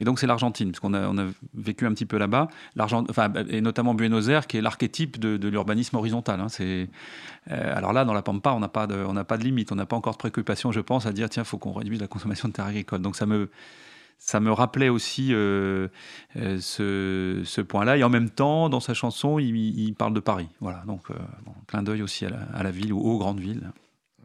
Et 0.00 0.04
donc 0.04 0.18
c'est 0.18 0.26
l'Argentine, 0.26 0.72
parce 0.72 0.80
qu'on 0.80 0.92
a, 0.92 1.08
on 1.08 1.16
a 1.18 1.26
vécu 1.54 1.86
un 1.86 1.92
petit 1.94 2.04
peu 2.04 2.18
là-bas, 2.18 2.48
et 3.48 3.60
notamment 3.60 3.94
Buenos 3.94 4.28
Aires, 4.28 4.46
qui 4.46 4.56
est 4.56 4.60
l'archétype 4.60 5.18
de, 5.18 5.48
l'urbanisme 5.48 5.96
horizontal. 5.96 6.40
Hein. 6.40 6.48
Euh, 6.60 6.86
alors 7.48 7.92
là, 7.92 8.04
dans 8.04 8.12
la 8.12 8.22
Pampa, 8.22 8.50
on 8.52 8.60
n'a 8.60 8.68
pas, 8.68 8.86
de, 8.86 9.22
pas 9.22 9.38
de 9.38 9.44
limite, 9.44 9.70
on 9.72 9.76
n'a 9.76 9.86
pas 9.86 9.96
encore 9.96 10.14
de 10.14 10.18
préoccupation, 10.18 10.72
je 10.72 10.80
pense, 10.80 11.06
à 11.06 11.12
dire, 11.12 11.30
tiens, 11.30 11.44
il 11.44 11.46
faut 11.46 11.58
qu'on 11.58 11.72
réduise 11.72 12.00
la 12.00 12.08
consommation 12.08 12.48
de 12.48 12.52
terres 12.52 12.66
agricoles. 12.66 13.02
Donc 13.02 13.14
ça 13.14 13.24
me, 13.24 13.48
ça 14.18 14.40
me 14.40 14.52
rappelait 14.52 14.88
aussi 14.88 15.28
euh, 15.32 15.88
euh, 16.36 16.58
ce, 16.60 17.42
ce 17.44 17.60
point-là. 17.60 17.96
Et 17.96 18.04
en 18.04 18.08
même 18.08 18.30
temps, 18.30 18.68
dans 18.68 18.80
sa 18.80 18.94
chanson, 18.94 19.38
il, 19.38 19.94
parle 19.94 20.14
de 20.14 20.20
Paris. 20.20 20.48
Voilà, 20.60 20.82
donc 20.86 21.02
clin 21.66 21.82
d'œil 21.82 22.02
aussi 22.02 22.24
à 22.24 22.30
la, 22.30 22.42
à 22.54 22.62
la, 22.62 22.70
ville 22.70 22.92
ou 22.92 23.00
aux 23.00 23.18
grandes 23.18 23.40
villes. 23.40 23.70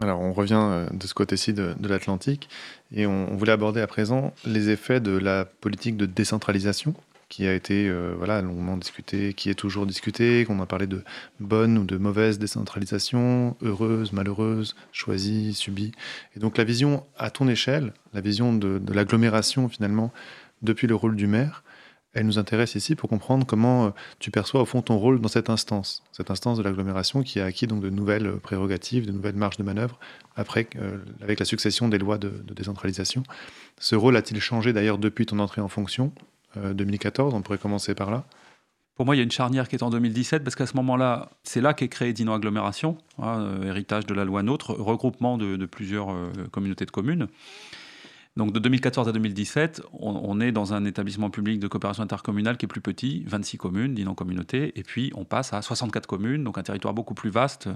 Alors, 0.02 0.22
on 0.22 0.32
revient 0.32 0.54
euh, 0.56 0.88
de 0.92 1.06
ce 1.06 1.14
côté-ci 1.14 1.54
de, 1.54 1.76
l'Atlantique 1.82 2.50
et 2.92 3.06
on, 3.06 3.36
voulait 3.36 3.52
aborder 3.52 3.82
à 3.82 3.88
présent 3.88 4.34
les 4.46 4.70
effets 4.70 5.02
de 5.02 5.12
la 5.12 5.46
politique 5.46 5.98
de 5.98 6.06
décentralisation 6.06 6.94
qui 7.30 7.48
a 7.48 7.54
été 7.54 7.88
euh, 7.88 8.14
voilà, 8.18 8.42
longuement 8.42 8.76
discutée, 8.76 9.34
qui 9.34 9.50
est 9.50 9.56
toujours 9.56 9.86
discutée, 9.86 10.46
qu'on 10.46 10.60
a 10.62 10.66
parlé 10.66 10.88
de 10.88 11.04
bonne 11.40 11.78
ou 11.78 11.84
de 11.84 11.98
mauvaise 11.98 12.40
décentralisation, 12.40 13.56
heureuse, 13.62 14.12
malheureuse, 14.12 14.76
choisie, 14.92 15.54
subie. 15.54 15.92
Et 16.36 16.40
donc 16.40 16.58
la 16.58 16.64
vision 16.64 17.06
à 17.18 17.30
ton 17.30 17.48
échelle, 17.48 17.94
la 18.14 18.22
vision 18.22 18.54
de 18.54 18.94
l'agglomération 18.94 19.70
finalement, 19.70 20.12
depuis 20.62 20.88
le 20.88 20.96
rôle 20.96 21.16
du 21.16 21.28
maire, 21.28 21.64
elle 22.14 22.26
nous 22.26 22.40
intéresse 22.40 22.74
ici 22.74 22.96
pour 22.96 23.08
comprendre 23.08 23.46
comment 23.46 23.86
euh, 23.86 23.90
tu 24.18 24.32
perçois 24.32 24.62
au 24.62 24.66
fond 24.66 24.82
ton 24.82 24.98
rôle 24.98 25.22
dans 25.22 25.30
cette 25.30 25.50
instance, 25.50 26.04
cette 26.12 26.32
instance 26.32 26.58
de 26.58 26.64
l'agglomération 26.64 27.22
qui 27.22 27.40
a 27.40 27.46
acquis 27.46 27.68
donc 27.68 27.82
de 27.82 27.90
nouvelles 27.90 28.26
euh, 28.26 28.38
prérogatives, 28.38 29.06
de 29.06 29.12
nouvelles 29.12 29.36
marges 29.36 29.58
de 29.58 29.64
manœuvre 29.64 30.00
après, 30.36 30.68
avec 31.22 31.40
la 31.40 31.46
succession 31.46 31.90
des 31.90 31.98
lois 31.98 32.18
de, 32.18 32.30
décentralisation. 32.56 33.24
Ce 33.78 33.96
rôle 33.96 34.16
a-t-il 34.16 34.40
changé 34.40 34.74
d'ailleurs 34.74 34.98
depuis 34.98 35.26
ton 35.26 35.40
entrée 35.40 35.62
en 35.62 35.68
fonction? 35.68 36.12
2014 36.56 37.34
On 37.34 37.42
pourrait 37.42 37.58
commencer 37.58 37.96
par 37.96 38.12
là. 38.12 38.26
Pour 38.96 39.06
moi, 39.06 39.16
il 39.16 39.20
y 39.20 39.22
a 39.22 39.24
une 39.24 39.32
charnière 39.32 39.70
qui 39.70 39.76
est 39.76 39.84
en 39.84 39.90
2017 39.90 40.44
parce 40.44 40.56
qu'à 40.56 40.66
ce 40.66 40.76
moment-là, 40.76 41.30
c'est 41.44 41.62
là 41.62 41.74
qu'est 41.74 41.88
créé 41.88 42.12
Dino 42.12 42.34
Agglomération, 42.34 42.98
hein, 43.18 43.62
héritage 43.64 44.06
de 44.06 44.14
la 44.14 44.26
loi 44.26 44.44
NOTRe, 44.44 44.76
regroupement 44.78 45.38
de, 45.38 45.66
plusieurs 45.66 46.14
communautés 46.52 46.86
de 46.86 46.92
communes. 46.92 47.28
Donc 48.40 48.54
de 48.54 48.60
2014 48.60 49.10
à 49.10 49.12
2017, 49.12 49.82
on, 49.92 50.40
est 50.40 50.54
dans 50.54 50.74
un 50.74 50.86
établissement 50.86 51.30
public 51.30 51.60
de 51.60 51.68
coopération 51.68 52.04
intercommunale 52.04 52.56
qui 52.56 52.68
est 52.68 52.70
plus 52.70 52.80
petit, 52.80 53.26
26 53.28 53.58
communes, 53.58 53.94
dit 53.94 54.06
non 54.06 54.16
communautés, 54.16 54.72
et 54.80 54.84
puis 54.84 55.12
on 55.16 55.26
passe 55.26 55.52
à 55.52 55.62
64 55.62 56.08
communes, 56.08 56.46
donc 56.46 56.58
un 56.58 56.64
territoire 56.64 56.94
beaucoup 56.94 57.14
plus 57.14 57.30
vaste 57.30 57.68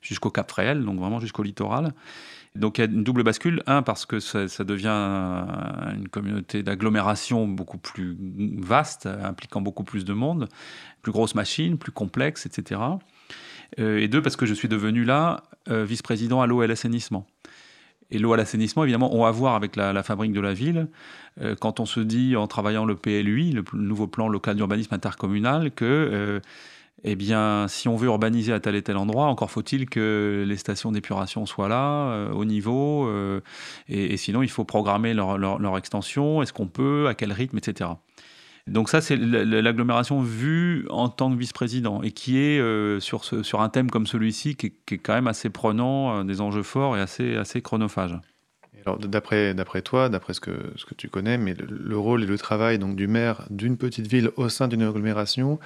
jusqu'au 0.00 0.30
Cap 0.30 0.50
Fréhel, 0.50 0.82
donc 0.86 0.98
vraiment 0.98 1.20
jusqu'au 1.20 1.42
littoral. 1.42 1.92
Donc 2.54 2.78
il 2.78 2.80
y 2.80 2.84
a 2.84 2.90
une 2.90 3.04
double 3.04 3.24
bascule, 3.24 3.62
un 3.66 3.82
parce 3.82 4.06
que 4.06 4.18
ça, 4.18 4.46
devient 4.64 4.88
une 4.88 6.08
communauté 6.08 6.62
d'agglomération 6.62 7.46
beaucoup 7.46 7.76
plus 7.76 8.16
vaste, 8.56 9.04
impliquant 9.04 9.60
beaucoup 9.60 9.84
plus 9.84 10.06
de 10.06 10.14
monde, 10.14 10.48
plus 11.02 11.12
grosse 11.12 11.34
machine, 11.34 11.76
plus 11.76 11.92
complexe, 11.92 12.46
etc. 12.46 12.80
Euh, 13.78 13.98
et 13.98 14.08
deux 14.08 14.22
parce 14.22 14.36
que 14.36 14.46
je 14.46 14.54
suis 14.54 14.68
devenu 14.68 15.04
là 15.04 15.42
euh, 15.68 15.84
vice-président 15.84 16.40
à 16.40 16.46
l'eau 16.46 16.62
et 16.62 16.66
l'assainissement. 16.66 17.26
Et 18.10 18.18
l'eau 18.18 18.32
à 18.32 18.36
l'assainissement, 18.36 18.84
évidemment, 18.84 19.14
ont 19.14 19.24
à 19.24 19.30
voir 19.30 19.54
avec 19.54 19.76
la, 19.76 20.02
fabrique 20.02 20.32
de 20.32 20.40
la 20.40 20.54
ville. 20.54 20.88
Euh, 21.40 21.54
quand 21.58 21.80
on 21.80 21.86
se 21.86 22.00
dit, 22.00 22.36
en 22.36 22.46
travaillant 22.46 22.84
le 22.84 22.94
PLUI, 22.94 23.52
le 23.52 23.64
nouveau 23.74 24.06
plan 24.06 24.28
local 24.28 24.56
d'urbanisme 24.56 24.94
intercommunal, 24.94 25.70
que 25.72 25.84
euh, 25.84 26.40
eh 27.04 27.14
bien, 27.14 27.68
si 27.68 27.88
on 27.88 27.96
veut 27.96 28.06
urbaniser 28.06 28.52
à 28.52 28.60
tel 28.60 28.74
et 28.74 28.82
tel 28.82 28.96
endroit, 28.96 29.26
encore 29.26 29.50
faut-il 29.50 29.88
que 29.88 30.44
les 30.46 30.56
stations 30.56 30.92
d'épuration 30.92 31.46
soient 31.46 31.68
là, 31.68 32.10
euh, 32.10 32.32
au 32.32 32.44
niveau, 32.44 33.06
euh, 33.06 33.40
et, 33.88 34.16
sinon 34.16 34.42
il 34.42 34.48
faut 34.48 34.64
programmer 34.64 35.14
leur, 35.14 35.38
leur 35.38 35.78
extension, 35.78 36.42
est-ce 36.42 36.52
qu'on 36.52 36.66
peut, 36.66 37.06
à 37.08 37.14
quel 37.14 37.32
rythme, 37.32 37.58
etc. 37.58 37.90
Donc 38.66 38.88
ça, 38.88 39.00
c'est 39.00 39.16
l'agglomération 39.16 40.20
vue 40.20 40.86
en 40.90 41.08
tant 41.08 41.30
que 41.30 41.38
vice-président 41.38 42.02
et 42.02 42.10
qui 42.10 42.38
est 42.38 42.58
euh, 42.58 42.98
sur, 42.98 43.24
ce, 43.24 43.44
sur 43.44 43.60
un 43.60 43.68
thème 43.68 43.90
comme 43.90 44.08
celui-ci 44.08 44.56
qui, 44.56 44.66
est 44.90 44.98
quand 44.98 45.14
même 45.14 45.28
assez 45.28 45.50
prenant, 45.50 46.18
euh, 46.18 46.24
des 46.24 46.40
enjeux 46.40 46.64
forts 46.64 46.96
et 46.96 47.00
assez, 47.00 47.36
assez 47.36 47.62
chronophage. 47.62 48.18
Alors 48.84 48.98
d'après 48.98 49.82
toi, 49.82 50.08
d'après 50.08 50.32
ce 50.32 50.40
que, 50.40 50.72
ce 50.76 50.84
que 50.84 50.94
tu 50.94 51.08
connais, 51.08 51.38
mais 51.38 51.54
le, 51.54 51.98
rôle 51.98 52.22
et 52.22 52.26
le 52.26 52.38
travail 52.38 52.78
donc 52.78 52.94
du 52.94 53.08
maire 53.08 53.44
d'une 53.50 53.76
petite 53.76 54.06
ville 54.06 54.30
au 54.36 54.48
sein 54.48 54.68
d'une 54.68 54.82
agglomération, 54.82 55.58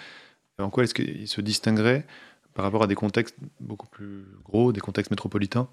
en 0.58 0.70
quoi 0.70 0.84
est-ce 0.84 0.94
qu'il 0.94 1.28
se 1.28 1.42
distinguerait 1.42 2.06
par 2.54 2.64
rapport 2.64 2.82
à 2.82 2.86
des 2.86 2.94
contextes 2.94 3.36
beaucoup 3.60 3.88
plus 3.88 4.24
gros, 4.42 4.72
des 4.72 4.80
contextes 4.80 5.10
métropolitains? 5.10 5.68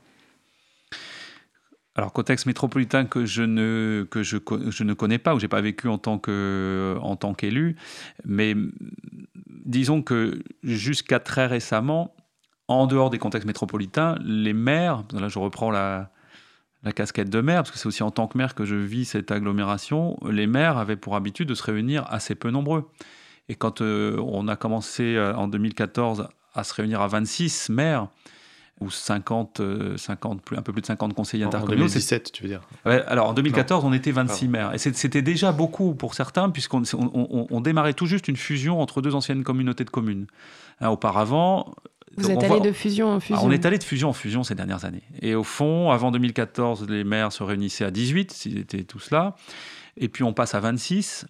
Alors, 1.97 2.13
contexte 2.13 2.45
métropolitain 2.45 3.05
que 3.05 3.25
je 3.25 3.41
ne, 3.41 4.07
que 4.09 4.21
je, 4.21 4.37
je 4.69 4.83
ne 4.83 4.93
connais 4.93 5.17
pas, 5.17 5.33
ou 5.33 5.39
j'ai 5.39 5.47
pas 5.47 5.61
vécu 5.61 5.87
en 5.87 5.97
tant 5.97 6.19
qu'élu, 6.19 7.75
mais 8.23 8.55
disons 9.65 10.03
que 10.03 10.43
jusqu'à 10.63 11.19
très 11.19 11.47
récemment, 11.47 12.15
en 12.67 12.85
dehors 12.85 13.09
des 13.09 13.17
contextes 13.17 13.47
métropolitains, 13.47 14.15
les 14.23 14.53
maires, 14.53 15.03
là 15.13 15.27
je 15.27 15.39
reprends 15.39 15.71
la, 15.71 16.11
la 16.83 16.91
casquette 16.91 17.29
de 17.29 17.41
maire, 17.41 17.63
parce 17.63 17.71
que 17.71 17.77
c'est 17.77 17.87
aussi 17.87 18.03
en 18.03 18.11
tant 18.11 18.27
que 18.27 18.37
maire 18.37 18.55
que 18.55 18.65
je 18.65 18.75
vis 18.75 19.05
cette 19.05 19.31
agglomération, 19.31 20.17
les 20.29 20.47
maires 20.47 20.77
avaient 20.77 20.95
pour 20.95 21.15
habitude 21.15 21.49
de 21.49 21.55
se 21.55 21.63
réunir 21.63 22.05
assez 22.09 22.35
peu 22.35 22.51
nombreux. 22.51 22.89
Et 23.49 23.55
quand 23.55 23.81
euh, 23.81 24.17
on 24.19 24.47
a 24.47 24.55
commencé 24.55 25.15
euh, 25.15 25.33
en 25.35 25.47
2014 25.47 26.27
à 26.53 26.63
se 26.63 26.73
réunir 26.73 27.01
à 27.01 27.07
26 27.07 27.69
maires, 27.69 28.09
ou 28.79 28.89
50, 28.89 29.61
50 29.97 30.41
euh, 30.51 30.57
un 30.57 30.61
peu 30.61 30.71
plus 30.71 30.81
de 30.81 30.87
50 30.87 31.13
conseillers 31.13 31.45
intercommunaux. 31.45 31.83
En 31.83 31.87
2017, 31.87 32.31
tu 32.31 32.43
veux 32.43 32.49
dire 32.49 32.61
ouais, 32.85 33.03
Alors 33.07 33.29
en 33.29 33.33
2014, 33.33 33.85
on 33.85 33.93
était 33.93 34.11
26 34.11 34.47
maires. 34.47 34.73
Et 34.73 34.77
c'était 34.77 35.21
déjà 35.21 35.51
beaucoup 35.51 35.95
pour 35.95 36.13
certains, 36.13 36.49
puisqu'on 36.49 36.83
on, 36.93 37.61
démarrait 37.61 37.93
tout 37.93 38.05
juste 38.05 38.27
une 38.27 38.37
fusion 38.37 38.81
entre 38.81 39.01
deux 39.01 39.15
anciennes 39.15 39.43
communautés 39.43 39.83
de 39.83 39.89
communes. 39.89 40.27
Hein, 40.79 40.89
auparavant. 40.89 41.73
Vous 42.17 42.31
êtes 42.31 42.43
allé 42.43 42.59
de 42.59 42.71
fusion 42.71 43.09
en 43.09 43.19
fusion 43.19 43.43
On 43.43 43.51
est 43.51 43.65
allé 43.65 43.77
de 43.77 43.83
fusion 43.83 44.09
en 44.09 44.13
fusion 44.13 44.43
ces 44.43 44.55
dernières 44.55 44.85
années. 44.85 45.03
Et 45.21 45.35
au 45.35 45.43
fond, 45.43 45.91
avant 45.91 46.11
2014, 46.11 46.87
les 46.87 47.03
maires 47.03 47.31
se 47.31 47.43
réunissaient 47.43 47.85
à 47.85 47.91
18, 47.91 48.31
s'ils 48.31 48.57
étaient 48.57 48.83
tous 48.83 49.11
là. 49.11 49.35
Et 49.97 50.07
puis 50.07 50.23
on 50.23 50.33
passe 50.33 50.55
à 50.55 50.59
26. 50.59 51.25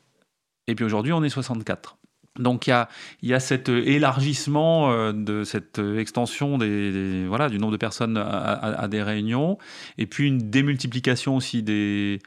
Et 0.67 0.75
puis 0.75 0.85
aujourd'hui, 0.85 1.13
on 1.13 1.23
est 1.23 1.29
64. 1.29 1.96
Donc 2.39 2.67
il 2.67 2.85
y 3.23 3.33
a, 3.33 3.39
cet 3.39 3.69
élargissement 3.69 4.91
euh, 4.91 5.11
de 5.11 5.43
cette 5.43 5.79
extension 5.79 6.57
des, 6.57 7.25
voilà, 7.27 7.49
du 7.49 7.59
nombre 7.59 7.71
de 7.71 7.77
personnes 7.77 8.17
à, 8.17 8.87
des 8.87 9.01
réunions, 9.01 9.57
et 9.97 10.05
puis 10.05 10.27
une 10.27 10.49
démultiplication 10.49 11.35
aussi 11.35 11.63
des, 11.63 12.19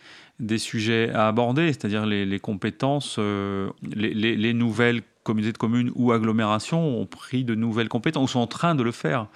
sujets 0.58 1.10
à 1.10 1.28
aborder, 1.28 1.68
c'est-à-dire 1.68 2.06
les, 2.06 2.40
compétences, 2.40 3.16
euh, 3.18 3.70
les, 3.82 4.54
nouvelles 4.54 5.02
communautés 5.22 5.52
de 5.52 5.58
communes 5.58 5.92
ou 5.94 6.12
agglomérations 6.12 7.00
ont 7.00 7.06
pris 7.06 7.44
de 7.44 7.54
nouvelles 7.54 7.88
compétences, 7.88 8.30
ou 8.30 8.32
sont 8.32 8.40
en 8.40 8.46
train 8.46 8.74
de 8.74 8.82
le 8.82 8.92
faire. 8.92 9.26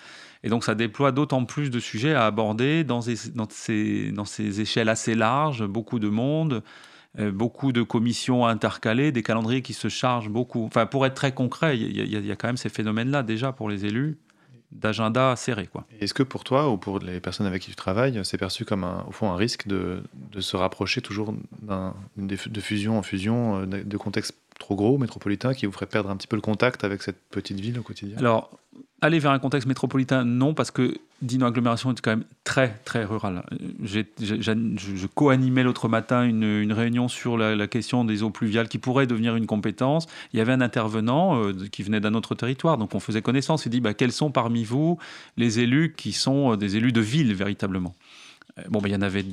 Et 0.43 0.49
donc 0.51 0.65
ça 0.65 0.75
déploie 0.75 1.13
d'autant 1.13 1.45
plus 1.45 1.71
de 1.71 1.81
sujets 1.81 2.15
à 2.15 2.27
aborder 2.27 2.85
dans 2.85 3.01
ces 3.01 4.61
échelles 4.61 4.89
assez 4.89 5.15
larges, 5.15 5.65
beaucoup 5.67 5.99
de 5.99 6.09
monde. 6.09 6.63
Euh, 7.19 7.31
beaucoup 7.31 7.73
de 7.73 7.83
commissions 7.83 8.45
intercalées, 8.45 9.13
des 9.13 9.23
calendriers 9.23 9.63
qui 9.63 9.73
se 9.73 9.89
chargent 9.89 10.31
beaucoup. 10.31 10.65
Enfin, 10.65 10.87
pour 10.87 11.07
être 11.07 11.15
très 11.15 11.33
concret, 11.33 11.79
il 11.79 12.27
y, 12.27 12.33
a 12.33 12.37
quand 12.37 12.49
même 12.49 12.57
ces 12.57 12.69
phénomènes-là 12.69 13.23
déjà 13.23 13.53
pour 13.53 13.69
les 13.69 13.85
élus 13.85 14.19
d'agenda 14.73 15.37
serré. 15.37 15.69
Est-ce 16.01 16.13
que 16.13 16.25
pour 16.25 16.43
toi 16.43 16.69
ou 16.69 16.77
pour 16.77 16.99
les 16.99 17.21
personnes 17.21 17.47
avec 17.47 17.63
qui 17.63 17.71
tu 17.71 17.77
travailles, 17.77 18.21
c'est 18.25 18.39
perçu 18.39 18.65
comme 18.65 18.83
un, 18.83 19.05
au 19.07 19.13
fond 19.13 19.31
un 19.31 19.37
risque 19.37 19.69
de, 19.69 20.03
de 20.33 20.41
se 20.41 20.57
rapprocher 20.57 21.01
toujours 21.01 21.33
de 22.17 22.61
fusion 22.61 22.99
en 22.99 23.03
fusion, 23.03 23.61
euh, 23.61 23.67
de 23.67 23.97
contexte 23.97 24.35
trop 24.59 24.75
gros, 24.75 24.99
métropolitain, 24.99 25.55
qui 25.55 25.67
vous 25.67 25.73
ferait 25.73 25.87
perdre 25.87 26.11
un 26.11 26.17
petit 26.17 26.27
peu 26.27 26.37
le 26.37 26.43
contact 26.43 26.83
avec 26.83 27.03
cette 27.03 27.21
petite 27.31 27.61
ville 27.61 27.79
au 27.79 27.83
quotidien? 27.83 28.19
Alors, 28.19 28.51
aller 29.01 29.19
vers 29.19 29.33
un 29.33 29.39
contexte 29.39 29.69
métropolitain, 29.69 30.25
non, 30.25 30.55
parce 30.55 30.71
que 30.71 30.97
Dino 31.21 31.47
Agglomération 31.47 31.91
est 31.93 32.01
quand 32.01 32.11
même 32.11 32.25
très, 32.45 32.69
très 32.85 33.05
rural. 33.05 33.45
je 33.83 35.07
co-animais 35.07 35.63
l'autre 35.63 35.89
matin 35.89 36.25
une, 36.25 36.73
réunion 36.73 37.09
sur 37.09 37.37
la, 37.37 37.67
question 37.67 38.05
des 38.05 38.23
eaux 38.23 38.31
pluviales 38.31 38.69
qui 38.69 38.79
pourrait 38.79 39.07
devenir 39.07 39.37
une 39.37 39.47
compétence. 39.47 40.07
Il 40.33 40.39
y 40.39 40.41
avait 40.41 40.53
un 40.53 40.61
intervenant 40.61 41.43
euh, 41.43 41.53
qui 41.71 41.83
venait 41.83 42.01
d'un 42.01 42.15
autre 42.15 42.35
territoire, 42.35 42.79
donc 42.79 42.95
on 42.95 43.01
faisait 43.01 43.23
connaissance. 43.23 43.67
Il 43.67 43.71
dit 43.71 43.81
bah, 43.81 43.95
quels 43.95 44.13
sont 44.13 44.31
parmi 44.31 44.65
vous 44.65 44.99
les 45.37 45.61
élus 45.61 45.95
qui 45.97 46.13
sont 46.13 46.53
euh, 46.53 46.57
des 46.57 46.77
élus 46.77 46.93
de 46.93 47.01
ville 47.01 47.35
véritablement? 47.35 47.95
Bon, 48.69 48.81
ben, 48.81 48.89
il 48.89 48.93
y 48.93 48.97
en 48.97 49.03
avait 49.03 49.25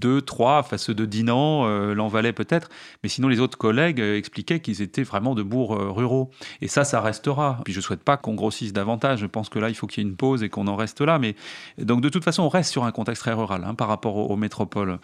deux, 0.00 0.22
trois, 0.22 0.58
enfin 0.58 0.78
ceux 0.78 0.94
de 0.94 1.04
Dinan, 1.04 1.66
euh, 1.66 2.32
peut-être, 2.32 2.70
mais 3.02 3.08
sinon 3.08 3.28
les 3.28 3.38
autres 3.38 3.58
collègues 3.58 4.00
euh, 4.00 4.16
expliquaient 4.16 4.60
qu'ils 4.60 4.82
étaient 4.82 5.02
vraiment 5.02 5.34
de 5.34 5.42
bourgs 5.42 5.74
euh, 5.74 5.90
ruraux. 5.90 6.30
Et 6.60 6.68
ça, 6.68 6.84
ça 6.84 7.00
restera. 7.00 7.60
Puis 7.64 7.74
je 7.74 7.80
souhaite 7.80 8.02
pas 8.02 8.16
qu'on 8.16 8.34
grossisse 8.34 8.72
davantage. 8.72 9.20
Je 9.20 9.26
pense 9.26 9.48
que 9.48 9.58
là, 9.58 9.68
il 9.68 9.74
faut 9.74 9.86
qu'il 9.86 10.02
y 10.02 10.06
ait 10.06 10.08
une 10.08 10.16
pause 10.16 10.42
et 10.42 10.48
qu'on 10.48 10.66
en 10.68 10.76
reste 10.76 11.00
là. 11.00 11.18
Mais 11.18 11.36
donc 11.78 12.00
de 12.00 12.08
toute 12.08 12.24
façon, 12.24 12.42
on 12.42 12.48
reste 12.48 12.70
sur 12.70 12.84
un 12.84 12.92
contexte 12.92 13.22
très 13.22 13.32
rural 13.32 13.64
hein, 13.64 13.74
par 13.74 13.88
rapport 13.88 14.16
aux, 14.16 14.36
métropoles 14.36 14.98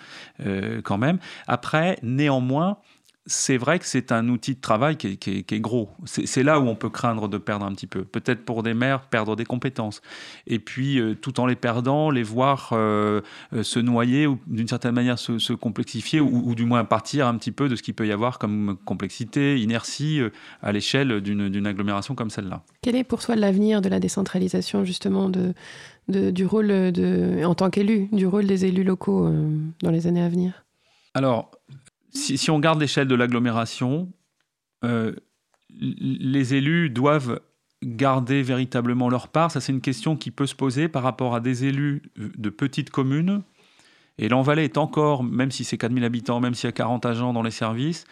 quand 0.84 0.98
même. 0.98 1.18
Après, 1.46 1.98
néanmoins, 2.02 2.78
c'est 3.26 3.56
vrai 3.56 3.80
que 3.80 3.86
c'est 3.86 4.12
un 4.12 4.28
outil 4.28 4.54
de 4.54 4.60
travail 4.60 4.96
qui 4.96 5.08
est, 5.26 5.60
gros. 5.60 5.90
C'est 6.04 6.44
là 6.44 6.60
où 6.60 6.68
on 6.68 6.76
peut 6.76 6.90
craindre 6.90 7.28
de 7.28 7.38
perdre 7.38 7.66
un 7.66 7.72
petit 7.72 7.88
peu. 7.88 8.04
Peut-être 8.04 8.44
pour 8.44 8.62
des 8.62 8.72
maires, 8.72 9.02
perdre 9.02 9.34
des 9.34 9.44
compétences. 9.44 10.00
Et 10.46 10.60
puis, 10.60 11.00
euh, 11.00 11.14
tout 11.14 11.40
en 11.40 11.46
les 11.46 11.56
perdant, 11.56 12.10
les 12.10 12.22
voir 12.22 12.70
euh, 12.72 13.20
euh, 13.52 13.64
se 13.64 13.80
noyer 13.80 14.28
ou 14.28 14.38
d'une 14.46 14.68
certaine 14.68 14.94
manière 14.94 15.18
se, 15.18 15.52
complexifier 15.54 16.20
ou, 16.20 16.54
du 16.54 16.64
moins 16.64 16.84
partir 16.84 17.26
un 17.26 17.36
petit 17.36 17.50
peu 17.50 17.68
de 17.68 17.74
ce 17.74 17.82
qu'il 17.82 17.94
peut 17.94 18.06
y 18.06 18.12
avoir 18.12 18.38
comme 18.38 18.76
complexité, 18.84 19.60
inertie 19.60 20.20
à 20.62 20.70
l'échelle 20.70 21.20
d'une 21.20 21.66
agglomération 21.66 22.14
comme 22.14 22.30
celle-là. 22.30 22.62
Quel 22.82 22.94
est 22.94 23.04
pour 23.04 23.20
toi 23.20 23.34
l'avenir 23.34 23.80
de 23.80 23.88
la 23.88 23.98
décentralisation 23.98 24.84
justement 24.84 25.30
de, 25.30 25.54
du 26.08 26.46
rôle 26.46 26.68
de, 26.68 27.44
en 27.44 27.54
tant 27.54 27.70
qu'élu, 27.70 28.08
du 28.12 28.26
rôle 28.26 28.46
des 28.46 28.66
élus 28.66 28.84
locaux 28.84 29.30
dans 29.82 29.90
les 29.90 30.06
années 30.06 30.22
à 30.22 30.28
venir? 30.28 30.64
Alors, 31.14 31.50
si, 32.16 32.50
on 32.50 32.58
garde 32.58 32.80
l'échelle 32.80 33.08
de 33.08 33.14
l'agglomération, 33.14 34.10
euh, 34.84 35.14
les 35.78 36.54
élus 36.54 36.90
doivent 36.90 37.40
garder 37.82 38.42
véritablement 38.42 39.08
leur 39.08 39.28
part. 39.28 39.50
Ça, 39.50 39.60
c'est 39.60 39.72
une 39.72 39.80
question 39.80 40.16
qui 40.16 40.30
peut 40.30 40.46
se 40.46 40.54
poser 40.54 40.88
par 40.88 41.02
rapport 41.02 41.34
à 41.34 41.40
des 41.40 41.64
élus 41.64 42.02
de 42.16 42.50
petites 42.50 42.90
communes. 42.90 43.42
Et 44.18 44.28
l'Envalais 44.28 44.64
est 44.64 44.78
encore, 44.78 45.22
même 45.22 45.50
si 45.50 45.64
c'est 45.64 45.76
4000 45.76 46.04
habitants, 46.04 46.40
même 46.40 46.54
s'il 46.54 46.68
y 46.68 46.68
a 46.68 46.72
40 46.72 47.04
agents 47.04 47.32
dans 47.32 47.42
les 47.42 47.50
services, 47.50 48.04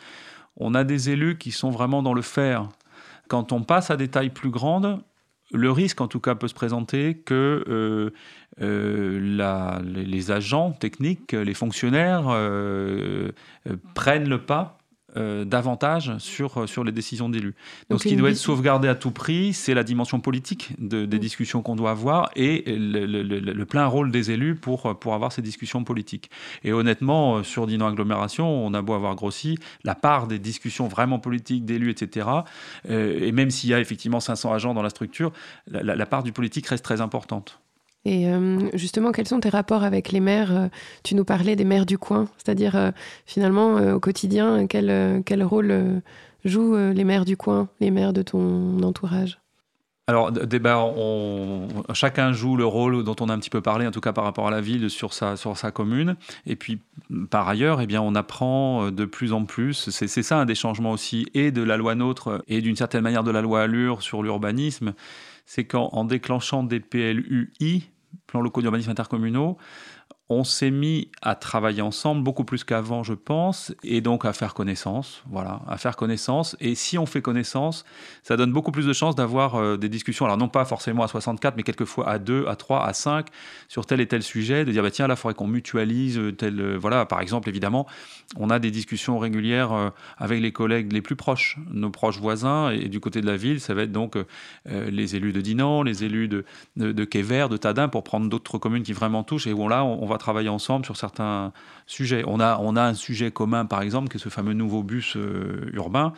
on 0.57 0.75
a 0.75 0.85
des 0.85 1.11
élus 1.11 1.39
qui 1.39 1.51
sont 1.51 1.71
vraiment 1.71 2.03
dans 2.03 2.15
le 2.15 2.23
faire. 2.23 2.69
Quand 3.29 3.53
on 3.53 3.63
passe 3.63 3.91
à 3.91 3.97
des 3.97 4.09
tailles 4.09 4.31
plus 4.31 4.51
grandes, 4.51 5.03
le 5.53 5.71
risque, 5.71 6.01
en 6.01 6.09
tout 6.09 6.21
cas, 6.21 6.35
peut 6.35 6.49
se 6.49 6.55
présenter 6.55 7.17
que 7.19 7.65
euh, 7.69 8.11
euh, 8.61 9.81
les, 9.83 10.31
agents 10.31 10.71
techniques, 10.73 11.33
les 11.33 11.55
fonctionnaires 11.55 12.27
euh, 12.29 13.33
prennent 13.95 14.29
le 14.29 14.39
pas 14.39 14.79
davantage 15.17 16.19
sur, 16.19 16.69
sur 16.69 16.83
les 16.83 16.91
décisions 16.91 17.29
d'élus. 17.29 17.55
Donc, 17.89 18.03
ce 18.03 18.09
qui 18.09 18.17
doit 18.17 18.31
être 18.31 18.37
sauvegardé 18.37 18.89
à 18.89 18.97
tout 18.97 19.13
prix, 19.13 19.53
c'est 19.53 19.73
la 19.73 19.85
dimension 19.85 20.19
politique 20.19 20.73
des 20.81 21.07
mm. 21.07 21.21
discussions 21.21 21.63
qu'on 21.63 21.77
doit 21.77 21.93
avoir 21.93 22.31
et 22.35 22.65
le, 22.67 23.63
plein 23.63 23.87
rôle 23.87 24.11
des 24.11 24.33
élus 24.33 24.57
pour, 24.57 24.99
pour 24.99 25.15
avoir 25.15 25.31
ces 25.31 25.41
discussions 25.41 25.85
politiques. 25.85 26.33
Et 26.65 26.73
honnêtement, 26.73 27.45
sur 27.45 27.69
Dinan 27.69 27.87
Agglomération, 27.87 28.49
on 28.67 28.75
a 28.75 28.83
beau 28.83 28.95
avoir 28.95 29.15
grossi, 29.15 29.57
la 29.85 29.95
part 29.95 30.27
des 30.27 30.41
discussions 30.41 30.89
vraiment 30.89 31.21
politiques 31.21 31.65
d'élus, 31.65 31.91
etc., 31.91 32.27
et 32.89 33.31
même 33.31 33.53
s'il 33.53 33.71
y 33.71 33.75
a 33.75 33.79
effectivement 33.79 34.19
500 34.19 34.53
agents 34.53 34.75
dans 34.75 34.83
la 34.83 34.91
structure, 34.91 35.31
la 35.69 36.07
part 36.07 36.25
du 36.25 36.33
politique 36.33 36.67
reste 36.67 36.85
très 36.85 37.01
importante. 37.01 37.61
Et 38.05 38.29
euh, 38.29 38.59
justement, 38.75 39.13
quels 39.13 39.29
sont 39.29 39.41
tes 39.41 39.49
rapports 39.49 39.83
avec 39.83 40.13
les 40.13 40.21
maires 40.21 40.55
euh, 40.55 40.69
Tu 41.03 41.15
nous 41.15 41.25
parlais 41.25 41.57
des 41.57 41.65
maires 41.65 41.87
du 41.87 41.97
coin, 41.97 42.29
c'est-à-dire 42.37 42.77
euh, 42.77 42.91
finalement 43.25 43.77
au 43.95 44.01
quotidien, 44.01 44.67
quel, 44.67 45.23
quel 45.25 45.43
rôle 45.43 46.03
jouent 46.45 46.77
les 46.77 47.05
maires 47.05 47.25
du 47.25 47.37
coin, 47.37 47.69
les 47.81 47.91
maires 47.91 48.13
de 48.13 48.23
ton 48.23 48.83
entourage? 48.83 49.39
Alors, 50.07 50.31
on, 50.99 51.67
chacun 51.95 52.35
joue 52.35 52.59
le 52.59 52.67
rôle 52.67 53.05
dont 53.05 53.17
on 53.21 53.31
a 53.31 53.33
un 53.33 53.39
petit 53.39 53.49
peu 53.49 53.63
parlé, 53.63 53.87
en 53.87 53.91
tout 53.91 54.03
cas 54.03 54.13
par 54.13 54.25
rapport 54.25 54.47
à 54.47 54.51
la 54.51 54.61
ville, 54.61 54.91
sur 54.91 55.15
sa, 55.15 55.37
sur 55.37 55.57
sa 55.57 55.71
commune. 55.71 56.17
Et 56.45 56.57
puis, 56.57 56.81
par 57.31 57.49
ailleurs, 57.49 57.81
eh 57.81 57.87
bien, 57.87 58.03
on 58.03 58.15
apprend 58.15 58.91
de 58.91 59.05
plus 59.07 59.33
en 59.33 59.47
plus. 59.47 59.89
C'est 59.89 60.23
ça 60.23 60.39
un 60.39 60.45
des 60.45 60.55
changements 60.55 60.93
aussi, 60.93 61.27
et 61.33 61.53
de 61.53 61.63
la 61.63 61.79
loi 61.79 61.95
NOTRe, 61.95 62.43
et 62.49 62.61
d'une 62.61 62.77
certaine 62.77 63.01
manière 63.01 63.25
de 63.25 63.31
la 63.31 63.41
loi 63.41 63.63
Allure 63.63 64.03
sur 64.03 64.23
l'urbanisme. 64.23 64.93
C'est 65.47 65.65
qu'en 65.65 66.05
déclenchant 66.05 66.65
des 66.65 66.81
PLUI, 66.81 67.89
plans 68.35 68.43
locaux 68.43 68.63
d'urbanisme 68.63 68.91
intercommunaux, 68.91 69.57
on 70.31 70.43
s'est 70.43 70.71
mis 70.71 71.11
à 71.21 71.35
travailler 71.35 71.83
ensemble 71.83 72.23
beaucoup 72.23 72.45
plus 72.45 72.65
qu'avant, 72.65 73.03
je 73.03 73.13
pense, 73.13 73.75
et 73.83 74.01
donc 74.01 74.25
à 74.25 74.33
faire 74.33 74.55
connaissance, 74.55 75.23
voilà, 75.29 75.61
à 75.69 75.77
faire 75.77 75.97
connaissance. 75.97 76.57
Et 76.61 76.75
si 76.75 76.97
on 76.97 77.05
fait 77.05 77.21
connaissance, 77.21 77.85
ça 78.23 78.39
donne 78.39 78.51
beaucoup 78.51 78.73
plus 78.73 78.87
de 78.87 78.93
chances 78.95 79.15
d'avoir 79.15 79.57
euh, 79.57 79.77
des 79.77 79.91
discussions, 79.91 80.25
alors 80.25 80.39
non 80.39 80.49
pas 80.49 80.65
forcément 80.65 81.03
à 81.03 81.09
64, 81.09 81.57
mais 81.57 81.63
quelquefois 81.63 82.09
à 82.09 82.19
2, 82.19 82.47
à 82.47 82.57
3, 82.57 82.87
à 82.87 82.95
5, 82.95 83.27
sur 83.69 83.85
tel 83.85 84.01
et 84.01 84.07
tel 84.07 84.23
sujet, 84.23 84.65
de 84.65 84.73
dire, 84.73 84.83
bah, 84.83 84.91
tiens, 84.91 85.07
là, 85.09 85.15
il 85.15 85.19
faudrait 85.19 85.35
qu'on 85.35 85.47
mutualise 85.47 86.19
tel... 86.39 86.59
Euh, 86.59 86.79
voilà, 86.79 87.05
par 87.05 87.21
exemple, 87.21 87.51
évidemment, 87.51 87.87
on 88.37 88.49
a 88.49 88.59
des 88.59 88.71
discussions 88.71 89.19
régulières 89.19 89.73
euh, 89.73 89.91
avec 90.17 90.41
les 90.41 90.53
collègues 90.53 90.91
les 90.91 91.03
plus 91.03 91.17
proches, 91.17 91.59
nos 91.71 91.91
proches 91.91 92.19
voisins, 92.19 92.71
et, 92.71 92.89
du 92.89 92.99
côté 92.99 93.21
de 93.21 93.27
la 93.27 93.37
ville, 93.37 93.61
ça 93.61 93.75
va 93.75 93.83
être 93.83 93.93
donc 93.93 94.17
les 94.67 95.17
élus 95.17 95.33
de 95.33 95.41
Dinan, 95.41 95.83
les 95.83 96.05
élus 96.05 96.29
de, 96.29 96.45
de, 96.77 96.93
de 96.93 97.05
de 97.05 97.57
Tadin, 97.57 97.89
pour 97.89 98.05
prendre 98.05 98.29
d'autres 98.29 98.59
communes 98.59 98.83
qui 98.83 98.93
vraiment 98.93 99.23
touchent, 99.23 99.47
et 99.47 99.53
où 99.53 99.69
là, 99.69 99.85
on 99.85 100.07
va 100.07 100.14
travailler 100.19 100.49
ensemble 100.49 100.85
sur 100.85 100.97
certains 100.97 101.53
sujets. 101.87 102.25
On 102.27 102.41
a, 102.41 102.59
on 102.61 102.77
a 102.77 102.83
un 102.83 102.95
sujet 102.95 103.31
commun, 103.31 103.67
par 103.67 103.83
exemple, 103.83 104.09
qui 104.09 104.17
est 104.17 104.21
ce 104.21 104.29
fameux 104.29 104.53
nouveau 104.53 104.83
bus 104.83 105.17
euh, 105.17 105.71
urbain, 105.73 106.13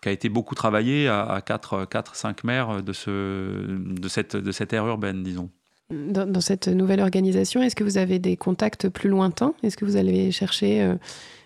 qui 0.00 0.08
a 0.08 0.12
été 0.12 0.28
beaucoup 0.28 0.54
travaillé 0.54 1.08
à, 1.08 1.40
4, 1.44 1.86
4, 1.86 2.16
5 2.16 2.44
maires 2.44 2.82
de, 2.82 2.92
ce, 2.92 3.10
de, 3.10 4.08
cette, 4.08 4.36
de 4.36 4.52
cette 4.52 4.72
ère 4.72 4.86
urbaine, 4.86 5.22
disons. 5.22 5.50
Dans, 5.90 6.40
cette 6.40 6.68
nouvelle 6.68 7.00
organisation, 7.00 7.62
est-ce 7.62 7.76
que 7.76 7.84
vous 7.84 7.98
avez 7.98 8.18
des 8.18 8.36
contacts 8.36 8.88
plus 8.88 9.10
lointains? 9.10 9.54
Est-ce 9.62 9.76
que 9.76 9.84
vous 9.84 9.96
allez 9.96 10.32
chercher 10.32 10.82
euh, 10.82 10.94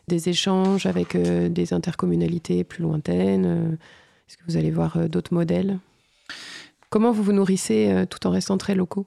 des 0.07 0.29
échanges 0.29 0.87
avec 0.87 1.17
euh, 1.17 1.49
des 1.49 1.73
intercommunalités 1.73 2.63
plus 2.63 2.83
lointaines? 2.83 3.77
Est-ce 4.29 4.37
que 4.37 4.45
vous 4.47 4.57
allez 4.57 4.71
voir 4.71 5.09
d'autres 5.09 5.35
modèles? 5.35 5.79
Comment 6.91 7.11
vous 7.11 7.25
vous 7.25 7.33
nourrissez 7.33 8.05
tout 8.09 8.25
en 8.27 8.31
restant 8.31 8.57
très 8.57 8.77
locaux? 8.77 9.07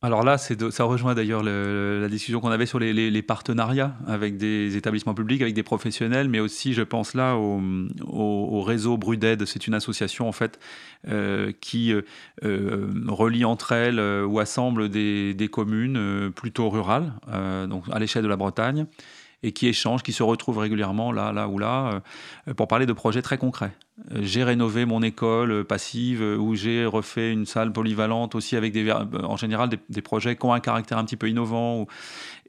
Alors 0.00 0.22
là, 0.22 0.38
ça 0.38 0.84
rejoint 0.84 1.16
d'ailleurs 1.16 1.42
la 1.42 2.08
discussion 2.08 2.38
qu'on 2.38 2.52
avait 2.52 2.66
sur 2.66 2.78
les, 2.78 3.22
partenariats 3.22 3.96
avec 4.06 4.36
des 4.36 4.76
établissements 4.76 5.14
publics, 5.14 5.42
avec 5.42 5.54
des 5.54 5.64
professionnels, 5.64 6.28
mais 6.28 6.38
aussi, 6.38 6.72
je 6.72 6.82
pense 6.82 7.14
là, 7.14 7.34
au, 7.34 8.62
réseau 8.62 8.96
Bruded. 8.96 9.44
C'est 9.44 9.66
une 9.66 9.74
association 9.74 10.28
en 10.28 10.32
fait 10.32 10.60
euh, 11.08 11.52
qui 11.60 11.92
euh, 12.44 12.86
relie 13.08 13.44
entre 13.44 13.72
elles 13.72 13.98
euh, 13.98 14.24
ou 14.24 14.38
assemble 14.38 14.88
des, 14.88 15.34
des 15.34 15.48
communes 15.48 16.30
plutôt 16.30 16.70
rurales, 16.70 17.12
donc 17.68 17.82
à 17.90 17.98
l'échelle 17.98 18.22
de 18.22 18.28
la 18.28 18.36
Bretagne 18.36 18.86
et 19.42 19.52
qui 19.52 19.68
échangent, 19.68 20.02
qui 20.02 20.12
se 20.12 20.22
retrouvent 20.22 20.58
régulièrement 20.58 21.12
là, 21.12 21.32
là 21.32 21.48
ou 21.48 21.58
là, 21.58 22.02
euh, 22.48 22.54
pour 22.54 22.66
parler 22.66 22.86
de 22.86 22.92
projets 22.92 23.22
très 23.22 23.38
concrets. 23.38 23.72
Euh, 24.12 24.20
j'ai 24.22 24.42
rénové 24.42 24.84
mon 24.84 25.02
école 25.02 25.52
euh, 25.52 25.64
passive 25.64 26.22
ou 26.22 26.56
j'ai 26.56 26.84
refait 26.84 27.32
une 27.32 27.46
salle 27.46 27.72
polyvalente 27.72 28.34
aussi 28.34 28.56
avec 28.56 28.72
des, 28.72 28.90
en 28.90 29.36
général 29.36 29.70
des, 29.88 30.02
projets 30.02 30.36
qui 30.36 30.44
ont 30.44 30.52
un 30.52 30.60
caractère 30.60 30.98
un 30.98 31.04
petit 31.04 31.16
peu 31.16 31.28
innovant 31.28 31.86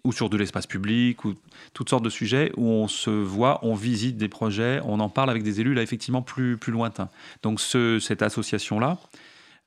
ou, 0.04 0.12
sur 0.12 0.30
de 0.30 0.38
l'espace 0.38 0.66
public 0.66 1.26
ou 1.26 1.36
toutes 1.74 1.90
sortes 1.90 2.04
de 2.04 2.10
sujets 2.10 2.52
où 2.58 2.66
on 2.68 2.88
se 2.88 3.10
voit, 3.10 3.60
on 3.64 3.76
visite 3.76 4.18
des 4.18 4.30
projets, 4.30 4.82
on 4.86 5.00
en 5.00 5.10
parle 5.10 5.30
avec 5.30 5.44
des 5.44 5.62
élus 5.62 5.74
là 5.74 5.84
effectivement 5.84 6.22
plus, 6.22 6.58
plus 6.58 6.72
lointains. 6.72 7.10
Donc 7.44 7.60
ce, 7.60 8.00
cette 8.00 8.22
association-là, 8.22 8.98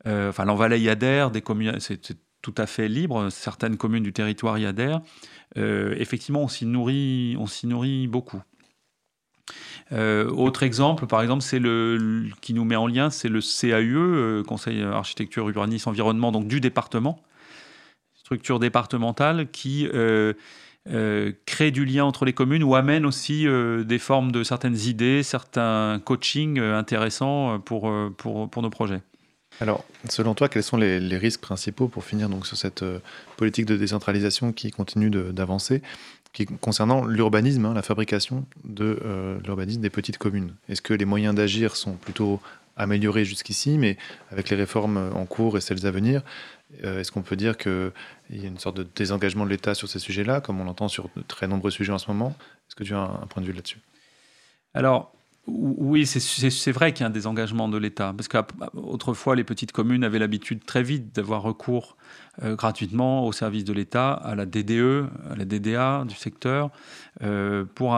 enfin 0.05 0.45
l'Envalais 0.45 0.81
y 0.81 0.89
adhère, 0.89 1.31
des 1.31 1.45
c'est 1.79 2.17
tout 2.43 2.55
à 2.59 2.67
fait 2.67 2.89
libre, 2.89 3.31
certaines 3.31 3.77
communes 3.77 4.03
du 4.03 4.13
territoire 4.13 4.59
y 4.59 4.67
adhèrent. 4.67 5.01
Euh, 5.59 5.95
effectivement, 5.99 6.43
on 6.43 6.49
s'y 6.49 6.67
nourrit, 6.67 7.37
on 7.39 7.47
s'y 7.47 7.67
nourrit 7.67 8.07
beaucoup. 8.07 8.43
Euh, 9.91 10.29
autre 10.31 10.63
exemple, 10.63 11.07
par 11.07 11.21
exemple, 11.21 11.43
c'est 11.43 11.59
le 11.59 12.25
qui 12.41 12.55
nous 12.55 12.65
met 12.65 12.77
en 12.77 12.87
lien, 12.87 13.11
c'est 13.11 13.29
le 13.29 13.41
CAUE, 13.41 13.97
euh, 13.97 14.43
Conseil 14.43 14.83
Architecture, 14.83 15.49
Urbanisme, 15.49 15.91
Environnement, 15.91 16.33
donc 16.33 16.49
du 16.49 16.61
département, 16.61 17.21
structure 18.15 18.59
départementale 18.59 19.51
qui 19.51 19.89
crée 21.47 21.71
du 21.71 21.85
lien 21.85 22.05
entre 22.05 22.25
les 22.25 22.33
communes 22.33 22.65
ou 22.65 22.75
amène 22.75 23.05
aussi 23.07 23.47
des 23.85 23.99
formes 23.99 24.33
de 24.33 24.43
certaines 24.43 24.79
idées, 24.79 25.23
certains 25.23 26.01
coachings 26.05 26.59
intéressants 26.59 27.61
pour, 27.61 27.93
pour, 28.17 28.49
pour 28.51 28.63
nos 28.63 28.71
projets. 28.71 29.03
Alors, 29.61 29.85
selon 30.09 30.35
toi, 30.35 30.49
quels 30.49 30.63
sont 30.63 30.77
les, 30.77 31.17
risques 31.17 31.41
principaux 31.41 31.89
pour 31.89 32.05
finir 32.05 32.29
donc 32.29 32.47
sur 32.47 32.57
cette 32.57 32.83
euh, 32.83 32.99
politique 33.37 33.67
de 33.67 33.77
décentralisation 33.77 34.53
qui 34.53 34.71
continue 34.71 35.11
d'avancer, 35.11 35.83
concernant 36.61 37.05
l'urbanisme, 37.05 37.67
hein, 37.67 37.75
la 37.75 37.83
fabrication 37.83 38.47
de 38.65 38.99
euh, 39.05 39.39
l'urbanisme 39.45 39.81
des 39.81 39.91
petites 39.91 40.19
communes? 40.19 40.55
Est-ce 40.69 40.83
que 40.83 40.95
les 40.95 41.05
moyens 41.05 41.35
d'agir 41.35 41.77
sont 41.77 41.93
plutôt 41.93 42.41
améliorés 42.77 43.25
jusqu'ici, 43.25 43.77
mais 43.79 43.99
avec 44.31 44.49
les 44.49 44.57
réformes 44.57 45.13
en 45.15 45.27
cours 45.27 45.59
et 45.59 45.61
celles 45.61 45.87
à 45.87 45.91
venir, 45.91 46.23
euh, 46.85 47.01
est-ce 47.01 47.13
qu'on 47.13 47.23
peut 47.23 47.37
dire 47.37 47.59
qu'il 47.59 47.93
y 48.31 48.45
a 48.45 48.49
une 48.49 48.59
sorte 48.59 48.79
de 48.79 48.87
désengagement 48.97 49.45
de 49.45 49.51
l'État 49.51 49.75
sur 49.75 49.89
ces 49.89 49.99
sujets-là, 49.99 50.41
comme 50.41 50.61
on 50.61 50.65
l'entend 50.65 50.89
sur 50.89 51.11
de 51.15 51.23
très 51.23 51.47
nombreux 51.47 51.71
sujets 51.71 51.93
en 51.93 51.99
ce 51.99 52.09
moment? 52.09 52.35
Est-ce 52.69 52.75
que 52.75 52.85
tu 52.85 52.95
as 52.95 52.99
un, 52.99 53.23
un 53.23 53.27
point 53.27 53.43
de 53.43 53.47
vue 53.47 53.53
là-dessus? 53.53 53.79
Alors, 54.75 55.13
oui, 55.49 56.07
c'est 56.07 56.71
vrai 56.73 56.93
qu'il 56.93 57.01
y 57.01 57.05
a 57.05 57.09
un 57.09 57.11
désengagement 57.11 57.69
de 57.69 57.77
l'État, 57.77 58.15
parce 58.17 58.29
qu'autrefois, 58.29 59.35
les 59.35 59.43
petites 59.43 59.73
communes 59.73 60.05
avaient 60.05 60.21
l'habitude 60.21 60.65
très 60.65 60.85
vite 60.85 61.15
d'avoir 61.17 61.43
recours 61.43 61.97
euh, 62.45 62.55
gratuitement 62.55 63.27
au 63.27 63.33
service 63.33 63.65
de 63.65 63.73
l'État, 63.73 64.13
à 64.13 64.37
la 64.37 64.47
DDE, 64.47 65.09
à 65.31 65.35
la 65.37 65.45
DDA 65.45 66.05
du 66.07 66.15
secteur. 66.15 66.71
Euh, 67.23 67.65
pour, 67.75 67.93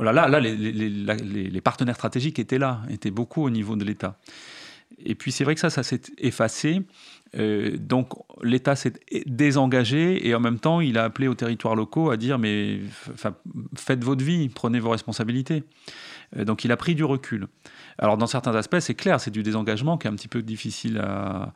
là, 0.00 0.12
là, 0.12 0.40
les, 0.40 1.60
partenaires 1.62 1.94
stratégiques 1.94 2.38
étaient 2.38 2.58
là, 2.58 2.82
étaient 2.90 3.10
beaucoup 3.10 3.42
au 3.42 3.50
niveau 3.50 3.74
de 3.74 3.84
l'État. 3.84 4.18
Et 5.04 5.14
puis 5.14 5.32
c'est 5.32 5.44
vrai 5.44 5.54
que 5.54 5.60
ça, 5.60 5.70
ça 5.70 5.82
s'est 5.82 6.02
effacé. 6.18 6.82
Euh, 7.36 7.76
donc 7.78 8.12
l'État 8.42 8.76
s'est 8.76 8.94
désengagé 9.26 10.26
et 10.26 10.34
en 10.34 10.40
même 10.40 10.58
temps, 10.58 10.80
il 10.80 10.98
a 10.98 11.04
appelé 11.04 11.28
aux 11.28 11.34
territoires 11.34 11.76
locaux 11.76 12.10
à 12.10 12.16
dire 12.16 12.38
mais 12.38 12.80
faites 13.74 14.04
votre 14.04 14.24
vie, 14.24 14.48
prenez 14.48 14.80
vos 14.80 14.90
responsabilités. 14.90 15.64
Euh, 16.36 16.44
donc 16.44 16.64
il 16.64 16.72
a 16.72 16.76
pris 16.76 16.94
du 16.94 17.04
recul. 17.04 17.46
Alors 17.98 18.16
dans 18.16 18.26
certains 18.26 18.54
aspects, 18.54 18.80
c'est 18.80 18.94
clair, 18.94 19.20
c'est 19.20 19.30
du 19.30 19.42
désengagement 19.42 19.98
qui 19.98 20.06
est 20.06 20.10
un 20.10 20.14
petit 20.14 20.28
peu 20.28 20.42
difficile 20.42 20.98
à, 20.98 21.52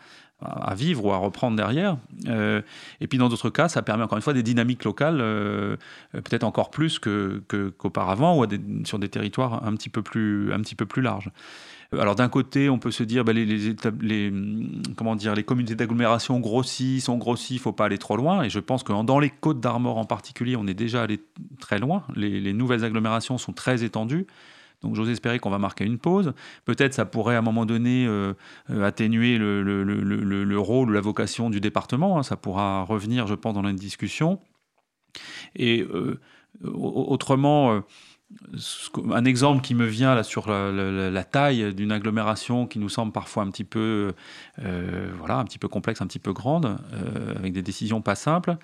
vivre 0.75 1.05
ou 1.05 1.13
à 1.13 1.19
reprendre 1.19 1.57
derrière. 1.57 1.99
Euh, 2.27 2.63
et 3.01 3.07
puis 3.07 3.17
dans 3.17 3.29
d'autres 3.29 3.51
cas, 3.51 3.69
ça 3.69 3.83
permet 3.83 4.03
encore 4.03 4.19
une 4.19 4.23
fois 4.23 4.33
des 4.33 4.43
dynamiques 4.43 4.83
locales, 4.85 5.21
euh, 5.21 5.77
peut-être 6.13 6.43
encore 6.43 6.71
plus 6.71 6.99
qu'auparavant 6.99 8.37
ou 8.37 8.47
sur 8.85 8.99
des 8.99 9.09
territoires 9.09 9.65
un 9.65 9.75
petit 9.77 9.89
peu 9.89 10.03
plus, 10.03 10.53
un 10.53 10.61
petit 10.61 10.75
peu 10.75 10.85
plus 10.85 11.01
larges. 11.01 11.31
Alors 11.99 12.15
d'un 12.15 12.29
côté, 12.29 12.71
on 12.71 12.79
peut 12.79 12.91
se 12.91 13.03
dire, 13.03 13.25
bah, 13.25 13.33
les, 13.35 13.45
les, 13.45 14.33
comment 14.97 15.15
dire, 15.15 15.35
les 15.35 15.45
communautés 15.45 15.75
d'agglomération 15.75 16.41
grossissent, 16.41 17.05
sont 17.05 17.19
grossies, 17.19 17.55
il 17.55 17.59
ne 17.59 17.63
faut 17.63 17.73
pas 17.73 17.85
aller 17.85 17.99
trop 17.99 18.17
loin. 18.17 18.43
Et 18.43 18.51
je 18.51 18.61
pense 18.61 18.83
que 18.83 18.93
dans 19.03 19.19
les 19.19 19.31
côtes 19.31 19.61
d'Armor 19.61 19.99
en 19.99 20.05
particulier, 20.05 20.57
on 20.57 20.67
est 20.67 20.75
déjà 20.75 21.03
allé 21.03 21.21
très 21.61 21.79
loin. 21.79 22.05
Les, 22.17 22.53
nouvelles 22.53 22.85
agglomérations 22.85 23.37
sont 23.37 23.53
très 23.53 23.85
étendues. 23.85 24.27
Donc 24.83 24.97
j'ose 24.97 25.11
espérer 25.11 25.39
qu'on 25.39 25.51
va 25.51 25.59
marquer 25.59 25.85
une 25.85 25.99
pause. 25.99 26.33
Peut-être 26.65 26.95
ça 26.95 27.05
pourrait 27.05 27.37
à 27.37 27.39
un 27.39 27.43
moment 27.43 27.67
donné 27.67 28.07
euh, 28.07 28.35
euh, 28.71 28.85
atténuer 28.85 29.39
le, 29.39 29.63
le, 29.63 30.59
rôle 30.59 30.91
ou 30.91 30.93
la 30.93 31.01
vocation 31.01 31.51
du 31.51 31.61
département. 31.61 32.19
Hein. 32.19 32.23
Ça 32.23 32.37
pourra 32.37 32.83
revenir, 32.83 33.27
je 33.27 33.35
pense, 33.35 33.55
dans 33.55 33.63
la 33.63 33.73
discussion. 33.73 34.41
Et 35.55 35.83
euh, 35.83 36.21
autrement, 36.65 37.83
un 39.11 39.25
exemple 39.25 39.63
qui 39.63 39.75
me 39.75 39.87
vient 39.87 40.15
là 40.15 40.23
sur 40.23 40.49
la, 40.49 41.25
taille 41.25 41.75
d'une 41.75 41.93
agglomération 41.93 42.67
qui 42.67 42.79
nous 42.79 42.89
semble 42.89 43.13
parfois 43.13 43.43
un 43.43 43.51
petit 43.51 43.65
peu, 43.65 44.15
voilà, 44.59 45.39
un 45.39 45.45
petit 45.45 45.59
peu 45.59 45.69
complexe, 45.69 46.01
un 46.01 46.07
petit 46.07 46.19
peu 46.19 46.33
grande, 46.33 46.79
avec 47.37 47.53
des 47.53 47.63
décisions 47.63 48.01
pas 48.01 48.15
simples. 48.15 48.57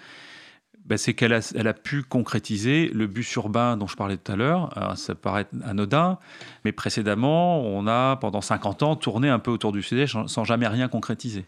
Ben, 0.89 0.97
c'est 0.97 1.13
qu'elle 1.13 1.35
a, 1.35 1.73
pu 1.75 2.03
concrétiser 2.03 2.91
le 2.95 3.07
bus 3.07 3.35
urbain 3.35 3.77
dont 3.77 3.87
je 3.87 3.95
parlais 3.95 4.17
tout 4.17 4.33
à 4.33 4.37
l'heure. 4.37 4.71
Ça 4.97 5.15
paraît 5.15 5.47
anodin, 5.63 6.19
mais 6.65 6.73
précédemment, 6.73 7.61
on 7.61 7.87
a 7.87 8.17
pendant 8.17 8.41
50 8.41 8.83
ans 8.83 8.97
tourné 8.97 9.29
un 9.29 9.39
peu 9.39 9.51
autour 9.51 9.73
du 9.73 9.83
sujet 9.83 10.07
sans 10.07 10.45
jamais 10.45 10.67
rien 10.67 10.89
concrétiser. 10.89 11.45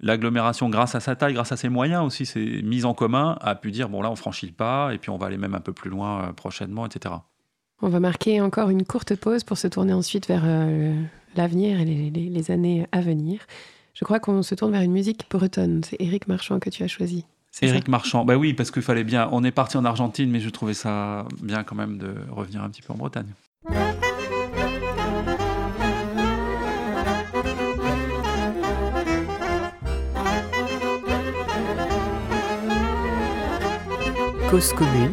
L'agglomération, 0.00 0.68
grâce 0.68 0.96
à 0.96 1.00
sa 1.00 1.14
taille, 1.14 1.34
grâce 1.34 1.52
à 1.52 1.56
ses 1.56 1.68
moyens 1.68 2.04
aussi, 2.04 2.26
ses 2.26 2.60
mises 2.62 2.84
en 2.84 2.92
commun, 2.92 3.38
a 3.40 3.54
pu 3.54 3.70
dire 3.70 3.88
bon 3.88 4.02
là 4.02 4.10
on 4.10 4.16
franchit 4.16 4.46
le 4.46 4.52
pas 4.52 4.92
et 4.92 4.98
puis 4.98 5.10
on 5.10 5.16
va 5.16 5.26
aller 5.26 5.36
même 5.36 5.54
un 5.54 5.60
peu 5.60 5.72
plus 5.72 5.90
loin 5.90 6.24
euh, 6.24 6.32
prochainement, 6.32 6.84
etc. 6.84 7.14
On 7.82 7.88
va 7.88 8.00
marquer 8.00 8.40
encore 8.40 8.68
une 8.70 8.84
courte 8.84 9.14
pause 9.14 9.44
pour 9.44 9.58
se 9.58 9.68
tourner 9.68 9.92
ensuite 9.92 10.26
vers 10.26 10.42
euh, 10.44 11.00
l'avenir 11.36 11.80
et 11.80 11.84
les, 11.84 12.10
les, 12.10 12.50
années 12.50 12.86
à 12.90 13.00
venir. 13.00 13.46
Je 13.94 14.04
crois 14.04 14.18
qu'on 14.18 14.42
se 14.42 14.56
tourne 14.56 14.72
vers 14.72 14.82
une 14.82 14.92
musique 14.92 15.26
bretonne. 15.30 15.82
C'est 15.84 16.00
Éric 16.00 16.26
Marchand 16.26 16.58
que 16.58 16.70
tu 16.70 16.82
as 16.82 16.88
choisi. 16.88 17.24
Éric 17.60 17.88
Marchand, 17.88 18.24
bah 18.24 18.36
oui, 18.36 18.54
parce 18.54 18.70
qu'il 18.70 18.82
fallait 18.82 19.04
bien. 19.04 19.28
On 19.30 19.44
est 19.44 19.50
parti 19.50 19.76
en 19.76 19.84
Argentine, 19.84 20.30
mais 20.30 20.40
je 20.40 20.48
trouvais 20.48 20.74
ça 20.74 21.26
bien 21.42 21.64
quand 21.64 21.76
même 21.76 21.98
de 21.98 22.14
revenir 22.30 22.62
un 22.62 22.70
petit 22.70 22.82
peu 22.82 22.92
en 22.92 22.96
Bretagne. 22.96 23.34
Cause 34.50 34.72
commune. 34.72 35.12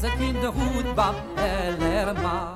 Kerzet 0.00 0.20
in 0.20 0.40
de 0.40 0.46
hoed 0.46 0.94
bab 0.94 1.14
ellerma 1.34 2.54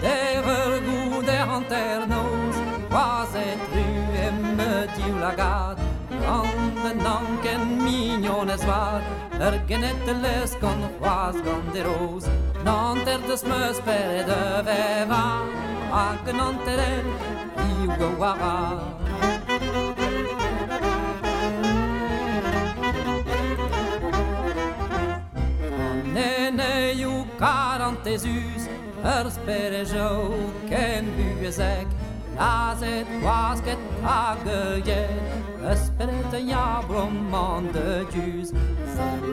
Der 0.00 0.42
goede 0.42 1.32
hanternoos 1.32 2.56
Was 2.90 3.28
het 3.32 3.60
ru 3.72 4.16
en 4.26 4.56
me 4.56 4.86
diu 4.96 5.18
lagat 5.18 5.78
Grande 6.08 6.94
nanken 7.02 7.82
mignones 7.82 8.64
var 8.64 9.02
Er 9.40 9.62
genette 9.66 10.14
les 10.20 10.58
con 10.60 10.78
was 11.00 11.34
grande 11.44 11.82
roos 11.82 12.24
Nanter 12.64 13.20
de 13.26 13.36
smus 13.36 13.80
per 13.84 14.24
de 14.26 14.62
veva 14.64 15.42
Ag 15.92 16.34
nanter 16.36 16.78
el 16.78 17.06
iu 17.82 17.92
go 17.98 18.10
Er 29.04 29.30
spere 29.30 29.84
jo 29.84 30.34
ken 30.68 31.04
buezek 31.16 31.86
Lazet 32.36 33.06
wasket 33.22 33.78
ageje 34.04 35.08
Esperet 35.70 36.32
een 36.32 36.46
jabrom 36.46 37.34
aan 37.34 37.68
de 37.72 38.06
juus 38.12 38.50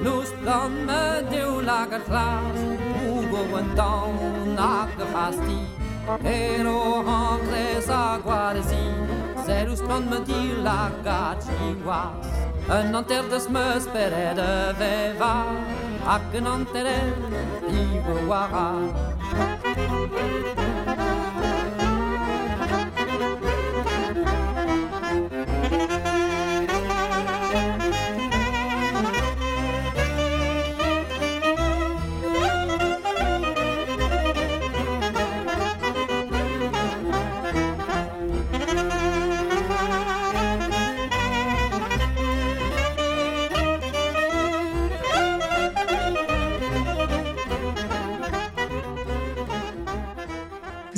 Loes 0.03 0.29
plan 0.41 0.85
me 0.85 1.23
deu 1.29 1.63
lager 1.63 2.01
glas 2.07 2.59
Hugo 2.99 3.57
en 3.57 3.75
down 3.75 4.53
na 4.55 4.87
de 4.97 5.05
fasti 5.13 5.61
Pero 6.21 7.03
angles 7.05 7.87
aguaresi 7.87 9.20
Zerus 9.45 9.81
plan 9.81 10.09
me 10.09 10.21
di 10.23 10.53
lagat 10.61 11.43
was 11.83 12.27
Een 12.67 12.95
anter 12.95 13.29
de 13.29 13.39
smus 13.39 13.83
per 13.91 14.09
de 14.35 14.73
veva. 14.77 15.45
Ak 16.05 16.21
een 16.33 16.47
anter 16.47 16.85
el 16.85 17.13
Ivo 17.69 18.15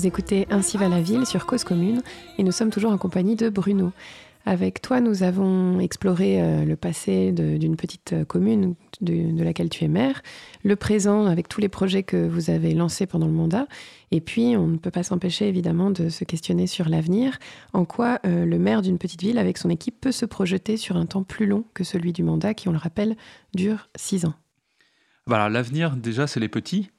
Vous 0.04 0.10
écoutez 0.10 0.48
Ainsi 0.50 0.76
va 0.76 0.90
la 0.90 1.00
ville 1.00 1.26
sur 1.26 1.46
Cause 1.46 1.64
Commune 1.64 2.02
et 2.38 2.44
nous 2.44 2.52
sommes 2.52 2.72
toujours 2.72 2.92
en 2.92 2.98
compagnie 2.98 3.38
de 3.38 3.48
Bruno. 3.48 3.94
Avec 4.46 4.82
toi, 4.82 5.00
nous 5.00 5.24
avons 5.24 5.80
exploré 5.80 6.42
euh, 6.42 6.66
le 6.66 6.76
passé 6.76 7.32
d'une 7.32 7.78
petite 7.78 8.12
euh, 8.12 8.26
commune 8.26 8.76
de, 9.00 9.32
de 9.32 9.44
laquelle 9.46 9.70
tu 9.70 9.86
es 9.86 9.88
maire, 9.88 10.22
le 10.66 10.76
présent 10.76 11.26
avec 11.28 11.48
tous 11.48 11.62
les 11.62 11.70
projets 11.70 12.04
que 12.04 12.28
vous 12.28 12.50
avez 12.50 12.74
lancés 12.74 13.06
pendant 13.06 13.28
le 13.28 13.32
mandat, 13.32 13.66
et 14.12 14.20
puis 14.20 14.58
on 14.58 14.68
ne 14.68 14.76
peut 14.76 14.92
pas 14.92 15.04
s'empêcher 15.04 15.48
évidemment 15.48 15.90
de 15.90 16.10
se 16.10 16.26
questionner 16.26 16.68
sur 16.68 16.90
l'avenir, 16.90 17.40
en 17.72 17.86
quoi 17.86 18.20
euh, 18.26 18.44
le 18.44 18.60
maire 18.60 18.82
d'une 18.82 18.98
petite 18.98 19.22
ville 19.22 19.38
avec 19.38 19.58
son 19.58 19.70
équipe 19.70 20.02
peut 20.02 20.12
se 20.12 20.26
projeter 20.26 20.76
sur 20.76 20.98
un 20.98 21.06
temps 21.06 21.24
plus 21.24 21.46
long 21.46 21.64
que 21.74 21.86
celui 21.86 22.12
du 22.12 22.24
mandat 22.24 22.54
qui, 22.54 22.68
on 22.68 22.74
le 22.74 22.78
rappelle, 22.78 23.16
dure 23.56 23.88
six 23.96 24.26
ans? 24.26 24.34
Voilà, 25.28 25.48
l'avenir, 25.48 25.96
déjà, 25.96 26.28
c'est 26.28 26.42
les 26.42 26.50
petits. 26.50 26.92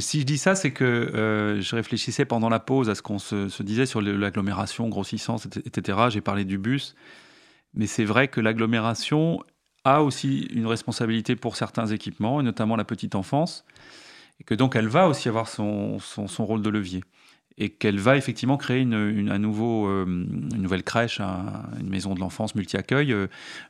Si 0.00 0.20
je 0.20 0.24
dis 0.24 0.38
ça, 0.38 0.54
c'est 0.54 0.72
que 0.72 0.84
euh, 0.84 1.60
je 1.60 1.76
réfléchissais 1.76 2.24
pendant 2.24 2.48
la 2.48 2.58
pause 2.58 2.90
à 2.90 2.94
ce 2.96 3.02
qu'on 3.02 3.18
se, 3.20 3.62
disait 3.62 3.86
sur 3.86 4.00
l'agglomération, 4.00 4.88
grossissance, 4.88 5.46
etc. 5.46 5.98
J'ai 6.10 6.20
parlé 6.20 6.44
du 6.44 6.58
bus. 6.58 6.96
Mais 7.74 7.86
c'est 7.86 8.04
vrai 8.04 8.28
que 8.28 8.40
l'agglomération 8.40 9.44
a 9.84 10.02
aussi 10.02 10.48
une 10.52 10.66
responsabilité 10.66 11.36
pour 11.36 11.54
certains 11.54 11.86
équipements, 11.86 12.40
et 12.40 12.42
notamment 12.42 12.74
la 12.74 12.84
petite 12.84 13.14
enfance, 13.14 13.64
et 14.40 14.44
que 14.44 14.54
donc 14.54 14.74
elle 14.74 14.88
va 14.88 15.08
aussi 15.08 15.28
avoir 15.28 15.48
son, 15.48 15.98
son 16.00 16.44
rôle 16.44 16.62
de 16.62 16.70
levier. 16.70 17.04
Et 17.60 17.70
qu'elle 17.70 17.98
va 17.98 18.16
effectivement 18.16 18.56
créer 18.56 18.80
une, 18.80 18.94
une- 18.94 19.30
un 19.30 19.38
nouveau, 19.38 19.88
euh, 19.88 20.04
une 20.06 20.62
nouvelle 20.62 20.84
crèche, 20.84 21.20
un- 21.20 21.64
une 21.80 21.88
maison 21.88 22.14
de 22.14 22.20
l'enfance 22.20 22.54
multi-accueil, 22.54 23.12
euh, 23.12 23.26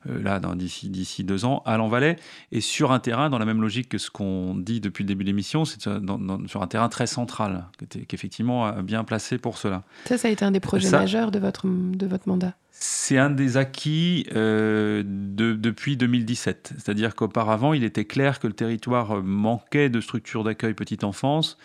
euh, 0.08 0.22
là, 0.22 0.40
d'ici 0.54 1.24
deux 1.24 1.44
ans, 1.46 1.62
à 1.64 1.76
l'Envalais 1.78 2.16
et 2.52 2.60
sur 2.60 2.92
un 2.92 2.98
terrain 2.98 3.30
dans 3.30 3.38
la 3.38 3.46
même 3.46 3.62
logique 3.62 3.88
que 3.88 3.98
ce 3.98 4.10
qu'on 4.10 4.54
dit 4.54 4.80
depuis 4.80 5.04
le 5.04 5.08
début 5.08 5.24
de 5.24 5.28
l'émission, 5.30 5.64
c'est 5.64 5.80
sur- 5.80 6.62
un 6.62 6.66
terrain 6.66 6.88
très 6.90 7.06
central, 7.06 7.66
qui 7.90 7.98
est 7.98 8.12
effectivement 8.14 8.70
bien 8.82 9.04
placé 9.04 9.38
pour 9.38 9.56
cela. 9.56 9.82
Ça, 10.04 10.18
ça 10.18 10.28
a 10.28 10.30
été 10.30 10.44
un 10.44 10.50
des 10.50 10.60
projets 10.60 10.88
Ça- 10.88 10.98
majeurs 10.98 11.30
de 11.30 11.38
votre, 11.38 11.66
de 11.66 12.06
votre 12.06 12.28
mandat. 12.28 12.54
C'est 12.80 13.18
un 13.18 13.30
des 13.30 13.56
acquis 13.56 14.26
euh, 14.36 15.02
de- 15.04 15.54
depuis 15.54 15.96
2017. 15.96 16.74
C'est-à-dire 16.76 17.14
qu'auparavant, 17.16 17.72
il 17.72 17.82
était 17.84 18.04
clair 18.04 18.38
que 18.38 18.46
le 18.46 18.52
territoire 18.52 19.22
manquait 19.22 19.88
de 19.88 20.00
structures 20.00 20.44
d'accueil 20.44 20.74
petite 20.74 21.02
enfance, 21.04 21.58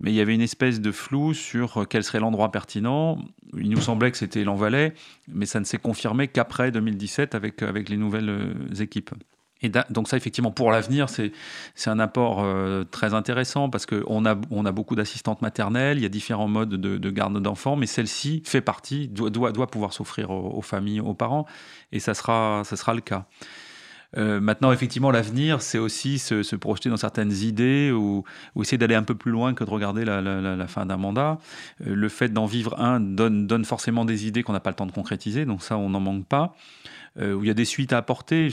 mais 0.00 0.12
il 0.12 0.14
y 0.14 0.20
avait 0.20 0.34
une 0.34 0.40
espèce 0.40 0.80
de 0.80 0.92
flou 0.92 1.34
sur 1.34 1.78
euh, 1.82 1.84
quel 1.84 2.04
serait 2.04 2.20
l'endroit 2.20 2.52
pertinent. 2.52 3.18
Il 3.56 3.70
nous 3.70 3.80
semblait 3.80 4.10
que 4.10 4.16
c'était 4.18 4.44
l'Envalais, 4.44 4.94
mais 5.28 5.46
ça 5.46 5.60
ne 5.60 5.64
s'est 5.64 5.78
confirmé 5.78 6.28
qu'après 6.28 6.70
2017 6.70 7.34
avec, 7.34 7.62
avec 7.62 7.88
les 7.88 7.96
nouvelles 7.96 8.30
euh, 8.30 8.74
équipes. 8.80 9.10
Et 9.60 9.72
donc 9.90 10.06
ça, 10.08 10.16
effectivement, 10.16 10.52
pour 10.52 10.70
l'avenir, 10.70 11.08
c'est 11.08 11.32
un 11.86 11.98
apport 11.98 12.44
euh, 12.44 12.84
très 12.84 13.12
intéressant 13.12 13.68
parce 13.68 13.86
qu'on 13.86 14.24
a, 14.24 14.36
on 14.52 14.64
a 14.64 14.70
beaucoup 14.70 14.94
d'assistantes 14.94 15.42
maternelles, 15.42 15.98
il 15.98 16.02
y 16.02 16.06
a 16.06 16.08
différents 16.08 16.46
modes 16.46 16.68
de, 16.68 16.96
de 16.96 17.10
garde 17.10 17.42
d'enfants, 17.42 17.74
mais 17.74 17.86
celle-ci 17.86 18.42
fait 18.44 18.60
partie, 18.60 19.08
doit, 19.08 19.30
doit, 19.30 19.50
doit 19.50 19.66
pouvoir 19.66 19.92
s'offrir 19.92 20.30
aux, 20.30 20.56
aux 20.56 20.62
familles, 20.62 21.00
aux 21.00 21.14
parents, 21.14 21.44
et 21.90 21.98
ça 21.98 22.14
sera, 22.14 22.62
ça 22.64 22.76
sera 22.76 22.94
le 22.94 23.00
cas. 23.00 23.26
Euh, 24.16 24.40
maintenant, 24.40 24.72
effectivement, 24.72 25.10
l'avenir, 25.10 25.60
c'est 25.60 25.78
aussi 25.78 26.18
se, 26.18 26.56
projeter 26.56 26.88
dans 26.88 26.96
certaines 26.96 27.32
idées 27.32 27.92
ou, 27.92 28.24
essayer 28.60 28.78
d'aller 28.78 28.94
un 28.94 29.02
peu 29.02 29.14
plus 29.14 29.30
loin 29.30 29.54
que 29.54 29.64
de 29.64 29.70
regarder 29.70 30.04
la, 30.04 30.66
fin 30.66 30.86
d'un 30.86 30.96
mandat. 30.96 31.38
Euh, 31.86 31.94
le 31.94 32.08
fait 32.08 32.30
d'en 32.30 32.46
vivre 32.46 32.80
un 32.80 33.00
donne, 33.00 33.64
forcément 33.64 34.04
des 34.04 34.26
idées 34.26 34.42
qu'on 34.42 34.52
n'a 34.52 34.60
pas 34.60 34.70
le 34.70 34.76
temps 34.76 34.86
de 34.86 34.92
concrétiser, 34.92 35.44
donc 35.44 35.62
ça, 35.62 35.76
on 35.76 35.90
n'en 35.90 36.00
manque 36.00 36.26
pas. 36.26 36.54
Euh, 37.18 37.34
où 37.34 37.44
il 37.44 37.48
y 37.48 37.50
a 37.50 37.54
des 37.54 37.64
suites 37.64 37.92
à 37.92 37.98
apporter. 37.98 38.48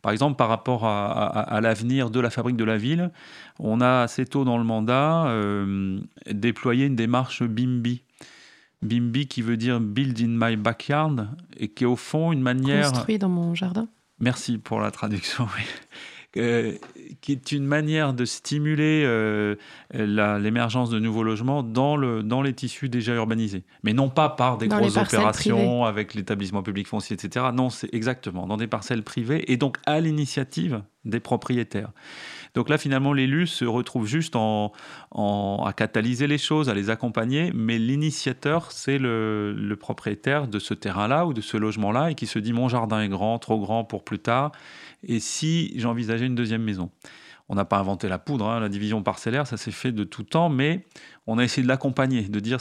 Par 0.00 0.12
exemple, 0.12 0.36
par 0.36 0.48
rapport 0.48 0.86
à 0.86 1.60
l'avenir 1.60 2.10
de 2.10 2.20
la 2.20 2.30
fabrique 2.30 2.56
de 2.56 2.64
la 2.64 2.76
ville, 2.76 3.10
on 3.58 3.80
a 3.80 4.02
assez 4.02 4.24
tôt 4.26 4.44
dans 4.44 4.58
le 4.58 4.64
mandat 4.64 5.26
euh, 5.26 5.98
déployé 6.30 6.86
une 6.86 6.96
démarche 6.96 7.42
BIMBI. 7.42 8.02
BIMBI 8.82 9.26
qui 9.26 9.42
veut 9.42 9.56
dire 9.56 9.80
Build 9.80 10.20
in 10.20 10.36
my 10.38 10.56
backyard 10.56 11.28
et 11.56 11.68
qui 11.68 11.84
est 11.84 11.86
au 11.86 11.96
fond 11.96 12.32
une 12.32 12.42
manière... 12.42 12.90
Construit 12.90 13.18
dans 13.18 13.28
mon 13.28 13.54
jardin. 13.54 13.88
Merci 14.22 14.56
pour 14.56 14.80
la 14.80 14.90
traduction. 14.90 15.46
oui. 15.56 15.64
Euh, 16.38 16.78
qui 17.20 17.32
est 17.32 17.52
une 17.52 17.66
manière 17.66 18.14
de 18.14 18.24
stimuler 18.24 19.02
euh, 19.04 19.54
l'émergence 19.92 20.88
de 20.88 20.98
nouveaux 20.98 21.24
logements 21.24 21.62
dans, 21.62 21.94
le, 21.94 22.22
dans 22.22 22.40
les 22.40 22.54
tissus 22.54 22.88
déjà 22.88 23.12
urbanisés. 23.12 23.64
Mais 23.82 23.92
non 23.92 24.08
pas 24.08 24.30
par 24.30 24.56
des 24.56 24.66
Dans 24.66 24.78
grosses 24.78 24.96
opérations 24.96 25.84
avec 25.84 26.14
l'établissement 26.14 26.62
public 26.62 26.88
foncier, 26.88 27.18
etc. 27.22 27.48
Non, 27.52 27.68
c'est 27.68 27.92
exactement 27.92 28.46
dans 28.46 28.56
des 28.56 28.66
parcelles 28.66 29.02
privées 29.02 29.52
et 29.52 29.58
donc 29.58 29.76
à 29.84 30.00
l'initiative 30.00 30.82
des 31.04 31.20
propriétaires. 31.20 31.90
Donc 32.54 32.68
là, 32.68 32.76
finalement, 32.76 33.12
l'élu 33.14 33.46
se 33.46 33.64
retrouve 33.64 34.06
juste 34.06 34.36
à 34.36 35.72
catalyser 35.74 36.26
les 36.26 36.38
choses, 36.38 36.68
à 36.68 36.74
les 36.74 36.90
accompagner, 36.90 37.50
mais 37.54 37.78
l'initiateur, 37.78 38.72
c'est 38.72 38.98
le, 38.98 39.74
propriétaire 39.80 40.48
de 40.48 40.58
ce 40.58 40.74
terrain-là 40.74 41.26
ou 41.26 41.32
de 41.32 41.40
ce 41.40 41.56
logement-là 41.56 42.10
et 42.10 42.14
qui 42.14 42.26
se 42.26 42.38
dit 42.38 42.52
mon 42.52 42.68
jardin 42.68 43.00
est 43.00 43.08
grand, 43.08 43.38
trop 43.38 43.58
grand 43.58 43.84
pour 43.84 44.04
plus 44.04 44.18
tard, 44.18 44.52
et 45.02 45.18
si 45.18 45.72
j'envisageais 45.78 46.26
une 46.26 46.34
deuxième 46.34 46.62
maison. 46.62 46.90
On 47.48 47.54
n'a 47.54 47.64
pas 47.64 47.78
inventé 47.78 48.08
la 48.08 48.18
poudre, 48.18 48.48
hein, 48.48 48.60
la 48.60 48.68
division 48.68 49.02
parcellaire, 49.02 49.46
ça 49.46 49.56
s'est 49.56 49.72
fait 49.72 49.92
de 49.92 50.04
tout 50.04 50.22
temps, 50.22 50.48
mais 50.48 50.86
on 51.26 51.38
a 51.38 51.44
essayé 51.44 51.62
de 51.62 51.68
l'accompagner, 51.68 52.22
de 52.22 52.40
dire 52.40 52.58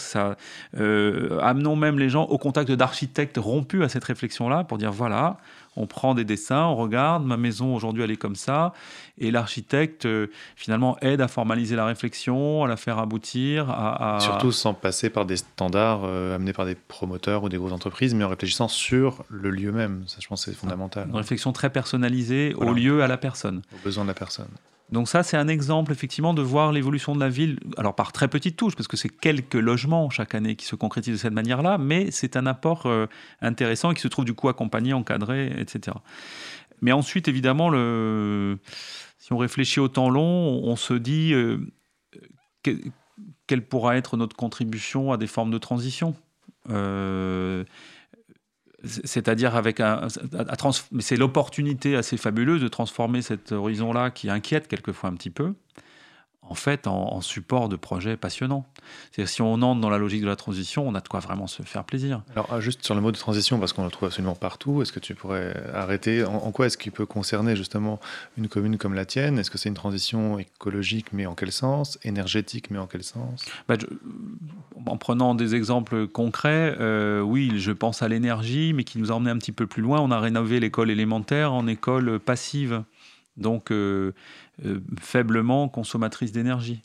euh, 0.78 1.40
amenons 1.42 1.76
même 1.76 2.00
les 2.00 2.10
gens 2.10 2.24
au 2.24 2.38
contact 2.38 2.72
d'architectes 2.72 3.38
rompus 3.38 3.84
à 3.84 3.90
cette 3.90 4.04
réflexion-là 4.04 4.64
pour 4.64 4.78
dire 4.78 4.92
voilà, 4.92 5.38
on 5.78 5.88
prend 5.88 6.14
des 6.16 6.26
dessins, 6.26 6.66
on 6.66 6.76
regarde, 6.76 7.26
ma 7.26 7.38
maison 7.38 7.74
aujourd'hui 7.76 8.04
elle 8.04 8.12
est 8.12 8.18
comme 8.18 8.36
ça, 8.36 8.74
et 9.18 9.32
l'architecte 9.32 10.06
euh, 10.06 10.28
finalement 10.56 10.98
aide 11.02 11.22
à 11.22 11.28
formaliser 11.28 11.76
la 11.76 11.86
réflexion, 11.86 12.64
à 12.64 12.68
la 12.68 12.76
faire 12.78 13.00
aboutir, 13.00 13.70
à, 13.70 14.18
à- 14.18 14.20
Surtout 14.20 14.52
sans 14.52 14.74
passer 14.74 15.10
par 15.10 15.26
des 15.26 15.38
standards 15.38 16.02
euh, 16.04 16.36
amenés 16.36 16.54
par 16.54 16.66
des 16.66 16.76
promoteurs 16.76 17.44
ou 17.44 17.50
des 17.50 17.58
grosses 17.58 17.72
entreprises, 17.72 18.14
mais 18.14 18.24
en 18.26 18.30
réfléchissant 18.30 18.68
sur 18.68 19.24
le 19.30 19.50
lieu 19.50 19.72
même. 19.72 20.04
Ça, 20.08 20.18
je 20.20 20.28
pense, 20.28 20.46
c'est 20.46 20.54
fondamental. 20.54 21.08
une 21.08 21.16
réflexion 21.16 21.52
très 21.54 21.70
personnalisée 21.70 22.54
Voilà. 22.56 22.72
au 22.72 22.74
lieu, 22.74 23.04
à 23.04 23.08
la 23.08 23.18
personne. 23.18 23.62
Aux 23.74 23.84
besoins 23.84 24.04
de 24.04 24.10
la 24.10 24.14
personne. 24.14 24.48
Donc 24.92 25.08
ça, 25.08 25.24
c'est 25.24 25.38
un 25.38 25.48
exemple 25.48 25.92
effectivement 25.92 26.34
de 26.34 26.42
voir 26.42 26.72
l'évolution 26.72 27.16
de 27.16 27.20
la 27.20 27.30
ville, 27.30 27.60
alors 27.78 27.96
par 27.96 28.12
très 28.12 28.28
petites 28.28 28.58
touches, 28.58 28.76
parce 28.76 28.88
que 28.88 28.98
c'est 28.98 29.10
quelques 29.10 29.56
logements 29.56 30.10
chaque 30.10 30.36
année 30.36 30.56
qui 30.56 30.66
se 30.66 30.76
concrétisent 30.76 31.14
de 31.14 31.22
cette 31.22 31.34
manière-là, 31.34 31.78
mais 31.78 32.12
c'est 32.12 32.36
un 32.36 32.46
apport 32.46 32.86
euh, 32.86 33.08
intéressant 33.42 33.92
et 33.92 33.96
qui 33.96 34.02
se 34.02 34.10
trouve 34.10 34.26
du 34.26 34.34
coup 34.34 34.50
accompagné, 34.50 34.94
encadré, 34.94 35.54
etc. 35.58 35.96
Mais 36.82 36.92
ensuite, 36.92 37.28
évidemment, 37.28 37.70
si 39.20 39.34
on 39.34 39.38
réfléchit 39.38 39.80
au 39.80 39.88
temps 39.88 40.10
long, 40.10 40.62
on 40.64 40.76
se 40.76 40.96
dit 40.96 41.34
quelle 43.46 43.66
pourra 43.68 43.98
être 43.98 44.18
notre 44.18 44.36
contribution 44.36 45.12
à 45.12 45.18
des 45.18 45.28
formes 45.28 45.52
de 45.52 45.60
transition 45.60 46.16
c'est-à-dire 48.84 49.56
avec 49.56 49.80
un, 49.80 50.08
c'est 51.00 51.16
l'opportunité 51.16 51.96
assez 51.96 52.18
fabuleuse 52.18 52.62
de 52.62 52.68
transformer 52.68 53.22
cet 53.22 53.52
horizon-là 53.52 54.12
qui 54.12 54.30
inquiète 54.30 54.68
quelquefois 54.68 55.10
un 55.10 55.14
petit 55.14 55.30
peu 55.30 55.54
en 56.52 56.54
fait 56.54 56.86
en, 56.86 57.22
support 57.22 57.70
de 57.70 57.78
projets 57.78 58.18
passionnants. 58.18 58.66
C'est-à-dire 59.12 59.30
si 59.30 59.42
on 59.42 59.54
entre 59.54 59.80
dans 59.80 59.90
la 59.90 59.98
logique 59.98 60.22
de 60.22 60.28
la 60.28 60.36
transition, 60.36 60.86
on 60.86 60.96
a 60.96 61.00
de 61.00 61.08
quoi 61.08 61.22
vraiment 61.22 61.48
se 61.48 61.64
faire 61.64 61.86
plaisir. 61.86 62.24
Alors 62.34 62.50
ah, 62.52 62.60
juste 62.60 62.84
sur 62.84 62.94
le 62.94 63.00
mot 63.00 63.14
de 63.14 63.18
transition, 63.18 63.58
parce 63.58 63.72
qu'on 63.72 63.86
le 63.86 63.92
trouve 63.92 64.08
absolument 64.08 64.36
partout, 64.36 64.82
est-ce 64.82 64.92
que 64.92 65.00
tu 65.00 65.16
pourrais 65.16 65.56
arrêter? 65.74 66.26
En, 66.26 66.52
quoi 66.52 66.66
est-ce 66.66 66.78
qu'il 66.78 66.92
peut 66.92 67.06
concerner 67.06 67.56
justement 67.56 68.02
une 68.38 68.50
commune 68.50 68.78
comme 68.78 68.96
la 68.96 69.06
tienne? 69.06 69.40
Est-ce 69.40 69.50
que 69.50 69.58
c'est 69.58 69.70
une 69.70 69.76
transition 69.76 70.40
écologique, 70.40 71.14
mais 71.14 71.26
en 71.26 71.36
quel 71.36 71.54
sens? 71.54 71.98
Énergétique, 72.04 72.70
mais 72.70 72.80
en 72.80 72.88
quel 72.88 73.04
sens? 73.04 73.46
Bah, 73.70 73.76
En 74.86 74.98
prenant 74.98 75.36
des 75.36 75.56
exemples 75.56 76.08
concrets, 76.08 76.76
euh, 76.82 77.22
oui, 77.22 77.54
je 77.60 77.72
pense 77.72 78.02
à 78.02 78.10
l'énergie, 78.10 78.74
mais 78.74 78.84
qui 78.84 79.00
nous 79.00 79.10
a 79.14 79.16
emmené 79.16 79.32
un 79.32 79.38
petit 79.38 79.54
peu 79.54 79.68
plus 79.68 79.82
loin. 79.82 80.02
On 80.02 80.12
a 80.12 80.20
rénové 80.20 80.60
l'école 80.60 80.92
élémentaire 80.92 81.54
en 81.54 81.66
école 81.68 82.20
passive. 82.20 82.84
Donc, 83.38 83.72
euh, 83.72 84.12
euh, 84.12 84.12
faiblement 85.00 85.70
consommatrice 85.70 86.32
d'énergie. 86.32 86.82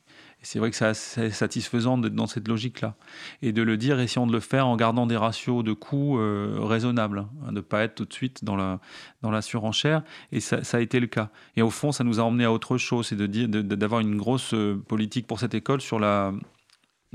C'est 0.46 0.60
vrai 0.60 0.70
que 0.70 0.76
c'est 0.76 1.30
satisfaisant 1.30 1.98
d'être 1.98 2.14
dans 2.14 2.28
cette 2.28 2.46
logique-là. 2.46 2.94
Et 3.42 3.52
de 3.52 3.62
le 3.62 3.76
dire, 3.76 3.98
essayons 3.98 4.28
de 4.28 4.32
le 4.32 4.38
faire 4.38 4.68
en 4.68 4.76
gardant 4.76 5.06
des 5.06 5.16
ratios 5.16 5.64
de 5.64 5.72
coûts 5.72 6.20
euh, 6.20 6.58
raisonnables, 6.60 7.26
hein, 7.44 7.48
de 7.48 7.56
ne 7.56 7.60
pas 7.60 7.82
être 7.82 7.96
tout 7.96 8.04
de 8.04 8.12
suite 8.12 8.44
dans 8.44 8.54
la, 8.54 8.78
dans 9.22 9.40
surenchère. 9.40 10.02
Et 10.30 10.38
ça, 10.38 10.60
a 10.72 10.80
été 10.80 11.00
le 11.00 11.08
cas. 11.08 11.30
Et 11.56 11.62
au 11.62 11.70
fond, 11.70 11.90
ça 11.90 12.04
nous 12.04 12.20
a 12.20 12.22
emmené 12.22 12.44
à 12.44 12.52
autre 12.52 12.78
chose, 12.78 13.08
c'est 13.08 13.16
d'avoir 13.16 14.00
une 14.00 14.16
grosse 14.16 14.54
euh, 14.54 14.76
politique 14.86 15.26
pour 15.26 15.40
cette 15.40 15.54
école 15.54 15.80
sur 15.80 15.98
la, 15.98 16.32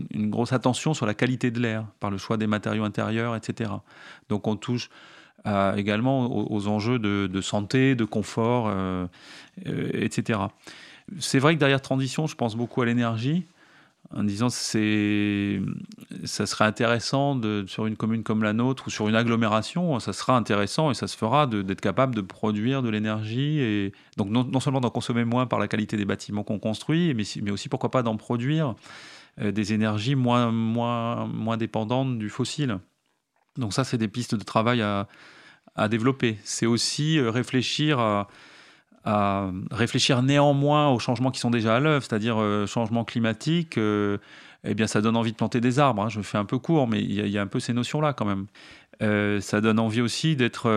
une 0.09 0.29
grosse 0.29 0.51
attention 0.51 0.93
sur 0.93 1.05
la 1.05 1.13
qualité 1.13 1.51
de 1.51 1.59
l'air, 1.61 1.85
par 2.01 2.11
le 2.11 2.17
choix 2.17 2.35
des 2.35 2.47
matériaux 2.47 2.83
intérieurs, 2.83 3.37
etc. 3.37 3.71
Donc 4.27 4.45
on 4.47 4.57
touche 4.57 4.89
également 5.75 6.51
aux, 6.51 6.67
enjeux 6.67 6.99
de, 6.99 7.41
santé, 7.41 7.95
de 7.95 8.05
confort, 8.05 8.67
euh, 8.67 8.71
euh, 8.71 9.07
etc. 9.65 10.39
C'est 11.19 11.39
vrai 11.39 11.55
que 11.55 11.59
derrière 11.59 11.81
transition, 11.81 12.27
je 12.27 12.35
pense 12.35 12.55
beaucoup 12.55 12.81
à 12.81 12.85
l'énergie, 12.85 13.45
en 14.13 14.23
disant 14.23 14.49
c'est 14.49 15.61
ça 16.25 16.45
serait 16.45 16.65
intéressant 16.65 17.39
sur 17.67 17.85
une 17.85 17.95
commune 17.95 18.23
comme 18.23 18.43
la 18.43 18.53
nôtre 18.53 18.87
ou 18.87 18.89
sur 18.89 19.07
une 19.07 19.15
agglomération, 19.15 19.99
ça 19.99 20.13
sera 20.13 20.35
intéressant 20.35 20.91
et 20.91 20.93
ça 20.93 21.07
se 21.07 21.15
fera 21.15 21.47
d'être 21.47 21.81
capable 21.81 22.15
de 22.15 22.21
produire 22.21 22.81
de 22.81 22.89
l'énergie 22.89 23.59
et 23.59 23.93
donc 24.17 24.29
non, 24.29 24.59
seulement 24.59 24.81
d'en 24.81 24.89
consommer 24.89 25.23
moins 25.23 25.45
par 25.45 25.59
la 25.59 25.67
qualité 25.67 25.97
des 25.97 26.05
bâtiments 26.05 26.43
qu'on 26.43 26.59
construit, 26.59 27.13
mais, 27.13 27.23
mais 27.41 27.51
aussi 27.51 27.69
pourquoi 27.69 27.91
pas 27.91 28.03
d'en 28.03 28.17
produire 28.17 28.75
euh, 29.39 29.51
des 29.51 29.71
énergies 29.71 30.15
moins, 30.15 30.51
moins, 30.51 31.25
moins 31.27 31.55
dépendantes 31.55 32.19
du 32.19 32.29
fossile. 32.29 32.79
Donc 33.57 33.73
ça, 33.73 33.83
c'est 33.83 33.97
des 33.97 34.07
pistes 34.07 34.35
de 34.35 34.43
travail 34.43 34.81
à, 34.81 35.07
développer. 35.87 36.37
C'est 36.43 36.65
aussi 36.65 37.17
euh, 37.17 37.31
réfléchir 37.31 37.99
à, 37.99 38.27
réfléchir 39.05 40.21
néanmoins 40.21 40.89
aux 40.89 40.99
changements 40.99 41.31
qui 41.31 41.39
sont 41.39 41.51
déjà 41.51 41.75
à 41.75 41.79
l'œuvre, 41.79 42.03
c'est-à-dire 42.03 42.37
euh, 42.39 42.67
changement 42.67 43.03
climatique. 43.03 43.77
Euh, 43.77 44.17
eh 44.63 44.75
bien, 44.75 44.87
ça 44.87 45.01
donne 45.01 45.17
envie 45.17 45.31
de 45.31 45.37
planter 45.37 45.59
des 45.59 45.79
arbres. 45.79 46.03
Hein. 46.03 46.09
Je 46.09 46.21
fais 46.21 46.37
un 46.37 46.45
peu 46.45 46.59
court, 46.59 46.87
mais 46.87 47.01
il 47.01 47.27
y, 47.27 47.37
a 47.37 47.41
un 47.41 47.47
peu 47.47 47.59
ces 47.59 47.73
notions-là 47.73 48.13
quand 48.13 48.25
même. 48.25 48.45
ça 49.41 49.59
donne 49.59 49.79
envie 49.79 50.01
aussi 50.01 50.35
d'être 50.35 50.67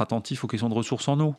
attentif 0.00 0.42
aux 0.42 0.48
questions 0.48 0.68
de 0.68 0.74
ressources 0.74 1.06
en 1.06 1.20
eau. 1.20 1.36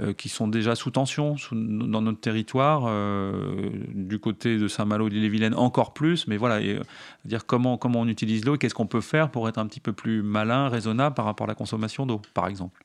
Euh, 0.00 0.12
qui 0.12 0.28
sont 0.28 0.46
déjà 0.46 0.76
sous 0.76 0.92
tension 0.92 1.34
dans 1.50 2.02
notre 2.02 2.20
territoire, 2.20 2.84
euh, 2.86 3.68
du 3.88 4.20
côté 4.20 4.56
de 4.56 4.68
Saint-Malo, 4.68 5.08
l'île-et-Vilaine 5.08 5.54
encore 5.54 5.92
plus, 5.92 6.28
mais 6.28 6.36
voilà, 6.36 6.60
et, 6.60 6.76
euh, 6.76 6.82
dire 7.24 7.46
comment 7.46 7.80
on 7.82 8.06
utilise 8.06 8.44
l'eau 8.44 8.54
et 8.54 8.58
qu'est-ce 8.58 8.74
qu'on 8.74 8.86
peut 8.86 9.00
faire 9.00 9.28
pour 9.32 9.48
être 9.48 9.58
un 9.58 9.66
petit 9.66 9.80
peu 9.80 9.92
plus 9.92 10.22
malin, 10.22 10.68
raisonnable 10.68 11.16
par 11.16 11.24
rapport 11.24 11.46
à 11.46 11.48
la 11.48 11.56
consommation 11.56 12.06
d'eau, 12.06 12.20
par 12.32 12.46
exemple. 12.46 12.84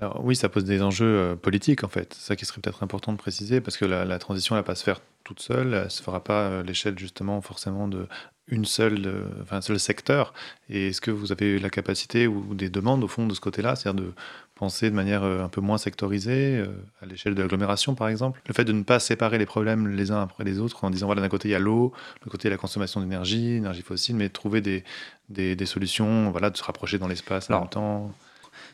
Alors, 0.00 0.24
oui, 0.24 0.34
ça 0.34 0.48
pose 0.48 0.64
des 0.64 0.82
enjeux 0.82 1.36
politiques 1.40 1.84
en 1.84 1.88
fait. 1.88 2.14
C'est 2.14 2.28
ça 2.28 2.36
qui 2.36 2.46
serait 2.46 2.60
peut-être 2.60 2.82
important 2.82 3.12
de 3.12 3.18
préciser 3.18 3.60
parce 3.60 3.76
que 3.76 3.84
la, 3.84 4.18
transition, 4.18 4.56
elle 4.56 4.60
va 4.60 4.64
pas 4.64 4.74
se 4.74 4.84
faire 4.84 5.00
toute 5.24 5.40
seule. 5.40 5.74
Elle 5.74 5.90
se 5.90 6.02
fera 6.02 6.24
pas 6.24 6.60
à 6.60 6.62
l'échelle 6.62 6.98
justement 6.98 7.40
forcément 7.42 7.86
de 7.86 8.06
une 8.50 8.64
seule, 8.64 9.26
enfin, 9.42 9.58
un 9.58 9.60
seul 9.60 9.78
secteur. 9.78 10.34
Et 10.68 10.88
est-ce 10.88 11.00
que 11.00 11.10
vous 11.10 11.32
avez 11.32 11.58
la 11.58 11.70
capacité 11.70 12.26
ou 12.26 12.54
des 12.54 12.68
demandes 12.68 13.02
au 13.04 13.08
fond 13.08 13.26
de 13.26 13.34
ce 13.34 13.40
côté-là, 13.40 13.76
c'est-à-dire 13.76 14.02
de 14.02 14.12
penser 14.54 14.90
de 14.90 14.94
manière 14.94 15.22
euh, 15.22 15.42
un 15.42 15.48
peu 15.48 15.60
moins 15.60 15.78
sectorisée, 15.78 16.58
euh, 16.58 16.66
à 17.00 17.06
l'échelle 17.06 17.34
de 17.34 17.42
l'agglomération 17.42 17.94
par 17.94 18.08
exemple? 18.08 18.42
Le 18.46 18.54
fait 18.54 18.64
de 18.64 18.72
ne 18.72 18.82
pas 18.82 18.98
séparer 18.98 19.38
les 19.38 19.46
problèmes 19.46 19.88
les 19.88 20.10
uns 20.10 20.22
après 20.22 20.44
les 20.44 20.58
autres 20.58 20.84
en 20.84 20.90
disant 20.90 21.06
voilà, 21.06 21.22
d'un 21.22 21.28
côté 21.28 21.48
il 21.48 21.52
y 21.52 21.54
a 21.54 21.58
l'eau, 21.58 21.92
de 22.16 22.20
l'autre 22.20 22.32
côté 22.32 22.48
il 22.48 22.50
y 22.50 22.52
a 22.52 22.56
la 22.56 22.60
consommation 22.60 23.00
d'énergie, 23.00 23.52
énergie 23.52 23.82
fossile, 23.82 24.16
mais 24.16 24.28
trouver 24.28 24.60
des, 24.60 24.84
des, 25.28 25.66
solutions, 25.66 26.30
voilà, 26.30 26.50
de 26.50 26.56
se 26.56 26.64
rapprocher 26.64 26.98
dans 26.98 27.08
l'espace 27.08 27.50
en 27.50 27.60
même 27.60 27.68
temps. 27.68 28.12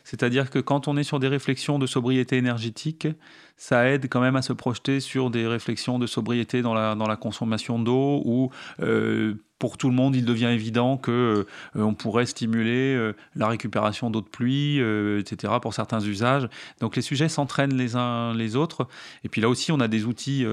C'est-à-dire 0.09 0.49
que 0.49 0.59
quand 0.59 0.87
on 0.87 0.95
est 0.95 1.03
sur 1.03 1.19
des 1.19 1.27
réflexions 1.27 1.79
de 1.79 1.85
sobriété 1.85 2.37
énergétique, 2.37 3.09
ça 3.57 3.89
aide 3.89 4.07
quand 4.09 4.21
même 4.21 4.37
à 4.37 4.41
se 4.41 4.53
projeter 4.53 5.01
sur 5.01 5.29
des 5.29 5.45
réflexions 5.45 5.99
de 5.99 6.07
sobriété 6.07 6.61
dans 6.61 6.73
la, 6.73 7.17
consommation 7.17 7.77
d'eau 7.77 8.21
ou 8.23 8.49
euh, 8.79 9.33
pour 9.59 9.77
tout 9.77 9.89
le 9.89 9.95
monde, 9.95 10.15
il 10.15 10.25
devient 10.25 10.47
évident 10.47 10.97
que 10.97 11.45
euh, 11.75 11.81
on 11.81 11.93
pourrait 11.93 12.25
stimuler 12.25 12.95
euh, 12.95 13.13
la 13.35 13.47
récupération 13.47 14.09
d'eau 14.09 14.21
de 14.21 14.27
pluie, 14.27 14.79
euh, 14.79 15.19
etc. 15.19 15.53
pour 15.61 15.73
certains 15.73 15.99
usages. 15.99 16.47
Donc 16.79 16.95
les 16.95 17.01
sujets 17.01 17.29
s'entraînent 17.29 17.75
les 17.75 17.95
uns 17.95 18.33
les 18.33 18.55
autres. 18.55 18.87
Et 19.23 19.29
puis 19.29 19.41
là 19.41 19.49
aussi, 19.49 19.71
on 19.71 19.79
a 19.79 19.87
des 19.87 20.05
outils 20.05 20.45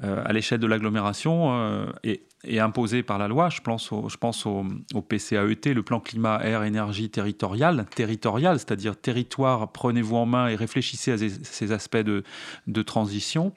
à 0.00 0.32
l'échelle 0.32 0.58
de 0.58 0.66
l'agglomération 0.66 1.86
et, 2.04 2.22
imposés 2.58 3.02
par 3.02 3.18
la 3.18 3.28
loi. 3.28 3.48
Je 3.48 3.60
pense 3.60 3.92
au, 3.92 4.66
PCAET, 5.00 5.74
le 5.74 5.82
plan 5.82 6.00
climat, 6.00 6.40
air, 6.42 6.64
énergie 6.64 7.08
territorial, 7.08 7.86
territorial, 7.94 8.58
c'est-à-dire 8.58 8.96
territoire, 8.96 9.70
prenez-vous 9.72 10.16
en 10.16 10.26
main 10.26 10.48
et 10.48 10.56
réfléchissez 10.56 11.12
à 11.12 11.18
ces, 11.18 11.72
aspects 11.72 11.96
de 11.96 12.82
transition. 12.82 13.52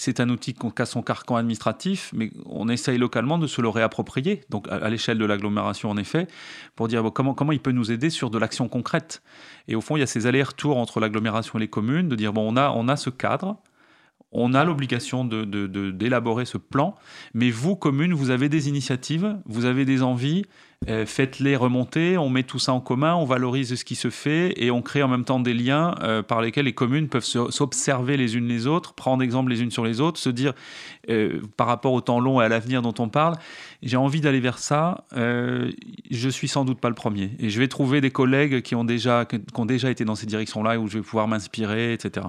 C'est 0.00 0.20
un 0.20 0.28
outil 0.28 0.54
qui 0.54 0.64
a 0.78 0.86
son 0.86 1.02
carcan 1.02 1.34
administratif, 1.34 2.12
mais 2.14 2.30
on 2.46 2.68
essaye 2.68 2.98
localement 2.98 3.36
de 3.36 3.48
se 3.48 3.60
le 3.60 3.68
réapproprier, 3.68 4.44
donc 4.48 4.68
à, 4.68 4.88
l'échelle 4.88 5.18
de 5.18 5.24
l'agglomération 5.24 5.90
en 5.90 5.96
effet, 5.96 6.28
pour 6.76 6.86
dire 6.86 7.02
comment, 7.12 7.34
comment 7.34 7.50
il 7.50 7.58
peut 7.58 7.72
nous 7.72 7.90
aider 7.90 8.08
sur 8.08 8.30
de 8.30 8.38
l'action 8.38 8.68
concrète. 8.68 9.22
Et 9.66 9.74
au 9.74 9.80
fond, 9.80 9.96
il 9.96 10.00
y 10.00 10.04
a 10.04 10.06
ces 10.06 10.28
allers-retours 10.28 10.76
entre 10.76 11.00
l'agglomération 11.00 11.58
et 11.58 11.62
les 11.62 11.68
communes, 11.68 12.08
de 12.08 12.14
dire, 12.14 12.32
bon, 12.32 12.48
on 12.48 12.56
a, 12.56 12.70
on 12.70 12.86
a 12.86 12.94
ce 12.94 13.10
cadre, 13.10 13.56
on 14.32 14.54
a 14.54 14.64
l'obligation 14.64 15.24
d'élaborer 15.24 16.44
de, 16.44 16.48
ce 16.48 16.58
plan, 16.58 16.94
mais 17.34 17.50
vous, 17.50 17.76
communes, 17.76 18.12
vous 18.12 18.30
avez 18.30 18.48
des 18.48 18.68
initiatives, 18.68 19.38
vous 19.46 19.64
avez 19.64 19.84
des 19.84 20.02
envies, 20.02 20.44
euh, 20.88 21.06
faites-les 21.06 21.56
remonter, 21.56 22.18
on 22.18 22.28
met 22.28 22.44
tout 22.44 22.58
ça 22.58 22.72
en 22.72 22.80
commun, 22.80 23.14
on 23.14 23.24
valorise 23.24 23.74
ce 23.74 23.84
qui 23.84 23.96
se 23.96 24.10
fait 24.10 24.52
et 24.62 24.70
on 24.70 24.80
crée 24.80 25.02
en 25.02 25.08
même 25.08 25.24
temps 25.24 25.40
des 25.40 25.54
liens 25.54 25.94
euh, 26.02 26.22
par 26.22 26.40
lesquels 26.40 26.66
les 26.66 26.74
communes 26.74 27.08
peuvent 27.08 27.24
s'observer 27.24 28.16
les 28.16 28.36
unes 28.36 28.46
les 28.46 28.66
autres, 28.66 28.92
prendre 28.94 29.22
exemple 29.22 29.50
les 29.50 29.62
unes 29.62 29.72
sur 29.72 29.84
les 29.84 30.00
autres, 30.00 30.20
se 30.20 30.30
dire 30.30 30.52
euh, 31.10 31.40
par 31.56 31.66
rapport 31.66 31.94
au 31.94 32.00
temps 32.00 32.20
long 32.20 32.40
et 32.40 32.44
à 32.44 32.48
l'avenir 32.48 32.82
dont 32.82 32.94
on 32.98 33.08
parle, 33.08 33.34
j'ai 33.82 33.96
envie 33.96 34.20
d'aller 34.20 34.40
vers 34.40 34.58
ça, 34.58 35.04
je 35.14 36.28
suis 36.28 36.48
sans 36.48 36.64
doute 36.64 36.80
pas 36.80 36.88
le 36.88 36.94
premier. 36.94 37.30
Et 37.38 37.50
je 37.50 37.58
vais 37.58 37.68
trouver 37.68 38.00
des 38.00 38.10
collègues 38.10 38.62
qui 38.62 38.74
ont 38.74 38.84
déjà, 38.84 39.24
qui 39.24 39.38
ont 39.54 39.66
déjà 39.66 39.90
été 39.90 40.04
dans 40.04 40.14
ces 40.14 40.26
directions-là 40.26 40.78
où 40.78 40.86
je 40.86 40.98
vais 40.98 41.04
pouvoir 41.04 41.28
m'inspirer, 41.28 41.92
etc 41.92 42.26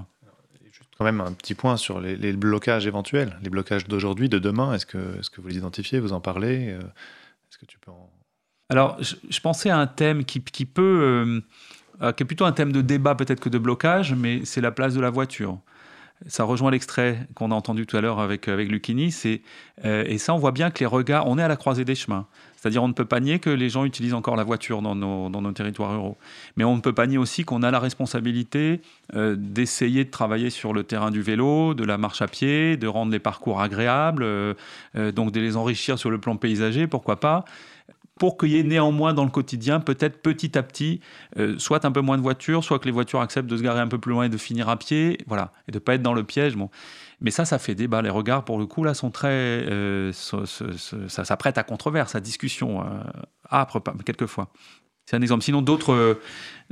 quand 0.99 1.05
même 1.05 1.21
un 1.21 1.31
petit 1.31 1.55
point 1.55 1.77
sur 1.77 1.99
les, 1.99 2.33
blocages 2.33 2.85
éventuels, 2.85 3.35
les 3.41 3.49
blocages 3.49 3.87
d'aujourd'hui, 3.87 4.29
de 4.29 4.37
demain. 4.37 4.73
Est-ce 4.73 4.85
que, 4.85 5.19
est 5.19 5.29
que 5.29 5.41
vous 5.41 5.47
les 5.47 5.57
identifiez, 5.57 5.99
vous 5.99 6.13
en 6.13 6.21
parlez 6.21 6.67
Est-ce 6.67 7.57
que 7.57 7.65
tu 7.65 7.79
peux 7.79 7.91
alors, 8.71 8.97
je, 9.01 9.39
pensais 9.39 9.71
à 9.71 9.79
un 9.79 9.87
thème 9.87 10.23
qui, 10.23 10.39
peut, 10.39 10.81
euh, 11.01 11.41
euh, 12.03 12.11
qui 12.11 12.21
est 12.21 12.25
plutôt 12.25 12.45
un 12.45 12.51
thème 12.51 12.71
de 12.71 12.81
débat 12.81 13.15
peut-être 13.15 13.39
que 13.39 13.49
de 13.49 13.57
blocage, 13.57 14.13
mais 14.13 14.45
c'est 14.45 14.61
la 14.61 14.71
place 14.71 14.93
de 14.93 15.01
la 15.01 15.09
voiture. 15.09 15.57
Ça 16.27 16.43
rejoint 16.43 16.69
l'extrait 16.69 17.27
qu'on 17.33 17.49
a 17.49 17.55
entendu 17.55 17.87
tout 17.87 17.97
à 17.97 18.01
l'heure 18.01 18.19
avec, 18.19 18.47
avec 18.47 18.69
Lucchini. 18.69 19.15
Euh, 19.85 20.03
et 20.05 20.19
ça, 20.19 20.35
on 20.35 20.37
voit 20.37 20.51
bien 20.51 20.69
que 20.69 20.81
les 20.81 20.85
regards, 20.85 21.25
on 21.25 21.39
est 21.39 21.41
à 21.41 21.47
la 21.47 21.55
croisée 21.55 21.83
des 21.83 21.95
chemins. 21.95 22.27
C'est-à-dire, 22.59 22.83
on 22.83 22.87
ne 22.87 22.93
peut 22.93 23.05
pas 23.05 23.19
nier 23.19 23.39
que 23.39 23.49
les 23.49 23.69
gens 23.69 23.85
utilisent 23.85 24.13
encore 24.13 24.35
la 24.35 24.43
voiture 24.43 24.81
dans 24.81 24.95
nos, 24.95 25.29
dans 25.29 25.41
nos 25.41 25.51
territoires 25.51 25.91
ruraux. 25.91 26.17
Mais 26.57 26.63
on 26.63 26.75
ne 26.75 26.81
peut 26.81 26.93
pas 26.93 27.07
nier 27.07 27.17
aussi 27.17 27.45
qu'on 27.45 27.63
a 27.63 27.71
la 27.71 27.79
responsabilité 27.79 28.81
d'essayer 29.13 30.03
de 30.03 30.09
travailler 30.09 30.49
sur 30.49 30.73
le 30.73 30.83
terrain 30.83 31.09
du 31.09 31.21
vélo, 31.21 31.73
de 31.73 31.83
la 31.83 31.97
marche 31.97 32.21
à 32.21 32.27
pied, 32.27 32.77
de 32.77 32.87
rendre 32.87 33.11
les 33.11 33.19
parcours 33.19 33.61
agréables, 33.61 34.25
donc 34.95 35.31
de 35.31 35.39
les 35.39 35.55
enrichir 35.55 35.97
sur 35.97 36.09
le 36.09 36.19
plan 36.19 36.35
paysager, 36.35 36.85
pourquoi 36.87 37.19
pas 37.19 37.45
pour 38.19 38.37
qu'il 38.37 38.49
y 38.49 38.59
ait 38.59 38.63
néanmoins 38.63 39.13
dans 39.13 39.23
le 39.23 39.31
quotidien, 39.31 39.79
peut-être 39.79 40.21
petit 40.21 40.57
à 40.57 40.61
petit, 40.61 40.99
euh, 41.37 41.57
soit 41.57 41.85
un 41.85 41.91
peu 41.91 42.01
moins 42.01 42.17
de 42.17 42.21
voitures, 42.21 42.63
soit 42.63 42.77
que 42.77 42.85
les 42.85 42.91
voitures 42.91 43.21
acceptent 43.21 43.49
de 43.49 43.57
se 43.57 43.63
garer 43.63 43.79
un 43.79 43.87
peu 43.87 43.97
plus 43.97 44.11
loin 44.11 44.25
et 44.25 44.29
de 44.29 44.37
finir 44.37 44.69
à 44.69 44.77
pied, 44.77 45.17
voilà, 45.25 45.53
et 45.67 45.71
de 45.71 45.77
ne 45.77 45.79
pas 45.79 45.95
être 45.95 46.03
dans 46.03 46.13
le 46.13 46.23
piège. 46.23 46.55
Mais 47.21 47.31
ça, 47.31 47.45
ça 47.45 47.59
fait 47.59 47.75
débat. 47.75 48.01
Les 48.01 48.09
regards, 48.09 48.45
pour 48.45 48.59
le 48.59 48.65
coup, 48.65 48.83
là, 48.83 48.93
sont 48.93 49.11
très. 49.11 49.29
Euh, 49.29 50.11
ça 50.13 51.25
s'apprête 51.25 51.57
à 51.57 51.63
controverse, 51.63 52.15
à 52.15 52.19
discussion, 52.19 52.81
euh, 52.81 52.85
âpre, 53.51 53.81
quelquefois. 54.05 54.49
C'est 55.05 55.15
un 55.15 55.21
exemple. 55.21 55.43
Sinon, 55.43 55.61
d'autres, 55.61 56.19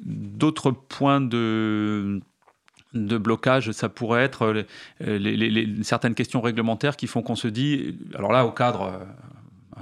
d'autres 0.03 0.71
points 0.71 1.21
de 1.21 2.21
de 2.93 3.17
blocage, 3.17 3.73
ça 3.73 3.89
pourrait 3.89 4.23
être 4.23 4.65
certaines 5.83 6.15
questions 6.15 6.41
réglementaires 6.41 6.95
qui 6.95 7.05
font 7.05 7.21
qu'on 7.21 7.35
se 7.35 7.47
dit, 7.47 7.97
alors 8.15 8.31
là, 8.31 8.45
au 8.45 8.51
cadre 8.51 9.05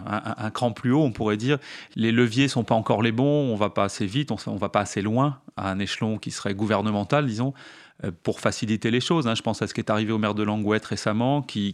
un, 0.06 0.50
cran 0.52 0.72
plus 0.72 0.92
haut, 0.92 1.04
on 1.04 1.12
pourrait 1.12 1.38
dire, 1.38 1.58
les 1.96 2.12
leviers 2.12 2.48
sont 2.48 2.64
pas 2.64 2.76
encore 2.76 3.02
les 3.02 3.12
bons, 3.12 3.52
on 3.52 3.56
va 3.56 3.70
pas 3.70 3.84
assez 3.84 4.06
vite, 4.06 4.32
on, 4.32 4.38
on 4.48 4.56
va 4.56 4.70
pas 4.70 4.82
assez 4.82 5.02
loin 5.02 5.40
à 5.58 5.70
un 5.70 5.80
échelon 5.80 6.18
qui 6.18 6.32
serait 6.32 6.54
gouvernemental, 6.54 7.26
disons, 7.26 7.54
euh, 7.54 7.85
pour 8.24 8.40
faciliter 8.40 8.92
les 8.92 9.00
choses. 9.00 9.28
Hein. 9.28 9.36
Je 9.36 9.42
pense 9.42 9.62
à 9.62 9.68
ce 9.68 9.74
qui 9.74 9.80
est 9.80 9.90
arrivé 9.90 10.12
au 10.12 10.18
maire 10.18 10.36
de 10.36 10.44
Langouette 10.44 10.86
récemment, 10.86 11.42
qui, 11.42 11.74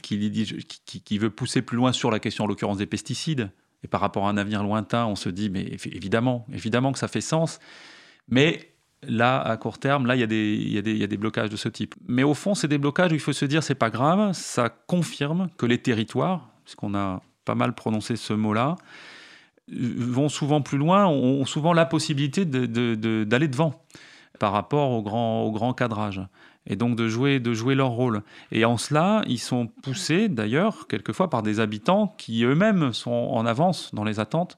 veut 1.19 1.30
pousser 1.30 1.61
plus 1.61 1.78
loin 1.78 1.91
sur 1.91 2.11
la 2.11 2.19
question, 2.19 2.43
en 2.43 2.47
l'occurrence, 2.47 2.78
des 2.78 2.86
pesticides. 2.86 3.49
Et 3.84 3.88
par 3.88 4.01
rapport 4.01 4.28
à 4.28 4.30
un 4.30 4.38
avenir 4.38 4.63
lointain, 4.63 5.05
on 5.07 5.15
se 5.15 5.30
dit, 5.30 5.49
mais 5.49 5.63
évidemment, 5.86 6.45
évidemment 6.53 6.91
que 6.91 6.99
ça 6.99 7.07
fait 7.07 7.22
sens. 7.22 7.59
Mais 8.30 8.74
là, 9.01 9.41
à 9.41 9.57
court 9.57 9.80
terme, 9.80 10.05
là, 10.05 10.15
il 10.15 10.19
y, 10.19 10.24
a 10.78 10.82
des, 11.07 11.17
blocages 11.17 11.49
de 11.49 11.55
ce 11.55 11.69
type. 11.69 11.95
Mais 12.07 12.22
au 12.22 12.36
fond, 12.36 12.53
c'est 12.53 12.67
des 12.67 12.78
blocages 12.78 13.11
où 13.11 13.15
il 13.15 13.22
faut 13.22 13.34
se 13.34 13.45
dire, 13.45 13.63
c'est 13.63 13.76
pas 13.76 13.89
grave, 13.89 14.34
ça 14.34 14.69
confirme 14.69 15.49
que 15.57 15.65
les 15.65 15.80
territoires, 15.80 16.49
puisqu'on 16.63 16.93
a 16.93 17.22
pas 17.45 17.55
mal 17.55 17.74
prononcé 17.74 18.15
ce 18.15 18.34
mot-là, 18.34 18.76
vont 19.72 20.30
souvent 20.30 20.61
plus 20.61 20.78
loin, 20.78 21.07
ont 21.07 21.45
souvent 21.45 21.74
la 21.74 21.86
possibilité 21.86 22.45
d'aller 22.45 23.47
devant 23.47 23.84
par 24.42 24.54
rapport 24.54 24.89
au 24.89 25.04
grand, 25.04 25.44
au 25.44 25.52
grand 25.52 25.72
cadrage 25.76 26.20
et 26.66 26.76
donc 26.76 26.96
de 26.96 27.08
jouer, 27.08 27.39
de 27.39 27.54
jouer 27.54 27.76
leur 27.76 27.92
rôle. 27.92 28.24
Et 28.52 28.66
en 28.66 28.76
cela, 28.76 29.22
ils 29.28 29.38
sont 29.38 29.68
poussés 29.68 30.30
d'ailleurs 30.30 30.88
quelquefois 30.88 31.30
par 31.30 31.44
des 31.44 31.60
habitants 31.60 32.16
qui 32.18 32.44
eux-mêmes 32.44 32.92
sont 32.92 33.12
en 33.12 33.46
avance 33.46 33.94
dans 33.94 34.04
les 34.04 34.20
attentes 34.20 34.58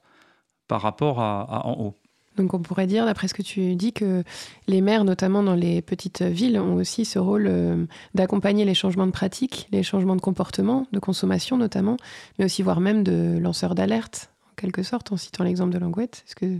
par 0.68 0.80
rapport 0.80 1.20
à, 1.20 1.66
en 1.66 1.72
haut. 1.78 1.94
Donc 2.38 2.54
on 2.54 2.60
pourrait 2.60 2.86
dire, 2.86 3.04
d'après 3.04 3.28
ce 3.28 3.34
que 3.34 3.42
tu 3.42 3.76
dis, 3.76 3.92
que 3.92 4.24
les 4.68 4.80
maires, 4.80 5.04
notamment 5.04 5.42
dans 5.42 5.54
les 5.54 5.82
petites 5.82 6.22
villes, 6.22 6.58
ont 6.58 6.76
aussi 6.76 7.04
ce 7.04 7.18
rôle 7.18 7.46
euh, 7.46 7.84
d'accompagner 8.14 8.64
les 8.64 8.74
changements 8.74 9.06
de 9.06 9.12
pratiques, 9.12 9.68
les 9.70 9.82
changements 9.82 10.16
de 10.16 10.22
comportement, 10.22 10.86
de 10.92 10.98
consommation 10.98 11.58
notamment, 11.58 11.98
mais 12.38 12.46
aussi 12.46 12.62
voire 12.62 12.80
même 12.80 13.04
de 13.04 13.36
lanceurs 13.38 13.74
d'alerte, 13.74 14.30
en 14.50 14.54
quelque 14.56 14.82
sorte, 14.82 15.12
en 15.12 15.18
citant 15.18 15.44
l'exemple 15.44 15.74
de 15.74 15.78
Langouette. 15.78 16.24
Est-ce 16.26 16.36
que 16.36 16.58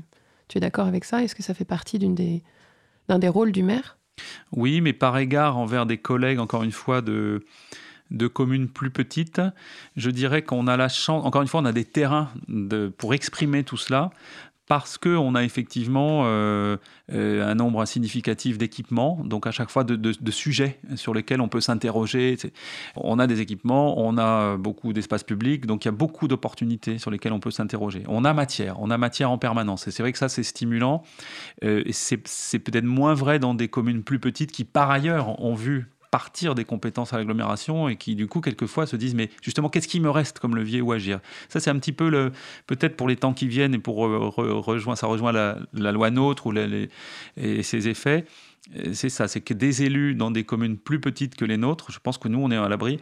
tu 0.48 0.58
es 0.58 0.60
d'accord 0.60 0.86
avec 0.86 1.06
ça? 1.06 1.24
Est-ce 1.24 1.34
que 1.34 1.42
ça 1.42 1.54
fait 1.54 1.64
partie 1.64 1.98
d'une 1.98 2.14
des 2.14 2.42
d'un 3.08 3.18
des 3.18 3.28
rôles 3.28 3.52
du 3.52 3.62
maire? 3.62 3.98
Oui, 4.52 4.80
mais 4.80 4.92
par 4.92 5.18
égard 5.18 5.56
envers 5.56 5.86
des 5.86 5.98
collègues, 5.98 6.38
encore 6.38 6.62
une 6.62 6.72
fois, 6.72 7.00
de, 7.02 7.40
communes 8.32 8.68
plus 8.68 8.90
petites, 8.90 9.40
je 9.96 10.10
dirais 10.10 10.42
qu'on 10.42 10.66
a 10.66 10.76
la 10.76 10.88
chance, 10.88 11.24
encore 11.24 11.42
une 11.42 11.48
fois, 11.48 11.60
on 11.60 11.64
a 11.64 11.72
des 11.72 11.84
terrains 11.84 12.30
de, 12.48 12.92
pour 12.96 13.14
exprimer 13.14 13.64
tout 13.64 13.76
cela 13.76 14.10
parce 14.66 14.98
qu'on 14.98 15.34
a 15.34 15.44
effectivement 15.44 16.22
euh, 16.24 16.76
euh, 17.12 17.46
un 17.46 17.54
nombre 17.54 17.84
significatif 17.84 18.56
d'équipements, 18.58 19.20
donc 19.24 19.46
à 19.46 19.50
chaque 19.50 19.70
fois 19.70 19.84
de, 19.84 20.30
sujets 20.30 20.80
sur 20.96 21.14
lesquels 21.14 21.40
on 21.40 21.48
peut 21.48 21.60
s'interroger. 21.60 22.36
On 22.96 23.18
a 23.18 23.26
des 23.26 23.40
équipements, 23.40 23.98
on 23.98 24.18
a 24.18 24.56
beaucoup 24.56 24.92
d'espaces 24.92 25.22
publics, 25.22 25.66
donc 25.66 25.84
il 25.84 25.88
y 25.88 25.90
a 25.90 25.92
beaucoup 25.92 26.28
d'opportunités 26.28 26.98
sur 26.98 27.10
lesquelles 27.10 27.32
on 27.32 27.40
peut 27.40 27.50
s'interroger. 27.50 28.04
On 28.08 28.24
a 28.24 28.32
matière, 28.32 28.80
on 28.80 28.90
a 28.90 28.98
matière 28.98 29.30
en 29.30 29.38
permanence. 29.38 29.86
Et 29.86 29.90
c'est 29.90 30.02
vrai 30.02 30.12
que 30.12 30.18
ça, 30.18 30.28
c'est 30.28 30.42
stimulant. 30.42 31.02
Euh, 31.62 31.82
c'est 31.90 32.58
peut-être 32.58 32.84
moins 32.84 33.14
vrai 33.14 33.38
dans 33.38 33.54
des 33.54 33.68
communes 33.68 34.02
plus 34.02 34.18
petites 34.18 34.52
qui, 34.52 34.64
par 34.64 34.90
ailleurs, 34.90 35.40
ont 35.40 35.54
vu 35.54 35.93
partir 36.14 36.54
des 36.54 36.64
compétences 36.64 37.12
à 37.12 37.18
l'agglomération 37.18 37.88
et 37.88 37.96
qui 37.96 38.14
du 38.14 38.28
coup 38.28 38.40
quelquefois 38.40 38.86
se 38.86 38.94
disent 38.94 39.16
mais 39.16 39.30
justement 39.42 39.68
qu'est-ce 39.68 39.88
qui 39.88 39.98
me 39.98 40.08
reste 40.08 40.38
comme 40.38 40.54
levier 40.54 40.80
ou 40.80 40.92
agir? 40.92 41.18
Ça 41.48 41.58
c'est 41.58 41.70
un 41.70 41.78
petit 41.80 41.90
peu 41.90 42.08
le 42.08 42.30
peut-être 42.68 42.96
pour 42.96 43.08
les 43.08 43.16
temps 43.16 43.34
qui 43.34 43.48
viennent 43.48 43.74
et 43.74 43.80
pour 43.80 44.06
euh, 44.06 44.28
rejoindre 44.28 44.96
ça 44.96 45.08
rejoint 45.08 45.32
la, 45.32 45.58
loi 45.72 46.12
NOTRe 46.12 46.46
ou 46.46 46.52
les, 46.52 46.88
et 47.36 47.64
ses 47.64 47.88
effets 47.88 48.26
c'est 48.92 49.08
ça 49.08 49.26
c'est 49.26 49.40
que 49.40 49.54
des 49.54 49.82
élus 49.82 50.14
dans 50.14 50.30
des 50.30 50.44
communes 50.44 50.76
plus 50.76 51.00
petites 51.00 51.34
que 51.34 51.44
les 51.44 51.56
nôtres 51.56 51.90
je 51.90 51.98
pense 51.98 52.16
que 52.16 52.28
nous 52.28 52.38
on 52.38 52.52
est 52.52 52.56
à 52.56 52.68
l'abri 52.68 53.00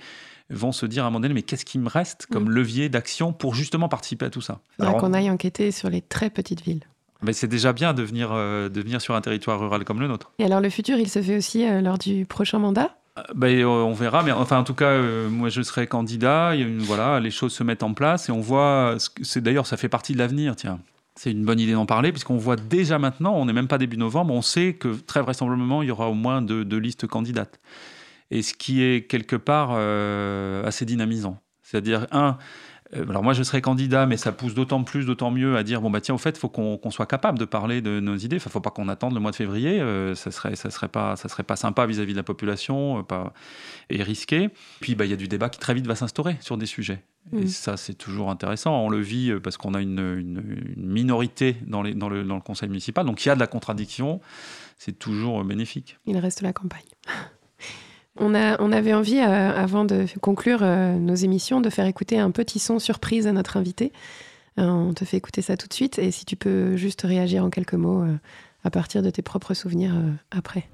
vont 0.48 0.72
se 0.72 0.86
dire 0.86 1.04
à 1.04 1.08
un 1.08 1.10
moment 1.10 1.20
donné, 1.20 1.34
mais 1.34 1.42
qu'est-ce 1.42 1.64
qui 1.66 1.78
me 1.78 1.88
reste 1.88 2.26
comme 2.26 2.44
mm. 2.44 2.50
levier 2.50 2.88
d'action 2.88 3.32
pour 3.32 3.54
justement 3.54 3.88
participer 3.88 4.26
à 4.26 4.30
tout 4.30 4.40
ça? 4.40 4.60
Il 4.78 4.84
faudra 4.84 5.00
qu'on 5.00 5.12
aille 5.12 5.30
enquêter 5.30 5.70
sur 5.70 5.88
les 5.88 6.02
très 6.02 6.30
petites 6.30 6.62
villes. 6.62 6.84
Mais 7.22 7.32
c'est 7.32 7.46
déjà 7.46 7.72
bien 7.72 7.94
de 7.94 8.02
venir, 8.02 8.30
euh, 8.32 8.68
de 8.68 8.80
venir 8.80 9.00
sur 9.00 9.14
un 9.14 9.20
territoire 9.20 9.60
rural 9.60 9.84
comme 9.84 10.00
le 10.00 10.08
nôtre. 10.08 10.32
Et 10.38 10.44
alors 10.44 10.60
le 10.60 10.70
futur, 10.70 10.98
il 10.98 11.08
se 11.08 11.22
fait 11.22 11.36
aussi 11.36 11.66
euh, 11.66 11.80
lors 11.80 11.96
du 11.96 12.26
prochain 12.26 12.58
mandat? 12.58 12.96
Ben, 13.34 13.64
on 13.64 13.92
verra, 13.92 14.22
mais 14.22 14.32
enfin 14.32 14.58
en 14.58 14.64
tout 14.64 14.74
cas, 14.74 14.86
euh, 14.86 15.28
moi 15.28 15.50
je 15.50 15.60
serai 15.62 15.86
candidat. 15.86 16.54
voilà, 16.78 17.20
les 17.20 17.30
choses 17.30 17.52
se 17.52 17.62
mettent 17.62 17.82
en 17.82 17.92
place 17.92 18.28
et 18.28 18.32
on 18.32 18.40
voit. 18.40 18.96
C'est 19.22 19.42
d'ailleurs, 19.42 19.66
ça 19.66 19.76
fait 19.76 19.90
partie 19.90 20.14
de 20.14 20.18
l'avenir. 20.18 20.56
Tiens, 20.56 20.80
c'est 21.14 21.30
une 21.30 21.44
bonne 21.44 21.60
idée 21.60 21.72
d'en 21.72 21.84
parler 21.84 22.10
puisqu'on 22.10 22.38
voit 22.38 22.56
déjà 22.56 22.98
maintenant, 22.98 23.34
on 23.34 23.44
n'est 23.44 23.52
même 23.52 23.68
pas 23.68 23.78
début 23.78 23.98
novembre, 23.98 24.32
on 24.32 24.40
sait 24.42 24.74
que 24.74 24.94
très 24.94 25.20
vraisemblablement 25.20 25.82
il 25.82 25.88
y 25.88 25.90
aura 25.90 26.08
au 26.08 26.14
moins 26.14 26.40
deux, 26.40 26.78
listes 26.78 27.06
candidates. 27.06 27.60
Et 28.30 28.40
ce 28.40 28.54
qui 28.54 28.82
est 28.82 29.06
quelque 29.06 29.36
part 29.36 29.70
euh, 29.72 30.64
assez 30.64 30.86
dynamisant. 30.86 31.38
C'est-à-dire 31.62 32.06
un, 32.12 32.28
euh, 32.28 32.32
alors 32.94 33.22
moi, 33.22 33.32
je 33.32 33.42
serais 33.42 33.62
candidat, 33.62 34.06
mais 34.06 34.16
ça 34.16 34.32
pousse 34.32 34.54
d'autant 34.54 34.84
plus, 34.84 35.06
d'autant 35.06 35.30
mieux 35.30 35.56
à 35.56 35.62
dire 35.62 35.80
bon 35.80 35.90
bah 35.90 36.00
tiens, 36.00 36.14
au 36.14 36.18
fait, 36.18 36.36
il 36.36 36.38
faut 36.38 36.48
qu'on 36.48 36.90
soit 36.90 37.06
capable 37.06 37.38
de 37.38 37.44
parler 37.44 37.80
de 37.80 38.00
nos 38.00 38.16
idées. 38.16 38.36
Enfin, 38.36 38.50
faut 38.50 38.60
pas 38.60 38.70
qu'on 38.70 38.88
attende 38.88 39.14
le 39.14 39.20
mois 39.20 39.30
de 39.30 39.36
février. 39.36 39.80
Euh, 39.80 40.14
ça 40.14 40.30
serait, 40.30 40.56
ça 40.56 40.70
serait 40.70 40.88
pas, 40.88 41.16
ça 41.16 41.28
serait 41.28 41.42
pas 41.42 41.56
sympa 41.56 41.86
vis-à-vis 41.86 42.12
de 42.12 42.18
la 42.18 42.22
population, 42.22 42.98
euh, 42.98 43.02
pas 43.02 43.32
et 43.88 44.02
risqué. 44.02 44.50
Puis 44.80 44.94
bah 44.94 45.06
il 45.06 45.10
y 45.10 45.14
a 45.14 45.16
du 45.16 45.28
débat 45.28 45.48
qui 45.48 45.58
très 45.58 45.74
vite 45.74 45.86
va 45.86 45.94
s'instaurer 45.94 46.36
sur 46.40 46.58
des 46.58 46.66
sujets. 46.66 47.02
Et 47.32 47.44
mmh. 47.44 47.48
ça, 47.48 47.76
c'est 47.76 47.94
toujours 47.94 48.30
intéressant. 48.30 48.78
On 48.84 48.88
le 48.88 49.00
vit 49.00 49.32
parce 49.42 49.56
qu'on 49.56 49.74
a 49.74 49.80
une, 49.80 50.18
une, 50.18 50.74
minorité 50.76 51.56
dans, 51.66 51.82
les, 51.82 51.94
dans, 51.94 52.08
le, 52.08 52.24
dans 52.24 52.34
le 52.34 52.40
conseil 52.40 52.68
municipal, 52.68 53.06
donc 53.06 53.24
il 53.24 53.28
y 53.28 53.30
a 53.30 53.34
de 53.34 53.40
la 53.40 53.46
contradiction. 53.46 54.20
C'est 54.76 54.98
toujours 54.98 55.44
bénéfique. 55.44 55.98
Il 56.06 56.18
reste 56.18 56.42
la 56.42 56.52
campagne. 56.52 56.82
On, 58.18 58.34
avait 58.34 58.92
envie, 58.92 59.18
euh, 59.18 59.50
avant 59.56 59.84
de 59.84 60.04
conclure 60.20 60.62
euh, 60.62 60.94
nos 60.98 61.14
émissions, 61.14 61.60
de 61.60 61.70
faire 61.70 61.86
écouter 61.86 62.18
un 62.18 62.30
petit 62.30 62.58
son 62.58 62.78
surprise 62.78 63.26
à 63.26 63.32
notre 63.32 63.56
invité. 63.56 63.92
Euh, 64.58 64.64
on 64.64 64.92
te 64.92 65.04
fait 65.06 65.16
écouter 65.16 65.40
ça 65.40 65.56
tout 65.56 65.66
de 65.66 65.72
suite 65.72 65.98
et 65.98 66.10
si 66.10 66.26
tu 66.26 66.36
peux 66.36 66.76
juste 66.76 67.02
réagir 67.02 67.42
en 67.42 67.48
quelques 67.48 67.72
mots 67.72 68.04
à 68.64 68.70
partir 68.70 69.02
de 69.02 69.08
tes 69.08 69.22
propres 69.22 69.54
souvenirs 69.54 69.94
après. 70.30 70.68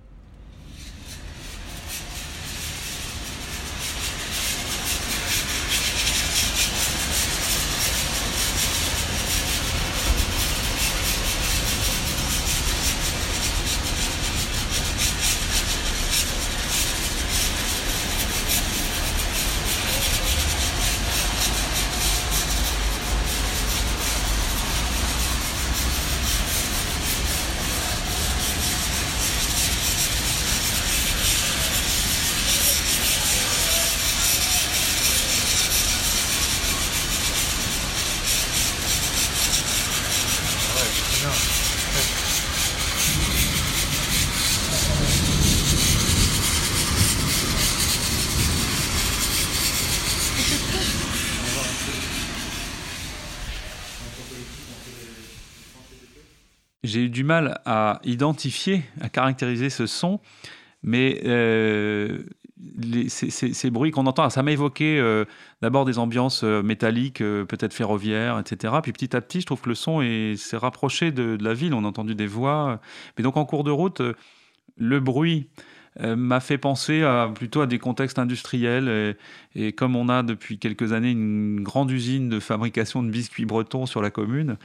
J'ai 56.89 57.05
eu 57.05 57.09
du 57.09 57.25
mal 57.25 57.61
à 57.65 58.01
identifier, 58.05 58.83
à 59.01 59.09
caractériser 59.09 59.71
ce 59.71 59.87
son, 59.87 60.21
mais 60.83 61.21
euh, 61.25 62.23
ces, 63.09 63.71
bruits 63.71 63.91
qu'on 63.91 64.07
entend, 64.07 64.31
ça 64.31 64.43
m'a 64.43 64.53
évoqué 64.53 64.99
euh, 64.99 65.25
d'abord 65.61 65.85
des 65.85 65.99
ambiances 65.99 66.45
euh, 66.45 66.63
métalliques, 66.63 67.19
peut-être 67.19 67.75
ferroviaires, 67.75 68.39
etc. 68.39 68.75
Puis 68.83 68.93
petit 68.93 69.17
à 69.17 69.21
petit, 69.21 69.41
je 69.41 69.47
trouve 69.47 69.61
que 69.61 69.69
le 69.69 69.75
son 69.75 70.01
s'est 70.37 70.57
rapproché 70.57 71.13
de, 71.13 71.37
la 71.41 71.55
ville. 71.55 71.75
On 71.75 71.85
a 71.85 71.89
entendu 71.89 72.15
des 72.15 72.27
voix. 72.27 72.81
Mais 73.17 73.25
donc 73.25 73.37
en 73.37 73.45
cours 73.45 73.65
de 73.65 73.71
route, 73.71 74.03
le 74.77 75.01
bruit 75.01 75.49
m'a 76.01 76.39
fait 76.39 76.59
penser 76.59 77.03
plutôt 77.35 77.61
à 77.61 77.67
des 77.67 77.79
contextes 77.79 78.21
industriels. 78.21 79.17
Et, 79.57 79.73
comme 79.73 79.97
on 79.97 80.09
a 80.09 80.23
depuis 80.23 80.59
quelques 80.59 80.93
années 80.93 81.11
une 81.11 81.63
grande 81.63 81.91
usine 81.91 82.29
de 82.29 82.39
fabrication 82.39 83.03
de 83.03 83.11
biscuits 83.11 83.47
bretons 83.47 83.87
sur 83.87 84.01
la 84.01 84.11
commune, 84.11 84.57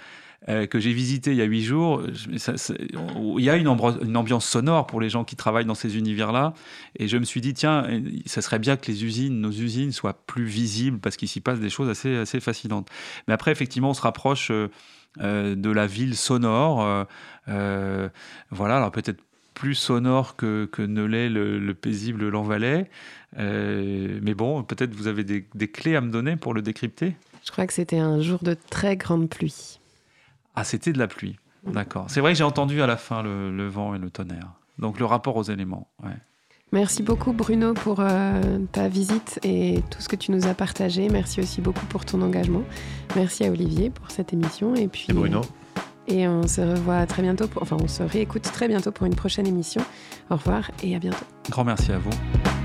euh, 0.49 0.65
que 0.65 0.79
j'ai 0.79 0.93
visité 0.93 1.31
il 1.31 1.37
y 1.37 1.41
a 1.41 1.45
huit 1.45 1.63
jours, 1.63 2.03
il 2.05 3.43
y 3.43 3.49
a 3.49 3.55
une, 3.55 3.67
ambiance 3.67 4.45
sonore 4.45 4.87
pour 4.87 5.01
les 5.01 5.09
gens 5.09 5.23
qui 5.23 5.35
travaillent 5.35 5.65
dans 5.65 5.75
ces 5.75 5.97
univers-là. 5.97 6.53
Et 6.97 7.07
je 7.07 7.17
me 7.17 7.23
suis 7.23 7.41
dit, 7.41 7.53
tiens, 7.53 7.87
ça 8.25 8.41
serait 8.41 8.59
bien 8.59 8.77
que 8.77 8.91
les 8.91 9.05
usines, 9.05 9.39
nos 9.39 9.51
usines, 9.51 9.91
soient 9.91 10.17
plus 10.25 10.45
visibles 10.45 10.99
parce 10.99 11.17
qu'il 11.17 11.27
s'y 11.27 11.41
passe 11.41 11.59
des 11.59 11.69
choses 11.69 11.89
assez, 11.89 12.15
assez 12.15 12.39
fascinantes. 12.39 12.89
Mais 13.27 13.33
après, 13.33 13.51
effectivement, 13.51 13.91
on 13.91 13.93
se 13.93 14.01
rapproche 14.01 14.51
euh, 14.51 14.69
euh, 15.21 15.55
de 15.55 15.69
la 15.69 15.87
ville 15.87 16.15
sonore. 16.15 17.07
voilà, 17.47 18.77
alors 18.77 18.91
peut-être 18.91 19.21
plus 19.53 19.75
sonore 19.75 20.35
que, 20.35 20.65
que 20.65 20.81
ne 20.81 21.03
l'est 21.03 21.29
le, 21.29 21.59
le 21.59 21.73
paisible 21.73 22.27
Lanvalet. 22.27 22.89
Euh, 23.39 24.19
mais 24.21 24.33
bon, 24.33 24.63
peut-être 24.63 24.93
vous 24.93 25.07
avez 25.07 25.23
des 25.23 25.67
clés 25.71 25.95
à 25.95 26.01
me 26.01 26.11
donner 26.11 26.35
pour 26.35 26.53
le 26.53 26.61
décrypter? 26.61 27.15
Je 27.45 27.51
crois 27.51 27.67
que 27.67 27.73
c'était 27.73 27.99
un 27.99 28.21
jour 28.21 28.39
de 28.41 28.55
très 28.69 28.95
grande 28.95 29.29
pluie. 29.29 29.79
Ah, 30.55 30.63
c'était 30.63 30.93
de 30.93 30.99
la 30.99 31.07
pluie. 31.07 31.37
D'accord. 31.65 32.05
C'est 32.09 32.19
vrai 32.21 32.33
que 32.33 32.37
j'ai 32.37 32.43
entendu 32.43 32.81
à 32.81 32.87
la 32.87 32.97
fin 32.97 33.23
le, 33.23 33.49
le 33.55 33.67
vent 33.67 33.95
et 33.95 33.97
le 33.97 34.09
tonnerre. 34.09 34.51
Donc 34.79 34.99
le 34.99 35.05
rapport 35.05 35.35
aux 35.37 35.43
éléments. 35.43 35.87
Ouais. 36.03 36.11
Merci 36.71 37.03
beaucoup 37.03 37.31
Bruno 37.33 37.73
pour 37.73 37.97
euh, 37.99 38.59
ta 38.71 38.87
visite 38.87 39.39
et 39.43 39.81
tout 39.91 40.01
ce 40.01 40.09
que 40.09 40.15
tu 40.15 40.31
nous 40.31 40.47
as 40.47 40.55
partagé. 40.55 41.07
Merci 41.09 41.39
aussi 41.39 41.61
beaucoup 41.61 41.85
pour 41.85 42.03
ton 42.03 42.21
engagement. 42.21 42.63
Merci 43.15 43.45
à 43.45 43.51
Olivier 43.51 43.89
pour 43.91 44.09
cette 44.11 44.33
émission. 44.33 44.73
Et 44.75 44.87
puis 44.87 45.05
Et 45.09 45.13
Bruno 45.13 45.41
Et 46.07 46.27
on 46.27 46.47
se 46.47 46.61
revoit 46.61 47.05
très 47.05 47.21
bientôt, 47.21 47.47
pour- 47.47 47.61
enfin 47.61 47.77
on 47.81 47.87
se 47.87 48.03
réécoute 48.03 48.41
très 48.41 48.67
bientôt 48.67 48.91
pour 48.91 49.05
une 49.05 49.15
prochaine 49.15 49.47
émission. 49.47 49.81
Au 50.31 50.35
revoir 50.35 50.69
et 50.81 50.95
à 50.95 50.99
bientôt. 50.99 51.25
Grand 51.49 51.63
merci 51.63 51.91
à 51.91 51.99
vous. 51.99 52.62